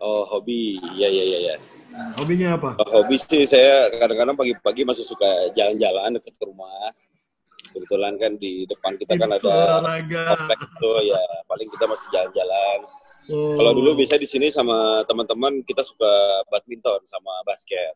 Oh, 0.00 0.24
hobi. 0.24 0.80
Ya, 0.96 1.12
ya, 1.12 1.24
ya, 1.28 1.38
ya. 1.52 1.56
Hobinya 2.16 2.56
apa? 2.56 2.80
Oh, 2.80 3.04
hobi 3.04 3.20
sih 3.20 3.44
saya 3.44 3.92
kadang-kadang 3.92 4.32
pagi-pagi 4.32 4.88
masih 4.88 5.04
suka 5.04 5.28
jalan-jalan 5.52 6.16
dekat 6.16 6.40
rumah. 6.40 6.88
Kebetulan 7.70 8.16
kan 8.16 8.32
di 8.40 8.64
depan 8.64 8.96
kita 8.96 9.14
kan 9.20 9.30
ada 9.36 9.84
komplek 9.84 10.58
itu 10.58 10.90
ya 11.06 11.22
paling 11.46 11.68
kita 11.68 11.84
masih 11.86 12.06
jalan-jalan 12.10 12.78
Hmm. 13.30 13.54
Kalau 13.54 13.72
dulu 13.78 13.94
bisa 13.94 14.18
di 14.18 14.26
sini 14.26 14.50
sama 14.50 15.06
teman-teman 15.06 15.62
kita 15.62 15.86
suka 15.86 16.10
badminton 16.50 16.98
sama 17.06 17.30
basket. 17.46 17.94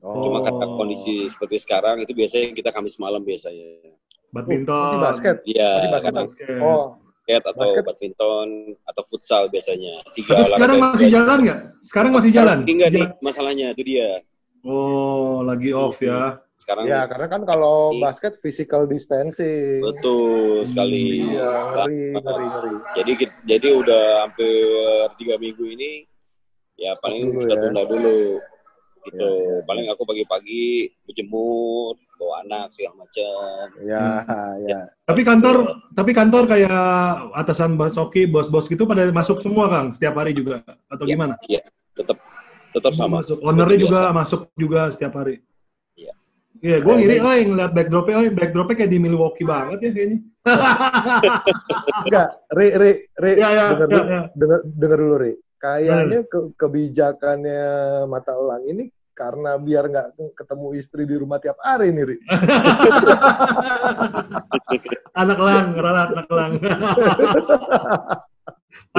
Oh. 0.00 0.24
Cuma 0.24 0.40
karena 0.40 0.64
kondisi 0.64 1.28
seperti 1.28 1.60
sekarang 1.60 2.00
itu 2.00 2.16
biasanya 2.16 2.56
kita 2.56 2.72
Kamis 2.72 2.96
malam 2.96 3.20
biasanya. 3.20 3.92
Badminton. 4.32 4.72
Oh, 4.72 4.84
masih 4.88 5.00
basket. 5.04 5.36
Iya. 5.44 5.70
Masih 5.92 6.12
basket. 6.16 6.56
Oh. 6.56 6.96
Basket 6.96 7.42
atau 7.44 7.68
basket. 7.68 7.84
badminton 7.84 8.48
atau 8.88 9.02
futsal 9.04 9.42
biasanya. 9.52 10.00
Tiga 10.16 10.40
Tapi 10.40 10.42
sekarang 10.56 10.76
masih 10.80 11.08
jalan 11.12 11.38
nggak? 11.44 11.60
Sekarang 11.84 12.10
masih 12.16 12.30
jalan? 12.32 12.58
Tinggal 12.64 12.88
nih 12.88 13.06
masalahnya 13.20 13.66
itu 13.76 13.82
dia. 13.84 14.24
Oh, 14.64 15.44
lagi 15.44 15.76
off 15.76 16.00
ya. 16.00 16.40
Sekarang 16.70 16.86
ya 16.86 17.02
karena 17.10 17.26
kan 17.26 17.42
kalau 17.42 17.98
basket 17.98 18.38
physical 18.38 18.86
distancing. 18.86 19.82
Betul 19.82 20.62
sekali. 20.62 21.26
Iya, 21.34 21.50
ngeri, 21.74 22.14
ngeri, 22.14 22.46
ngeri. 22.46 22.74
Jadi 22.94 23.12
jadi 23.42 23.68
udah 23.74 24.02
hampir 24.22 24.54
tiga 25.18 25.34
minggu 25.34 25.66
ini 25.66 26.06
ya 26.78 26.94
paling 27.02 27.34
dulu, 27.34 27.42
kita 27.42 27.54
ya. 27.58 27.62
tunda 27.66 27.82
dulu 27.90 28.38
gitu. 29.10 29.26
Ya, 29.34 29.58
ya. 29.58 29.66
Paling 29.66 29.86
aku 29.90 30.02
pagi-pagi 30.06 30.94
berjemur, 31.10 31.98
bawa 32.14 32.46
anak 32.46 32.70
segala 32.70 33.02
macam. 33.02 33.66
Ya, 33.82 34.06
hmm. 34.22 34.54
ya. 34.70 34.80
Tapi 35.10 35.20
kantor, 35.26 35.56
tapi 35.90 36.10
kantor 36.14 36.44
kayak 36.54 36.86
atasan 37.34 37.74
Basoki, 37.74 38.30
bos-bos 38.30 38.70
gitu 38.70 38.86
pada 38.86 39.10
masuk 39.10 39.42
semua 39.42 39.66
Kang 39.66 39.90
setiap 39.90 40.22
hari 40.22 40.38
juga 40.38 40.62
atau 40.86 41.02
ya, 41.02 41.18
gimana? 41.18 41.34
Iya, 41.50 41.66
tetap 41.98 42.22
tetap 42.70 42.94
sama. 42.94 43.26
Masuk. 43.26 43.42
Ownernya 43.42 43.78
juga 43.90 44.00
masuk 44.14 44.40
juga 44.54 44.86
setiap 44.94 45.18
hari. 45.18 45.42
Iya, 46.60 46.76
yeah, 46.76 46.84
gue 46.84 46.92
ngiri 46.92 47.16
oh 47.24 47.32
yang 47.32 47.56
ngeliat 47.56 47.72
backdropnya, 47.72 48.20
oh 48.20 48.24
backdropnya 48.36 48.76
kayak 48.76 48.92
di 48.92 49.00
Milwaukee 49.00 49.48
banget 49.48 49.80
ya 49.80 49.90
kayaknya. 49.96 50.18
Enggak, 52.04 52.28
Re, 52.52 52.66
Re, 52.76 52.90
Re, 53.16 53.32
ya, 53.32 53.48
ya, 53.48 53.64
denger, 53.80 54.04
ya, 54.04 54.12
ya. 54.12 54.20
Denger, 54.36 54.60
denger 54.68 54.98
dulu 55.00 55.16
Re. 55.16 55.40
Kayaknya 55.56 56.20
ke, 56.28 56.38
kebijakannya 56.60 57.64
Mata 58.12 58.36
Elang 58.36 58.68
ini 58.68 58.92
karena 59.16 59.56
biar 59.56 59.88
nggak 59.88 60.36
ketemu 60.36 60.68
istri 60.76 61.08
di 61.08 61.16
rumah 61.16 61.40
tiap 61.40 61.56
hari 61.64 61.96
nih, 61.96 62.04
Ri. 62.12 62.16
anak 65.24 65.38
lang, 65.40 65.66
rala 65.80 66.12
anak 66.12 66.28
lang. 66.28 66.52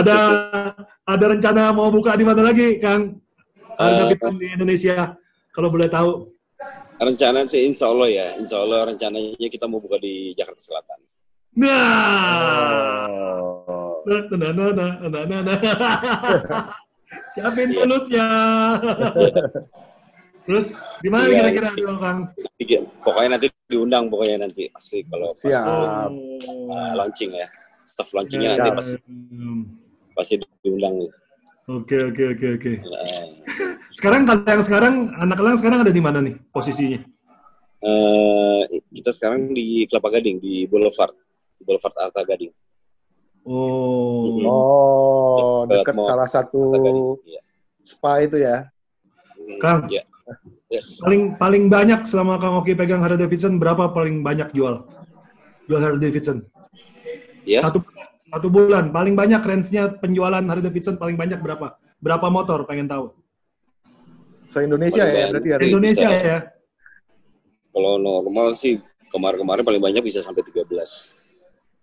ada 0.01 0.17
ada 1.05 1.25
rencana 1.29 1.69
mau 1.77 1.93
buka 1.93 2.17
di 2.17 2.25
mana 2.25 2.41
lagi, 2.41 2.81
Kang? 2.81 3.21
Harga 3.77 4.09
uh, 4.09 4.33
di 4.33 4.49
Indonesia, 4.49 5.13
kalau 5.53 5.69
boleh 5.69 5.89
tahu 5.89 6.40
rencana 7.01 7.49
sih 7.49 7.65
insya 7.65 7.89
Allah 7.89 8.09
ya, 8.13 8.27
insya 8.37 8.61
Allah 8.61 8.93
rencananya 8.93 9.49
kita 9.49 9.65
mau 9.65 9.81
buka 9.81 9.97
di 9.97 10.37
Jakarta 10.37 10.61
Selatan. 10.61 10.99
Nah, 11.57 13.09
nah, 14.05 14.21
nah, 14.29 14.51
nah, 14.53 14.69
nah, 14.71 14.91
nah, 15.09 15.23
nah, 15.25 15.41
nah. 15.41 15.59
Siapin 17.35 17.75
ya. 17.75 17.83
Terus 20.41 20.73
di 21.01 21.09
mana 21.11 21.29
ya, 21.29 21.49
kira-kira 21.53 21.69
ya, 21.75 21.93
Kang? 22.01 22.19
Pokoknya 23.03 23.29
nanti 23.37 23.47
diundang 23.69 24.09
pokoknya 24.09 24.47
nanti 24.47 24.71
pasti 24.73 25.05
kalau 25.05 25.29
pas 25.37 25.53
uh, 25.53 26.09
launching 26.97 27.35
ya, 27.35 27.47
staff 27.85 28.09
launchingnya 28.15 28.55
ya, 28.55 28.57
nanti 28.57 28.69
pasti 28.73 28.97
pasti 30.17 30.33
diundang 30.65 30.97
nih. 30.97 31.11
Oke 31.71 31.97
oke 32.11 32.23
oke 32.35 32.47
oke. 32.59 32.71
sekarang 33.95 34.27
kalau 34.27 34.43
yang 34.43 34.63
sekarang 34.63 34.93
anak 35.15 35.39
Elang 35.39 35.57
sekarang 35.59 35.79
ada 35.87 35.93
di 35.93 36.03
mana 36.03 36.19
nih 36.19 36.35
posisinya? 36.51 36.99
Uh, 37.81 38.67
kita 38.91 39.09
sekarang 39.15 39.55
di 39.55 39.87
Kelapa 39.87 40.11
Gading 40.19 40.37
di 40.43 40.67
Boulevard 40.67 41.15
Boulevard 41.63 41.95
Arta 41.95 42.21
Gading. 42.27 42.51
Oh. 43.47 44.37
Hmm. 44.37 44.45
Oh, 44.45 45.59
dekat 45.65 45.95
salah 46.03 46.29
satu 46.29 46.75
ya. 47.25 47.41
spa 47.81 48.21
itu 48.21 48.37
ya. 48.37 48.69
Kang. 49.63 49.87
Ya. 49.89 50.03
Yes. 50.71 50.99
Paling 51.03 51.35
paling 51.35 51.63
banyak 51.67 52.03
selama 52.07 52.39
Kang 52.39 52.59
Oki 52.59 52.75
pegang 52.75 53.03
Harley 53.03 53.19
Davidson 53.19 53.57
berapa 53.59 53.91
paling 53.91 54.23
banyak 54.23 54.51
jual? 54.55 54.87
Jual 55.67 55.81
Harley 55.81 56.03
Davidson. 56.03 56.45
Ya. 57.47 57.65
Satu 57.65 57.81
satu 58.31 58.47
bulan 58.47 58.95
paling 58.95 59.11
banyak 59.11 59.43
range-nya 59.43 59.99
penjualan 59.99 60.39
Harley 60.39 60.63
Davidson 60.63 60.95
paling 60.95 61.19
banyak 61.19 61.43
berapa? 61.43 61.75
Berapa 61.99 62.27
motor 62.31 62.63
pengen 62.63 62.87
tahu? 62.87 63.11
Se 64.47 64.63
Indonesia 64.63 65.03
ya 65.03 65.31
berarti 65.31 65.49
hari 65.51 65.63
Indonesia 65.67 66.07
bisa, 66.07 66.27
ya. 66.27 66.39
Kalau 67.71 67.99
normal 67.99 68.55
sih 68.55 68.79
kemarin-kemarin 69.11 69.63
paling 69.67 69.83
banyak 69.83 70.03
bisa 70.03 70.23
sampai 70.23 70.43
13. 70.47 70.63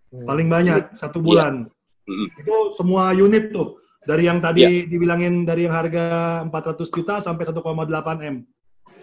Hmm. 0.08 0.24
Paling 0.24 0.48
banyak 0.48 0.96
satu 0.96 1.20
bulan. 1.20 1.68
Iya. 2.08 2.40
Itu 2.40 2.56
semua 2.72 3.12
unit 3.12 3.52
tuh. 3.52 3.76
Dari 4.08 4.24
yang 4.24 4.40
tadi 4.40 4.64
ya. 4.64 4.70
dibilangin 4.88 5.44
dari 5.44 5.68
yang 5.68 5.76
harga 5.76 6.04
400 6.48 6.88
juta 6.88 7.20
sampai 7.20 7.44
1,8 7.44 8.24
M. 8.24 8.36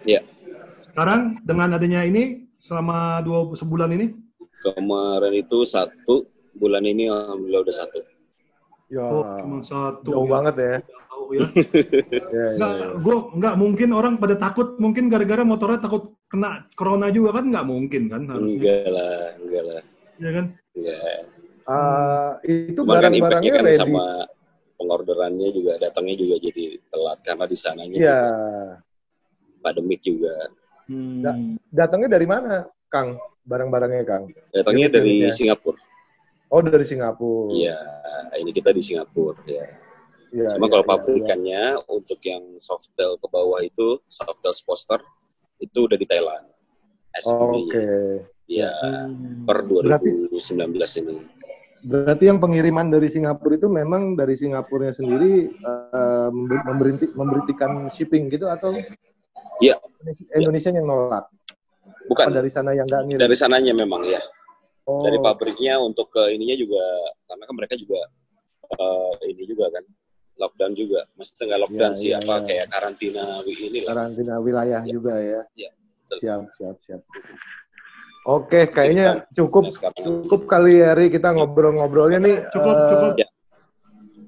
Iya. 0.02 0.26
Sekarang 0.90 1.38
dengan 1.46 1.78
adanya 1.78 2.02
ini 2.02 2.50
selama 2.58 3.22
dua 3.22 3.54
sebulan 3.54 3.94
ini? 3.94 4.06
Kemarin 4.66 5.30
itu 5.30 5.62
satu, 5.62 6.26
bulan 6.56 6.82
ini 6.84 7.12
alhamdulillah 7.12 7.62
udah 7.62 7.76
satu. 7.76 7.98
Ya, 8.86 9.02
oh, 9.02 9.24
cuma 9.42 9.58
satu. 9.66 10.10
Jauh 10.14 10.26
ya. 10.26 10.32
banget 10.32 10.54
ya. 10.56 10.74
Jauh 10.86 11.28
ya. 11.34 11.40
ya, 11.42 12.46
ya, 12.54 12.68
ya. 12.70 12.86
Gue 13.02 13.16
nggak 13.34 13.54
mungkin 13.58 13.88
orang 13.92 14.14
pada 14.16 14.38
takut, 14.38 14.78
mungkin 14.78 15.10
gara-gara 15.10 15.42
motornya 15.42 15.82
takut 15.82 16.14
kena 16.30 16.70
corona 16.78 17.10
juga 17.10 17.42
kan 17.42 17.50
nggak 17.50 17.66
mungkin 17.66 18.02
kan 18.06 18.22
harusnya. 18.30 18.56
Enggak 18.56 18.86
lah, 18.90 19.18
enggak 19.42 19.62
lah. 19.66 19.80
Iya 20.16 20.30
kan? 20.32 20.46
Iya. 20.76 20.98
Uh, 21.66 22.30
itu 22.46 22.80
kan 22.86 22.90
barang-barangnya 22.94 23.52
kan 23.58 23.64
ready. 23.66 23.74
sama 23.74 24.06
pengorderannya 24.78 25.48
juga 25.50 25.72
datangnya 25.82 26.14
juga 26.14 26.34
jadi 26.38 26.78
telat 26.78 27.18
karena 27.26 27.44
di 27.50 27.56
sananya 27.58 27.96
Iya. 27.98 28.20
pandemik 29.66 30.00
juga. 30.06 30.34
Hmm. 30.86 31.18
Da 31.26 31.34
datangnya 31.74 32.14
dari 32.14 32.26
mana, 32.30 32.70
Kang? 32.86 33.18
Barang-barangnya, 33.42 34.02
Kang? 34.06 34.30
Datangnya 34.54 34.94
dari 34.94 35.26
Singapura. 35.34 35.78
Oh 36.46 36.62
dari 36.62 36.86
Singapura. 36.86 37.50
Iya, 37.50 37.78
ini 38.38 38.50
kita 38.54 38.70
di 38.70 38.82
Singapura 38.82 39.42
ya. 39.46 39.66
Ya, 40.34 40.52
Cuma 40.52 40.66
ya, 40.66 40.70
kalau 40.78 40.84
ya, 40.84 40.90
pabrikannya 40.90 41.62
ya. 41.78 41.86
untuk 41.86 42.18
yang 42.26 42.44
softel 42.58 43.16
ke 43.16 43.26
bawah 43.30 43.62
itu 43.62 44.02
softel 44.10 44.52
poster 44.66 45.00
itu 45.62 45.78
udah 45.86 45.96
di 45.96 46.06
Thailand. 46.06 46.46
Oh, 47.32 47.56
Oke. 47.56 47.72
Okay. 47.72 48.06
Ya, 48.46 48.70
hmm. 48.70 49.48
per 49.48 49.66
2019 49.66 50.38
berarti, 50.70 50.98
ini. 51.02 51.16
Berarti 51.82 52.24
yang 52.30 52.38
pengiriman 52.38 52.86
dari 52.92 53.08
Singapura 53.10 53.58
itu 53.58 53.66
memang 53.66 54.14
dari 54.14 54.38
Singapurnya 54.38 54.92
sendiri 54.94 55.50
uh, 55.66 56.30
memberhenti, 56.30 57.10
memberhentikan 57.16 57.90
shipping 57.90 58.30
gitu 58.30 58.46
atau? 58.46 58.76
Iya. 59.58 59.80
Indonesia 60.36 60.70
ya. 60.70 60.78
yang 60.78 60.86
nolak. 60.86 61.26
Bukan. 62.06 62.30
Apa 62.30 62.38
dari 62.38 62.50
sana 62.52 62.70
yang 62.76 62.86
nggak 62.86 63.02
ngirim? 63.08 63.22
Dari 63.24 63.36
sananya 63.38 63.72
memang 63.74 64.06
ya 64.06 64.22
oh. 64.86 65.02
dari 65.02 65.18
pabriknya 65.20 65.78
untuk 65.82 66.08
ke 66.10 66.32
ininya 66.32 66.56
juga 66.56 66.84
karena 67.26 67.42
kan 67.44 67.54
mereka 67.54 67.74
juga 67.76 68.00
uh, 68.78 69.14
ini 69.26 69.44
juga 69.44 69.68
kan 69.70 69.84
lockdown 70.36 70.72
juga 70.76 71.00
masih 71.16 71.34
tengah 71.40 71.58
lockdown 71.60 71.92
ya, 71.92 71.98
sih 71.98 72.10
ya, 72.12 72.18
apa 72.20 72.34
ya. 72.34 72.44
kayak 72.44 72.66
karantina 72.72 73.24
ini 73.46 73.78
karantina 73.84 74.34
wilayah 74.38 74.82
ya. 74.84 74.90
juga 74.90 75.14
ya 75.18 75.42
ya 75.56 75.70
Siap, 76.06 76.40
siap, 76.54 76.76
siap. 76.86 77.02
Oke, 78.26 78.70
kayaknya 78.70 79.26
cukup 79.34 79.70
cukup 80.26 80.40
kali 80.46 80.82
ya, 80.82 80.94
Ri, 80.94 81.10
kita 81.10 81.34
ngobrol-ngobrolnya 81.34 82.18
nih. 82.22 82.36
Cukup, 82.50 82.74
uh, 82.74 82.90
cukup. 82.90 83.10
Ya. 83.18 83.28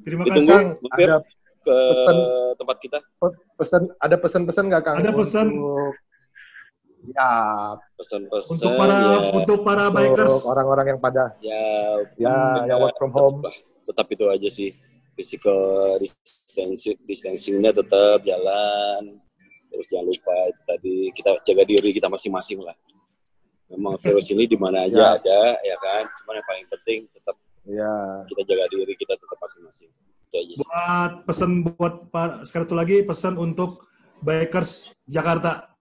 Terima 0.07 0.23
kasih. 0.27 0.47
Kang, 0.47 0.67
ada 0.95 1.17
ke 1.63 1.77
pesan, 1.95 2.17
tempat 2.59 2.77
kita. 2.79 2.99
Pesan, 3.59 3.83
ada 3.99 4.17
pesan-pesan 4.19 4.65
nggak 4.71 4.83
Kang? 4.87 4.97
Ada 5.03 5.11
pesan. 5.15 5.47
Untuk, 5.51 5.95
ya, 7.07 7.31
pesan-pesan. 7.95 8.53
Untuk 8.59 8.73
para 8.75 8.97
ya. 8.97 9.19
untuk 9.35 9.59
para 9.63 9.85
bikers. 9.93 10.31
Untuk 10.33 10.47
orang-orang 10.51 10.87
yang 10.95 11.01
pada 11.01 11.25
ya, 11.39 11.65
ya, 12.19 12.37
yang 12.67 12.79
work 12.83 12.97
from 12.99 13.13
home. 13.15 13.39
Tetap, 13.45 13.55
tetap 13.95 14.07
itu 14.11 14.25
aja 14.27 14.49
sih. 14.51 14.71
Physical 15.19 15.99
distancing, 15.99 16.99
distancingnya 17.07 17.75
tetap 17.75 18.23
jalan. 18.23 19.19
Terus 19.69 19.87
jangan 19.91 20.07
lupa 20.09 20.37
itu 20.49 20.63
tadi 20.65 20.95
kita 21.15 21.31
jaga 21.45 21.63
diri 21.67 21.91
kita 21.93 22.09
masing-masing 22.09 22.63
lah 22.65 22.75
memang 23.69 23.95
virus 24.03 24.27
ini 24.33 24.49
di 24.49 24.57
mana 24.57 24.89
aja 24.89 24.97
ya. 24.97 25.09
ada 25.21 25.41
ya 25.61 25.77
kan 25.79 26.05
cuman 26.23 26.41
yang 26.41 26.47
paling 26.49 26.67
penting 26.73 26.99
tetap 27.13 27.37
ya. 27.69 27.95
kita 28.27 28.43
jaga 28.49 28.65
diri 28.73 28.93
kita 28.97 29.15
tetap 29.15 29.39
masing-masing 29.39 29.91
buat 30.29 31.13
pesan 31.25 31.51
buat 31.65 31.95
Pak 32.13 32.45
sekali 32.45 32.69
lagi 32.77 32.97
pesan 33.01 33.41
untuk 33.41 33.89
bikers 34.21 34.93
Jakarta 35.09 35.73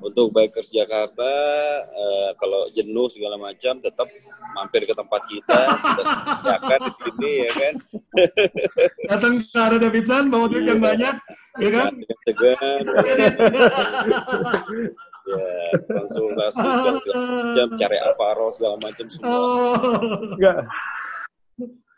untuk 0.00 0.34
bikers 0.34 0.70
Jakarta 0.72 1.32
uh, 1.86 2.30
kalau 2.40 2.66
jenuh 2.74 3.06
segala 3.10 3.36
macam 3.38 3.78
tetap 3.78 4.08
mampir 4.54 4.82
ke 4.86 4.94
tempat 4.94 5.20
kita. 5.26 5.60
Kita 5.74 6.02
sediakan 6.02 6.78
di 6.80 6.92
sini 6.92 7.32
ya 7.44 7.50
kan? 7.52 7.74
Datang 9.10 9.34
ke 9.42 9.58
Arena 9.58 9.82
Davidson 9.86 10.24
bawa 10.30 10.46
duit 10.50 10.64
yang 10.66 10.80
iya. 10.80 10.86
banyak 10.88 11.14
ya 11.60 11.70
kan? 11.70 11.92
Segan 12.24 12.82
ya 15.24 15.40
konsultasi 15.88 16.60
segala, 16.60 16.98
segala 17.00 17.24
macam 17.32 17.66
cari 17.80 17.96
apa 17.96 18.26
segala 18.52 18.76
macam 18.76 19.06
semua. 19.08 19.32
Oh. 19.32 19.72
enggak. 20.36 20.58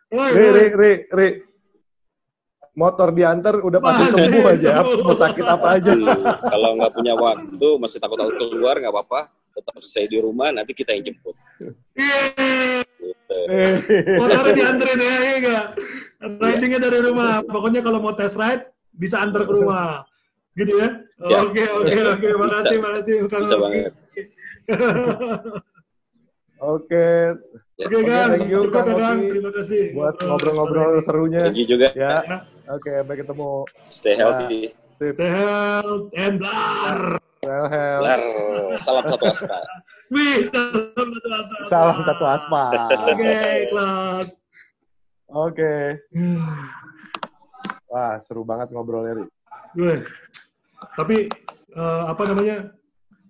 Ri, 0.07 0.47
Ri, 0.55 0.66
Ri, 0.70 0.92
Ri. 1.11 1.28
Motor 2.77 3.09
diantar 3.16 3.64
udah 3.64 3.81
pasti 3.81 4.05
sembuh 4.12 4.45
aja. 4.53 4.85
Mau 4.85 5.16
sakit 5.16 5.47
apa 5.49 5.81
aja. 5.81 5.97
Kalau 6.45 6.77
nggak 6.77 6.93
punya 6.93 7.16
waktu, 7.16 7.68
masih 7.81 7.99
takut 8.05 8.20
takut 8.20 8.37
keluar 8.37 8.77
nggak 8.77 8.93
apa-apa. 8.93 9.33
Tetap 9.57 9.81
stay 9.81 10.05
di 10.05 10.20
rumah, 10.20 10.53
nanti 10.53 10.77
kita 10.77 10.93
yang 10.93 11.09
jemput. 11.09 11.33
Gitu. 13.01 13.39
Motornya 14.20 14.53
dianterin 14.53 15.01
ya, 15.01 15.16
ya 15.16 15.33
enggak? 15.41 15.64
Ridingnya 16.20 16.81
dari 16.85 17.01
rumah. 17.01 17.41
Pokoknya 17.49 17.81
kalau 17.81 17.97
mau 18.05 18.12
test 18.12 18.37
ride, 18.37 18.68
bisa 18.93 19.24
antar 19.24 19.49
ke 19.49 19.53
rumah 19.57 20.05
gitu 20.53 20.77
ya? 20.77 20.89
ya. 21.33 21.39
Oke, 21.49 21.64
oke, 21.81 21.97
oke. 22.12 22.29
Makasih, 22.45 22.77
makasih. 22.81 23.14
Bisa 23.24 23.57
banget. 23.57 23.93
Oke. 26.61 27.09
Oke, 27.77 27.97
kan. 28.09 28.29
Thank 28.37 28.49
you, 28.49 28.72
Kang 28.72 28.89
Terima 29.20 29.53
kasih. 29.53 29.93
Buat 29.93 30.16
ngobrol-ngobrol 30.24 31.01
serunya. 31.05 31.45
Thank 31.45 31.61
you 31.61 31.68
juga. 31.68 31.93
Ya. 31.93 32.45
Oke, 32.67 32.91
okay, 32.91 32.95
sampai 32.99 33.17
ketemu. 33.23 33.53
Stay 33.95 34.14
healthy. 34.19 34.67
Ya. 34.67 34.71
Stay 34.91 35.31
healthy 35.31 36.19
and 36.19 36.43
blar. 36.43 37.23
Well, 37.47 37.67
blar. 37.71 38.21
Salam 38.83 39.07
satu 39.07 39.25
aspal. 39.31 39.62
Wih, 40.11 40.51
salam 40.51 41.09
satu 41.14 41.29
aspal. 41.31 41.62
Salam 41.71 41.99
satu 42.03 42.25
aspal. 42.27 42.75
Oke, 42.75 43.14
okay, 43.14 43.71
kelas. 43.71 44.29
Oke. 45.31 45.55
Okay. 45.55 45.83
Wah, 47.87 48.19
seru 48.19 48.43
banget 48.43 48.75
ngobrolnya, 48.75 49.23
Ri. 49.23 49.25
Gue. 49.79 50.03
Tapi 50.99 51.31
uh, 51.79 52.11
apa 52.11 52.23
namanya? 52.35 52.75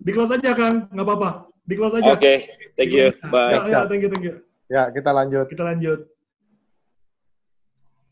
Di 0.00 0.16
kelas 0.16 0.32
aja 0.32 0.56
kan, 0.56 0.88
nggak 0.88 1.04
apa-apa. 1.12 1.52
Di 1.68 1.76
kelas 1.76 1.92
aja. 2.00 2.08
Oke, 2.08 2.24
okay. 2.24 2.36
thank 2.72 2.88
you. 2.88 3.12
Bye. 3.28 3.52
Ya, 3.52 3.60
ya, 3.68 3.80
thank 3.84 4.00
you, 4.00 4.08
thank 4.08 4.24
you. 4.24 4.40
Ya, 4.72 4.88
kita 4.88 5.12
lanjut. 5.12 5.44
Kita 5.52 5.60
lanjut. 5.60 6.08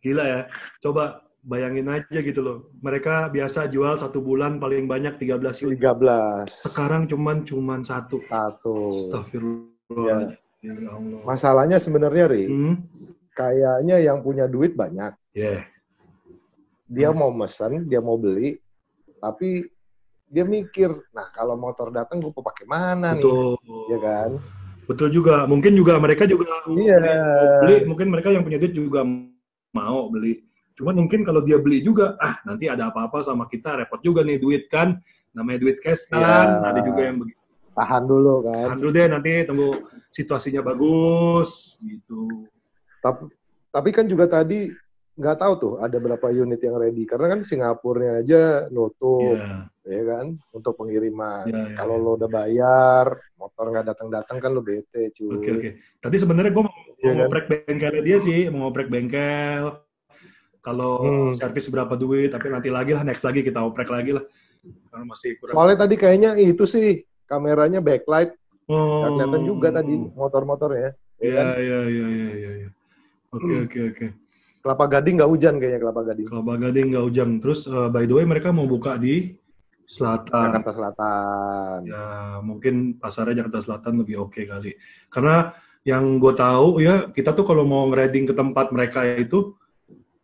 Gila 0.05 0.25
ya. 0.29 0.41
Coba 0.85 1.25
bayangin 1.41 1.89
aja 1.89 2.19
gitu 2.21 2.41
loh. 2.45 2.59
Mereka 2.85 3.33
biasa 3.33 3.73
jual 3.73 3.97
satu 3.97 4.21
bulan 4.21 4.61
paling 4.61 4.85
banyak 4.85 5.17
13 5.17 5.65
unit. 5.65 5.81
13. 5.81 6.49
Sekarang 6.49 7.09
cuman 7.09 7.45
cuman 7.49 7.81
satu. 7.81 8.21
Satu. 8.25 8.93
Astagfirullah. 9.09 10.37
Ya. 10.61 10.73
ya 10.77 10.93
Allah. 10.93 11.21
Masalahnya 11.25 11.81
sebenarnya, 11.81 12.25
Ri, 12.29 12.45
hmm? 12.49 12.75
kayaknya 13.37 13.97
yang 14.01 14.21
punya 14.21 14.45
duit 14.45 14.77
banyak. 14.77 15.17
Yeah. 15.33 15.65
Dia 16.89 17.13
hmm. 17.13 17.19
mau 17.21 17.31
mesen, 17.33 17.89
dia 17.89 18.01
mau 18.05 18.21
beli, 18.21 18.61
tapi 19.21 19.65
dia 20.29 20.45
mikir, 20.45 20.91
nah 21.15 21.31
kalau 21.31 21.55
motor 21.55 21.95
datang 21.95 22.19
gue 22.19 22.33
pakai 22.33 22.67
mana 22.67 23.15
Betul. 23.15 23.57
nih, 23.61 23.93
ya 23.93 23.99
kan? 24.03 24.31
Betul 24.85 25.09
juga. 25.13 25.49
Mungkin 25.49 25.73
juga 25.77 25.97
mereka 25.97 26.29
juga 26.29 26.45
iya. 26.77 26.99
beli, 27.65 27.77
mungkin 27.89 28.13
mereka 28.13 28.29
yang 28.33 28.45
punya 28.45 28.61
duit 28.61 28.77
juga 28.77 29.05
mau 29.75 30.09
beli. 30.09 30.41
Cuman 30.75 30.95
mungkin 31.05 31.23
kalau 31.27 31.43
dia 31.43 31.59
beli 31.59 31.83
juga, 31.83 32.15
ah 32.19 32.39
nanti 32.47 32.67
ada 32.67 32.91
apa-apa 32.91 33.23
sama 33.23 33.47
kita 33.47 33.79
repot 33.83 33.99
juga 34.03 34.23
nih 34.23 34.39
duit 34.39 34.67
kan, 34.71 34.99
namanya 35.35 35.59
duit 35.67 35.79
cash 35.83 36.07
kan, 36.11 36.63
ya. 36.63 36.71
ada 36.71 36.81
juga 36.83 37.01
yang 37.03 37.19
begitu. 37.23 37.43
Tahan 37.75 38.03
dulu 38.07 38.35
kan. 38.47 38.65
Tahan 38.71 38.79
dulu 38.79 38.91
deh 38.95 39.07
nanti 39.11 39.31
tunggu 39.47 39.71
situasinya 40.11 40.63
bagus 40.63 41.79
gitu. 41.83 42.47
Tapi 43.03 43.27
tapi 43.75 43.91
kan 43.91 44.07
juga 44.07 44.31
tadi 44.31 44.71
nggak 45.15 45.39
tahu 45.39 45.53
tuh 45.63 45.75
ada 45.79 45.95
berapa 46.03 46.27
unit 46.35 46.59
yang 46.59 46.75
ready 46.75 47.07
karena 47.07 47.39
kan 47.39 47.41
Singapura 47.47 48.19
aja 48.19 48.67
nutup 48.67 49.39
yeah. 49.39 49.63
ya 49.87 50.03
kan 50.11 50.35
untuk 50.51 50.75
pengiriman 50.75 51.47
yeah, 51.47 51.71
yeah, 51.71 51.77
kalau 51.79 51.95
yeah. 51.95 52.03
lo 52.03 52.11
udah 52.19 52.31
bayar 52.31 53.07
motor 53.39 53.71
nggak 53.71 53.87
datang 53.95 54.11
datang 54.11 54.43
kan 54.43 54.51
lo 54.51 54.67
bete 54.67 55.15
cuy 55.15 55.31
oke 55.31 55.39
okay, 55.39 55.51
oke 55.55 55.61
okay. 55.63 55.73
tadi 56.03 56.17
sebenarnya 56.19 56.51
gue 56.51 56.65
mau 56.67 56.75
yeah, 57.05 57.15
ngoprek 57.17 57.45
kan? 57.47 57.61
bengkelnya 57.69 58.03
dia 58.03 58.19
sih 58.19 58.49
mau 58.49 58.69
ngoprek 58.69 58.89
bengkel 58.89 59.85
kalau 60.65 60.93
hmm. 61.05 61.33
servis 61.37 61.69
berapa 61.69 61.93
duit 62.01 62.33
tapi 62.33 62.49
nanti 62.49 62.73
lagi 62.73 62.97
lah 62.97 63.05
next 63.05 63.21
lagi 63.21 63.45
kita 63.45 63.61
oprek 63.61 63.93
lagi 63.93 64.17
lah 64.17 64.25
karena 64.89 65.05
masih 65.05 65.37
kurang 65.37 65.53
soalnya 65.53 65.79
tadi 65.85 65.95
kayaknya 66.01 66.31
itu 66.41 66.65
sih 66.65 67.05
kameranya 67.29 67.85
backlight 67.85 68.33
oh. 68.73 69.13
kelihatan 69.13 69.43
juga 69.45 69.69
tadi 69.77 69.93
motor-motornya 70.17 70.81
ya 70.81 70.91
iya 71.21 71.35
kan? 71.37 71.45
iya 71.61 71.81
iya 71.85 72.07
iya 72.09 72.51
iya 72.65 72.69
oke 73.29 73.53
oke 73.69 73.81
oke 73.93 74.07
Kelapa 74.65 74.89
Gading 74.89 75.21
nggak 75.21 75.29
hujan 75.29 75.55
kayaknya 75.61 75.77
Kelapa 75.85 76.01
Gading. 76.09 76.25
Kelapa 76.25 76.55
Gading 76.57 76.87
nggak 76.97 77.05
hujan. 77.05 77.29
Terus 77.37 77.69
uh, 77.69 77.93
by 77.93 78.09
the 78.09 78.17
way 78.17 78.25
mereka 78.25 78.49
mau 78.49 78.65
buka 78.65 78.97
di 78.97 79.37
selatan. 79.85 80.49
Jakarta 80.49 80.73
Selatan. 80.73 81.79
Ya 81.85 82.05
mungkin 82.41 82.97
pasarnya 82.97 83.45
Jakarta 83.45 83.61
Selatan 83.61 84.01
lebih 84.01 84.25
oke 84.25 84.41
okay 84.41 84.45
kali. 84.49 84.73
Karena 85.13 85.53
yang 85.85 86.17
gue 86.17 86.33
tahu 86.33 86.81
ya 86.81 87.13
kita 87.13 87.37
tuh 87.37 87.45
kalau 87.45 87.69
mau 87.69 87.85
ngerading 87.93 88.33
ke 88.33 88.35
tempat 88.35 88.73
mereka 88.73 89.05
itu 89.05 89.53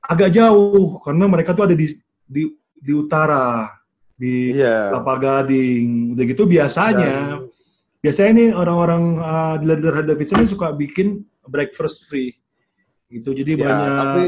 agak 0.00 0.32
jauh. 0.32 0.98
Karena 1.04 1.24
mereka 1.28 1.52
tuh 1.52 1.68
ada 1.68 1.76
di 1.76 1.86
di, 2.24 2.48
di 2.74 2.92
utara 2.96 3.68
di 4.16 4.56
yeah. 4.56 4.88
Kelapa 4.88 5.14
Gading. 5.20 6.16
Udah 6.16 6.24
gitu 6.24 6.42
biasanya 6.48 7.44
Dan... 7.44 7.52
biasanya 8.00 8.30
nih 8.40 8.48
orang-orang 8.56 9.02
uh, 9.20 9.54
dealer-dealer 9.60 10.04
Davidson 10.08 10.48
suka 10.48 10.72
bikin 10.72 11.28
breakfast 11.44 12.08
free. 12.08 12.32
Gitu 13.12 13.36
jadi 13.36 13.52
ya, 13.54 13.64
banyak 13.68 13.92
tapi 14.00 14.24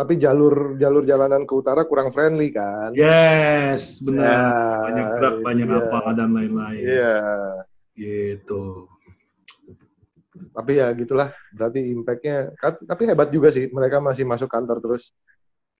tapi 0.00 0.14
jalur 0.16 0.80
jalur 0.80 1.04
jalanan 1.04 1.44
ke 1.44 1.52
utara 1.52 1.84
kurang 1.84 2.14
friendly 2.14 2.54
kan? 2.54 2.94
Yes 2.94 3.98
benar. 3.98 4.30
Ya, 4.30 4.46
banyak 4.86 5.06
truk 5.18 5.36
banyak 5.42 5.66
ya. 5.66 5.76
apa 5.90 6.10
dan 6.14 6.30
lain-lain. 6.38 6.84
Iya. 6.86 7.18
Gitu 7.98 8.86
tapi 10.50 10.80
ya 10.80 10.92
gitulah 10.96 11.28
berarti 11.52 11.80
impactnya 11.92 12.54
tapi 12.86 13.02
hebat 13.08 13.28
juga 13.28 13.52
sih 13.52 13.68
mereka 13.70 14.00
masih 14.00 14.24
masuk 14.24 14.48
kantor 14.48 14.80
terus. 14.80 15.12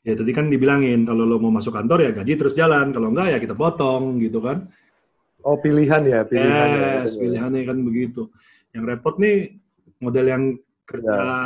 Ya 0.01 0.17
tadi 0.17 0.33
kan 0.33 0.49
dibilangin 0.49 1.05
kalau 1.05 1.29
lo 1.29 1.37
mau 1.37 1.53
masuk 1.53 1.77
kantor 1.77 2.09
ya 2.09 2.11
gaji 2.17 2.33
terus 2.41 2.57
jalan 2.57 2.89
kalau 2.93 3.13
enggak 3.13 3.37
ya 3.37 3.39
kita 3.41 3.53
potong 3.53 4.17
gitu 4.21 4.41
kan. 4.41 4.69
Oh 5.45 5.57
pilihan 5.61 6.05
ya 6.05 6.21
pilihan 6.25 6.69
ya, 6.73 6.89
yes, 7.05 7.17
ya, 7.17 7.21
pilihannya 7.21 7.63
kan 7.69 7.79
begitu. 7.85 8.33
Yang 8.73 8.85
repot 8.97 9.15
nih 9.21 9.61
model 10.01 10.27
yang 10.29 10.43
kerja 10.89 11.13
ya. 11.13 11.39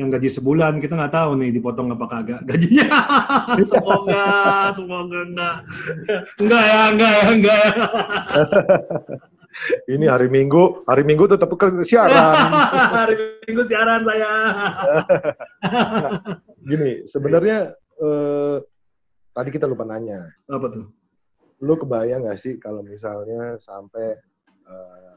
yang 0.00 0.08
gaji 0.08 0.28
sebulan 0.32 0.80
kita 0.80 0.96
nggak 0.96 1.12
tahu 1.12 1.30
nih 1.36 1.50
dipotong 1.52 1.92
apa 1.92 2.06
kagak 2.08 2.40
gajinya. 2.48 2.88
Semoga 3.70 4.26
semoga 4.72 5.20
enggak. 5.28 5.56
Enggak 6.40 6.62
ya 6.64 6.80
enggak 6.92 7.12
ya 7.12 7.24
enggak 7.28 7.58
ya 7.60 7.72
ini 9.88 10.06
hari 10.08 10.28
Minggu 10.32 10.86
hari 10.88 11.02
Minggu 11.04 11.28
tetap 11.28 11.52
kerja 11.54 11.84
siaran. 11.84 12.50
Hari 13.02 13.14
Minggu 13.46 13.62
siaran 13.68 14.02
saya. 14.06 14.30
Gini 16.62 17.04
sebenarnya 17.04 17.74
eh, 18.00 18.56
tadi 19.32 19.48
kita 19.52 19.68
lupa 19.68 19.84
nanya. 19.84 20.24
Apa 20.48 20.66
tuh? 20.72 20.86
Lu 21.62 21.74
kebayang 21.78 22.26
nggak 22.26 22.40
sih 22.40 22.56
kalau 22.58 22.80
misalnya 22.82 23.56
sampai 23.60 24.16
eh, 24.66 25.14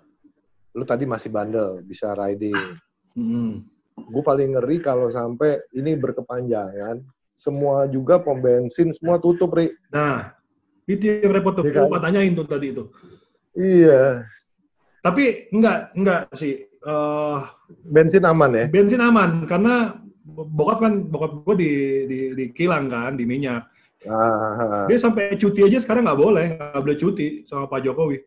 lu 0.75 0.83
tadi 0.83 1.07
masih 1.07 1.31
bandel 1.31 1.81
bisa 1.83 2.11
riding? 2.13 2.75
Hmm. 3.15 3.63
Gue 3.95 4.23
paling 4.23 4.59
ngeri 4.59 4.83
kalau 4.83 5.07
sampai 5.07 5.63
ini 5.71 5.95
berkepanjangan 5.95 6.99
semua 7.36 7.88
juga 7.88 8.19
pom 8.19 8.39
bensin 8.39 8.91
semua 8.91 9.19
tutup 9.19 9.55
ri. 9.55 9.71
Nah 9.91 10.36
Itu 10.86 11.01
yang 11.01 11.33
repot 11.33 11.57
tuh. 11.57 11.65
Ya, 11.65 11.81
kan? 11.81 11.97
Tanyain 11.97 12.38
tuh 12.38 12.45
tadi 12.45 12.69
itu. 12.69 12.86
Iya. 13.56 14.28
Tapi 15.01 15.49
enggak, 15.49 15.95
enggak 15.95 16.22
sih. 16.36 16.68
Uh, 16.86 17.41
bensin 17.82 18.22
aman 18.28 18.51
ya? 18.53 18.66
Bensin 18.70 19.01
aman 19.01 19.49
karena 19.49 19.97
bokap 20.26 20.86
kan 20.86 20.93
bokap 21.10 21.32
gue 21.45 21.56
di, 21.58 21.72
di 22.06 22.20
di 22.38 22.45
kilang 22.53 22.91
kan 22.91 23.18
di 23.18 23.26
minyak. 23.26 23.66
Ah, 24.06 24.86
Dia 24.86 25.01
sampai 25.01 25.34
cuti 25.34 25.66
aja 25.66 25.82
sekarang 25.82 26.06
nggak 26.06 26.22
boleh, 26.22 26.45
nggak 26.62 26.84
boleh 26.86 26.97
cuti 26.97 27.28
sama 27.49 27.66
Pak 27.66 27.82
Jokowi. 27.89 28.22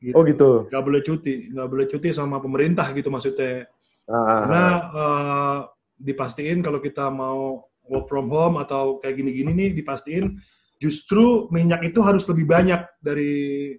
Gitu. 0.00 0.14
Oh 0.16 0.24
gitu. 0.24 0.72
Nggak 0.72 0.84
boleh 0.88 1.00
cuti, 1.04 1.34
nggak 1.52 1.68
boleh 1.68 1.86
cuti 1.86 2.08
sama 2.16 2.40
pemerintah 2.40 2.88
gitu 2.96 3.12
maksudnya. 3.12 3.68
Ah, 4.08 4.40
Karena 4.44 4.64
uh, 4.88 5.58
dipastiin 6.00 6.64
kalau 6.64 6.80
kita 6.80 7.12
mau 7.12 7.68
work 7.86 8.08
from 8.08 8.32
home 8.32 8.56
atau 8.62 8.98
kayak 9.04 9.20
gini-gini 9.20 9.52
nih 9.52 9.70
dipastiin 9.76 10.40
justru 10.82 11.46
minyak 11.54 11.86
itu 11.86 12.02
harus 12.02 12.26
lebih 12.26 12.48
banyak 12.48 12.82
dari 12.98 13.76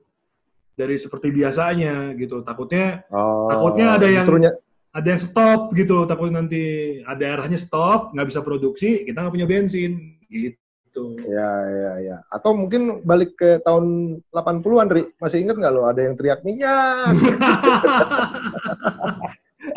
dari 0.73 0.97
seperti 0.97 1.29
biasanya 1.29 2.17
gitu. 2.17 2.41
Takutnya 2.41 3.05
oh, 3.13 3.49
takutnya 3.49 3.97
ada 3.97 4.07
yang 4.09 4.25
justrunya. 4.25 4.51
ada 4.93 5.07
yang 5.09 5.21
stop 5.21 5.59
gitu. 5.73 6.05
Takut 6.09 6.29
nanti 6.33 6.63
ada 7.05 7.17
daerahnya 7.17 7.57
stop, 7.61 8.13
nggak 8.13 8.27
bisa 8.29 8.41
produksi, 8.41 9.05
kita 9.05 9.21
nggak 9.21 9.33
punya 9.33 9.47
bensin 9.49 10.17
gitu. 10.29 11.17
Ya, 11.25 11.49
ya, 11.65 11.93
ya. 12.01 12.17
Atau 12.29 12.53
mungkin 12.53 13.01
balik 13.01 13.33
ke 13.33 13.57
tahun 13.65 14.17
80-an, 14.29 14.87
Ri. 14.93 15.03
Masih 15.17 15.41
inget 15.41 15.57
nggak 15.57 15.73
lo 15.73 15.89
ada 15.89 16.05
yang 16.05 16.13
teriak 16.13 16.45
minyak? 16.45 17.17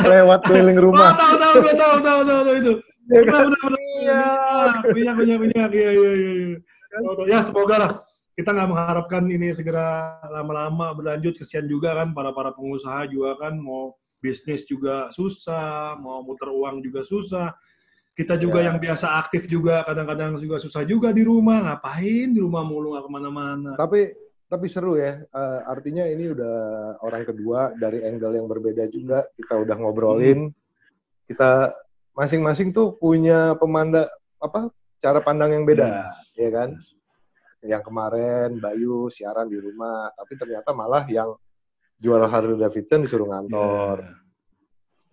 Lewat 0.02 0.40
keliling 0.44 0.76
rumah. 0.76 1.16
Oh, 1.16 1.16
tahu, 1.16 1.34
tahu, 1.40 1.56
tahu, 1.56 1.72
tahu, 1.72 1.96
tahu, 2.04 2.20
tahu, 2.20 2.40
tahu 2.44 2.56
itu. 2.60 2.72
Ya, 3.06 3.20
kan? 3.22 3.46
benar, 3.46 3.46
benar, 3.46 3.70
minyak, 3.70 4.74
minyak, 4.92 5.14
minyak, 5.14 5.38
minyak, 5.38 5.70
iya, 5.72 5.90
iya. 5.94 6.10
iya. 6.18 6.58
Ya, 7.28 7.38
semoga 7.44 7.76
lah 7.78 7.92
kita 8.36 8.52
nggak 8.52 8.68
mengharapkan 8.68 9.24
ini 9.32 9.48
segera 9.56 10.20
lama-lama 10.28 10.92
berlanjut. 10.92 11.40
Kesian 11.40 11.64
juga 11.64 11.96
kan 11.96 12.12
para 12.12 12.36
para 12.36 12.52
pengusaha 12.52 13.08
juga 13.08 13.32
kan. 13.40 13.56
Mau 13.56 13.96
bisnis 14.20 14.68
juga 14.68 15.08
susah 15.08 15.96
mau 15.96 16.20
muter 16.20 16.52
uang 16.52 16.84
juga 16.84 17.00
susah. 17.00 17.56
Kita 18.12 18.36
juga 18.36 18.60
ya. 18.60 18.72
yang 18.72 18.76
biasa 18.80 19.16
aktif 19.16 19.48
juga 19.48 19.84
kadang-kadang 19.88 20.36
juga 20.36 20.60
susah 20.60 20.84
juga 20.84 21.16
di 21.16 21.24
rumah. 21.24 21.64
Ngapain 21.64 22.28
di 22.28 22.40
rumah 22.44 22.60
mulu 22.60 22.92
nggak 22.92 23.04
ke 23.08 23.10
mana-mana. 23.10 23.70
Tapi 23.72 24.12
tapi 24.52 24.66
seru 24.68 25.00
ya. 25.00 25.16
Uh, 25.32 25.60
artinya 25.72 26.04
ini 26.04 26.28
udah 26.36 26.56
orang 27.00 27.24
kedua 27.24 27.72
dari 27.80 28.04
angle 28.04 28.36
yang 28.36 28.44
berbeda 28.44 28.84
juga. 28.92 29.24
Kita 29.32 29.56
udah 29.56 29.74
ngobrolin. 29.80 30.52
Hmm. 30.52 30.64
kita 31.26 31.74
masing-masing 32.14 32.70
tuh 32.70 32.94
punya 32.94 33.58
pemanda 33.58 34.06
apa 34.38 34.70
cara 35.02 35.18
pandang 35.18 35.58
yang 35.58 35.66
beda 35.66 36.06
yes. 36.06 36.38
ya 36.38 36.50
kan? 36.54 36.70
Yes 36.78 36.96
yang 37.66 37.82
kemarin 37.82 38.56
Bayu 38.62 39.10
siaran 39.10 39.50
di 39.50 39.58
rumah, 39.58 40.08
tapi 40.14 40.38
ternyata 40.38 40.70
malah 40.72 41.04
yang 41.10 41.34
jual 42.00 42.22
Harley 42.24 42.56
Davidson 42.56 43.02
disuruh 43.04 43.28
ngantor. 43.28 44.06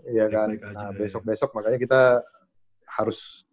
Iya 0.03 0.27
yeah. 0.27 0.27
kan. 0.29 0.49
Nah, 0.73 0.89
besok-besok 0.93 1.55
makanya 1.55 1.79
kita 1.79 2.01
harus 2.87 3.47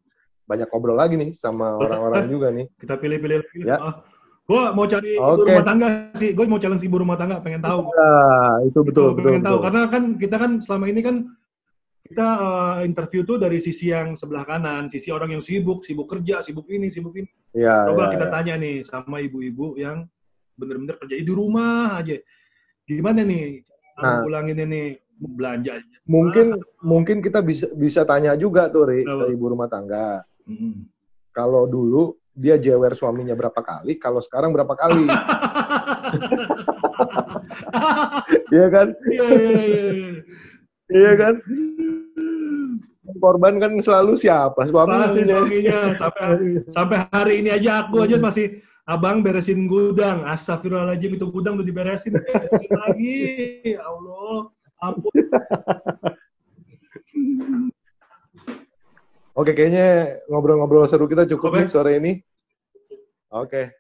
banyak 0.51 0.67
ngobrol 0.67 0.99
lagi 0.99 1.15
nih 1.15 1.31
sama 1.31 1.79
orang-orang 1.79 2.27
juga 2.27 2.51
nih. 2.51 2.67
Kita 2.83 2.99
pilih-pilih 2.99 3.37
lagi. 3.39 3.59
Ya. 3.63 3.79
Oh, 3.79 3.95
gue 4.51 4.63
mau 4.75 4.87
cari 4.91 5.15
okay. 5.15 5.23
ibu 5.23 5.43
rumah 5.47 5.65
tangga 5.65 5.89
sih. 6.19 6.31
Gue 6.35 6.47
mau 6.51 6.59
challenge 6.59 6.83
ibu 6.83 6.97
rumah 6.99 7.15
tangga, 7.15 7.39
pengen 7.39 7.63
tahu. 7.63 7.87
Ya, 7.87 8.11
itu 8.67 8.79
betul. 8.83 9.15
Itu, 9.15 9.23
pengen 9.23 9.41
betul, 9.41 9.47
tahu 9.47 9.57
betul. 9.57 9.65
karena 9.71 9.81
kan 9.87 10.03
kita 10.19 10.37
kan 10.43 10.51
selama 10.59 10.85
ini 10.91 11.01
kan 11.07 11.17
kita 12.05 12.27
uh, 12.27 12.79
interview 12.83 13.23
tuh 13.23 13.39
dari 13.39 13.63
sisi 13.63 13.93
yang 13.93 14.19
sebelah 14.19 14.43
kanan, 14.43 14.91
sisi 14.91 15.13
orang 15.15 15.37
yang 15.39 15.45
sibuk, 15.45 15.87
sibuk 15.87 16.11
kerja, 16.11 16.43
sibuk 16.43 16.67
ini, 16.73 16.91
sibuk 16.91 17.15
ini. 17.15 17.31
Ya, 17.55 17.87
Coba 17.87 18.11
ya, 18.11 18.19
kita 18.19 18.27
ya. 18.27 18.33
tanya 18.33 18.55
nih 18.59 18.77
sama 18.83 19.23
ibu-ibu 19.23 19.79
yang 19.79 20.09
bener-bener 20.59 20.97
kerja 20.99 21.15
di 21.21 21.33
rumah 21.33 22.03
aja. 22.03 22.19
Gimana 22.89 23.23
nih 23.23 23.63
nah, 24.01 24.27
ulangin 24.27 24.59
ini 24.59 24.99
belanja? 25.21 25.79
Mungkin 26.09 26.59
ah. 26.59 26.65
mungkin 26.83 27.23
kita 27.23 27.45
bisa 27.45 27.71
bisa 27.79 28.03
tanya 28.03 28.35
juga 28.35 28.67
tuh 28.73 28.91
Ri, 28.91 29.07
ke 29.07 29.27
ibu 29.31 29.45
rumah 29.47 29.71
tangga. 29.71 30.25
Hmm. 30.49 30.91
Kalau 31.31 31.71
dulu 31.71 32.19
dia 32.35 32.59
jewer 32.59 32.91
suaminya 32.99 33.39
berapa 33.39 33.61
kali, 33.63 34.01
kalau 34.03 34.19
sekarang 34.19 34.51
berapa 34.51 34.75
kali? 34.75 35.07
Iya 38.51 38.67
kan? 38.71 38.89
Iya, 39.07 39.27
iya, 39.31 39.63
iya. 39.63 40.11
Iya. 40.93 41.13
Kan? 41.17 41.35
Korban 43.21 43.59
kan 43.59 43.73
selalu 43.83 44.15
siapa? 44.15 44.67
Suaminya. 44.69 45.11
Pasti 45.11 45.23
suaminya. 45.27 45.79
Sampai, 45.99 46.27
sampai 46.77 46.99
hari 47.11 47.35
ini 47.43 47.51
aja 47.51 47.87
aku 47.87 48.07
aja 48.07 48.17
masih 48.23 48.63
abang 48.87 49.25
beresin 49.25 49.67
gudang. 49.67 50.23
Astagfirullahaladzim 50.27 51.19
itu 51.19 51.27
gudang 51.27 51.59
udah 51.59 51.67
diberesin. 51.67 52.15
Beresin 52.15 52.71
lagi. 52.71 53.19
Ya 53.77 53.83
Allah. 53.83 54.51
Ampun. 54.81 55.13
Oke, 59.37 59.57
kayaknya 59.57 60.21
ngobrol-ngobrol 60.29 60.85
seru 60.85 61.09
kita 61.09 61.25
cukup 61.25 61.57
nih 61.57 61.69
sore 61.71 61.97
ini. 61.97 62.21
Oke. 63.31 63.80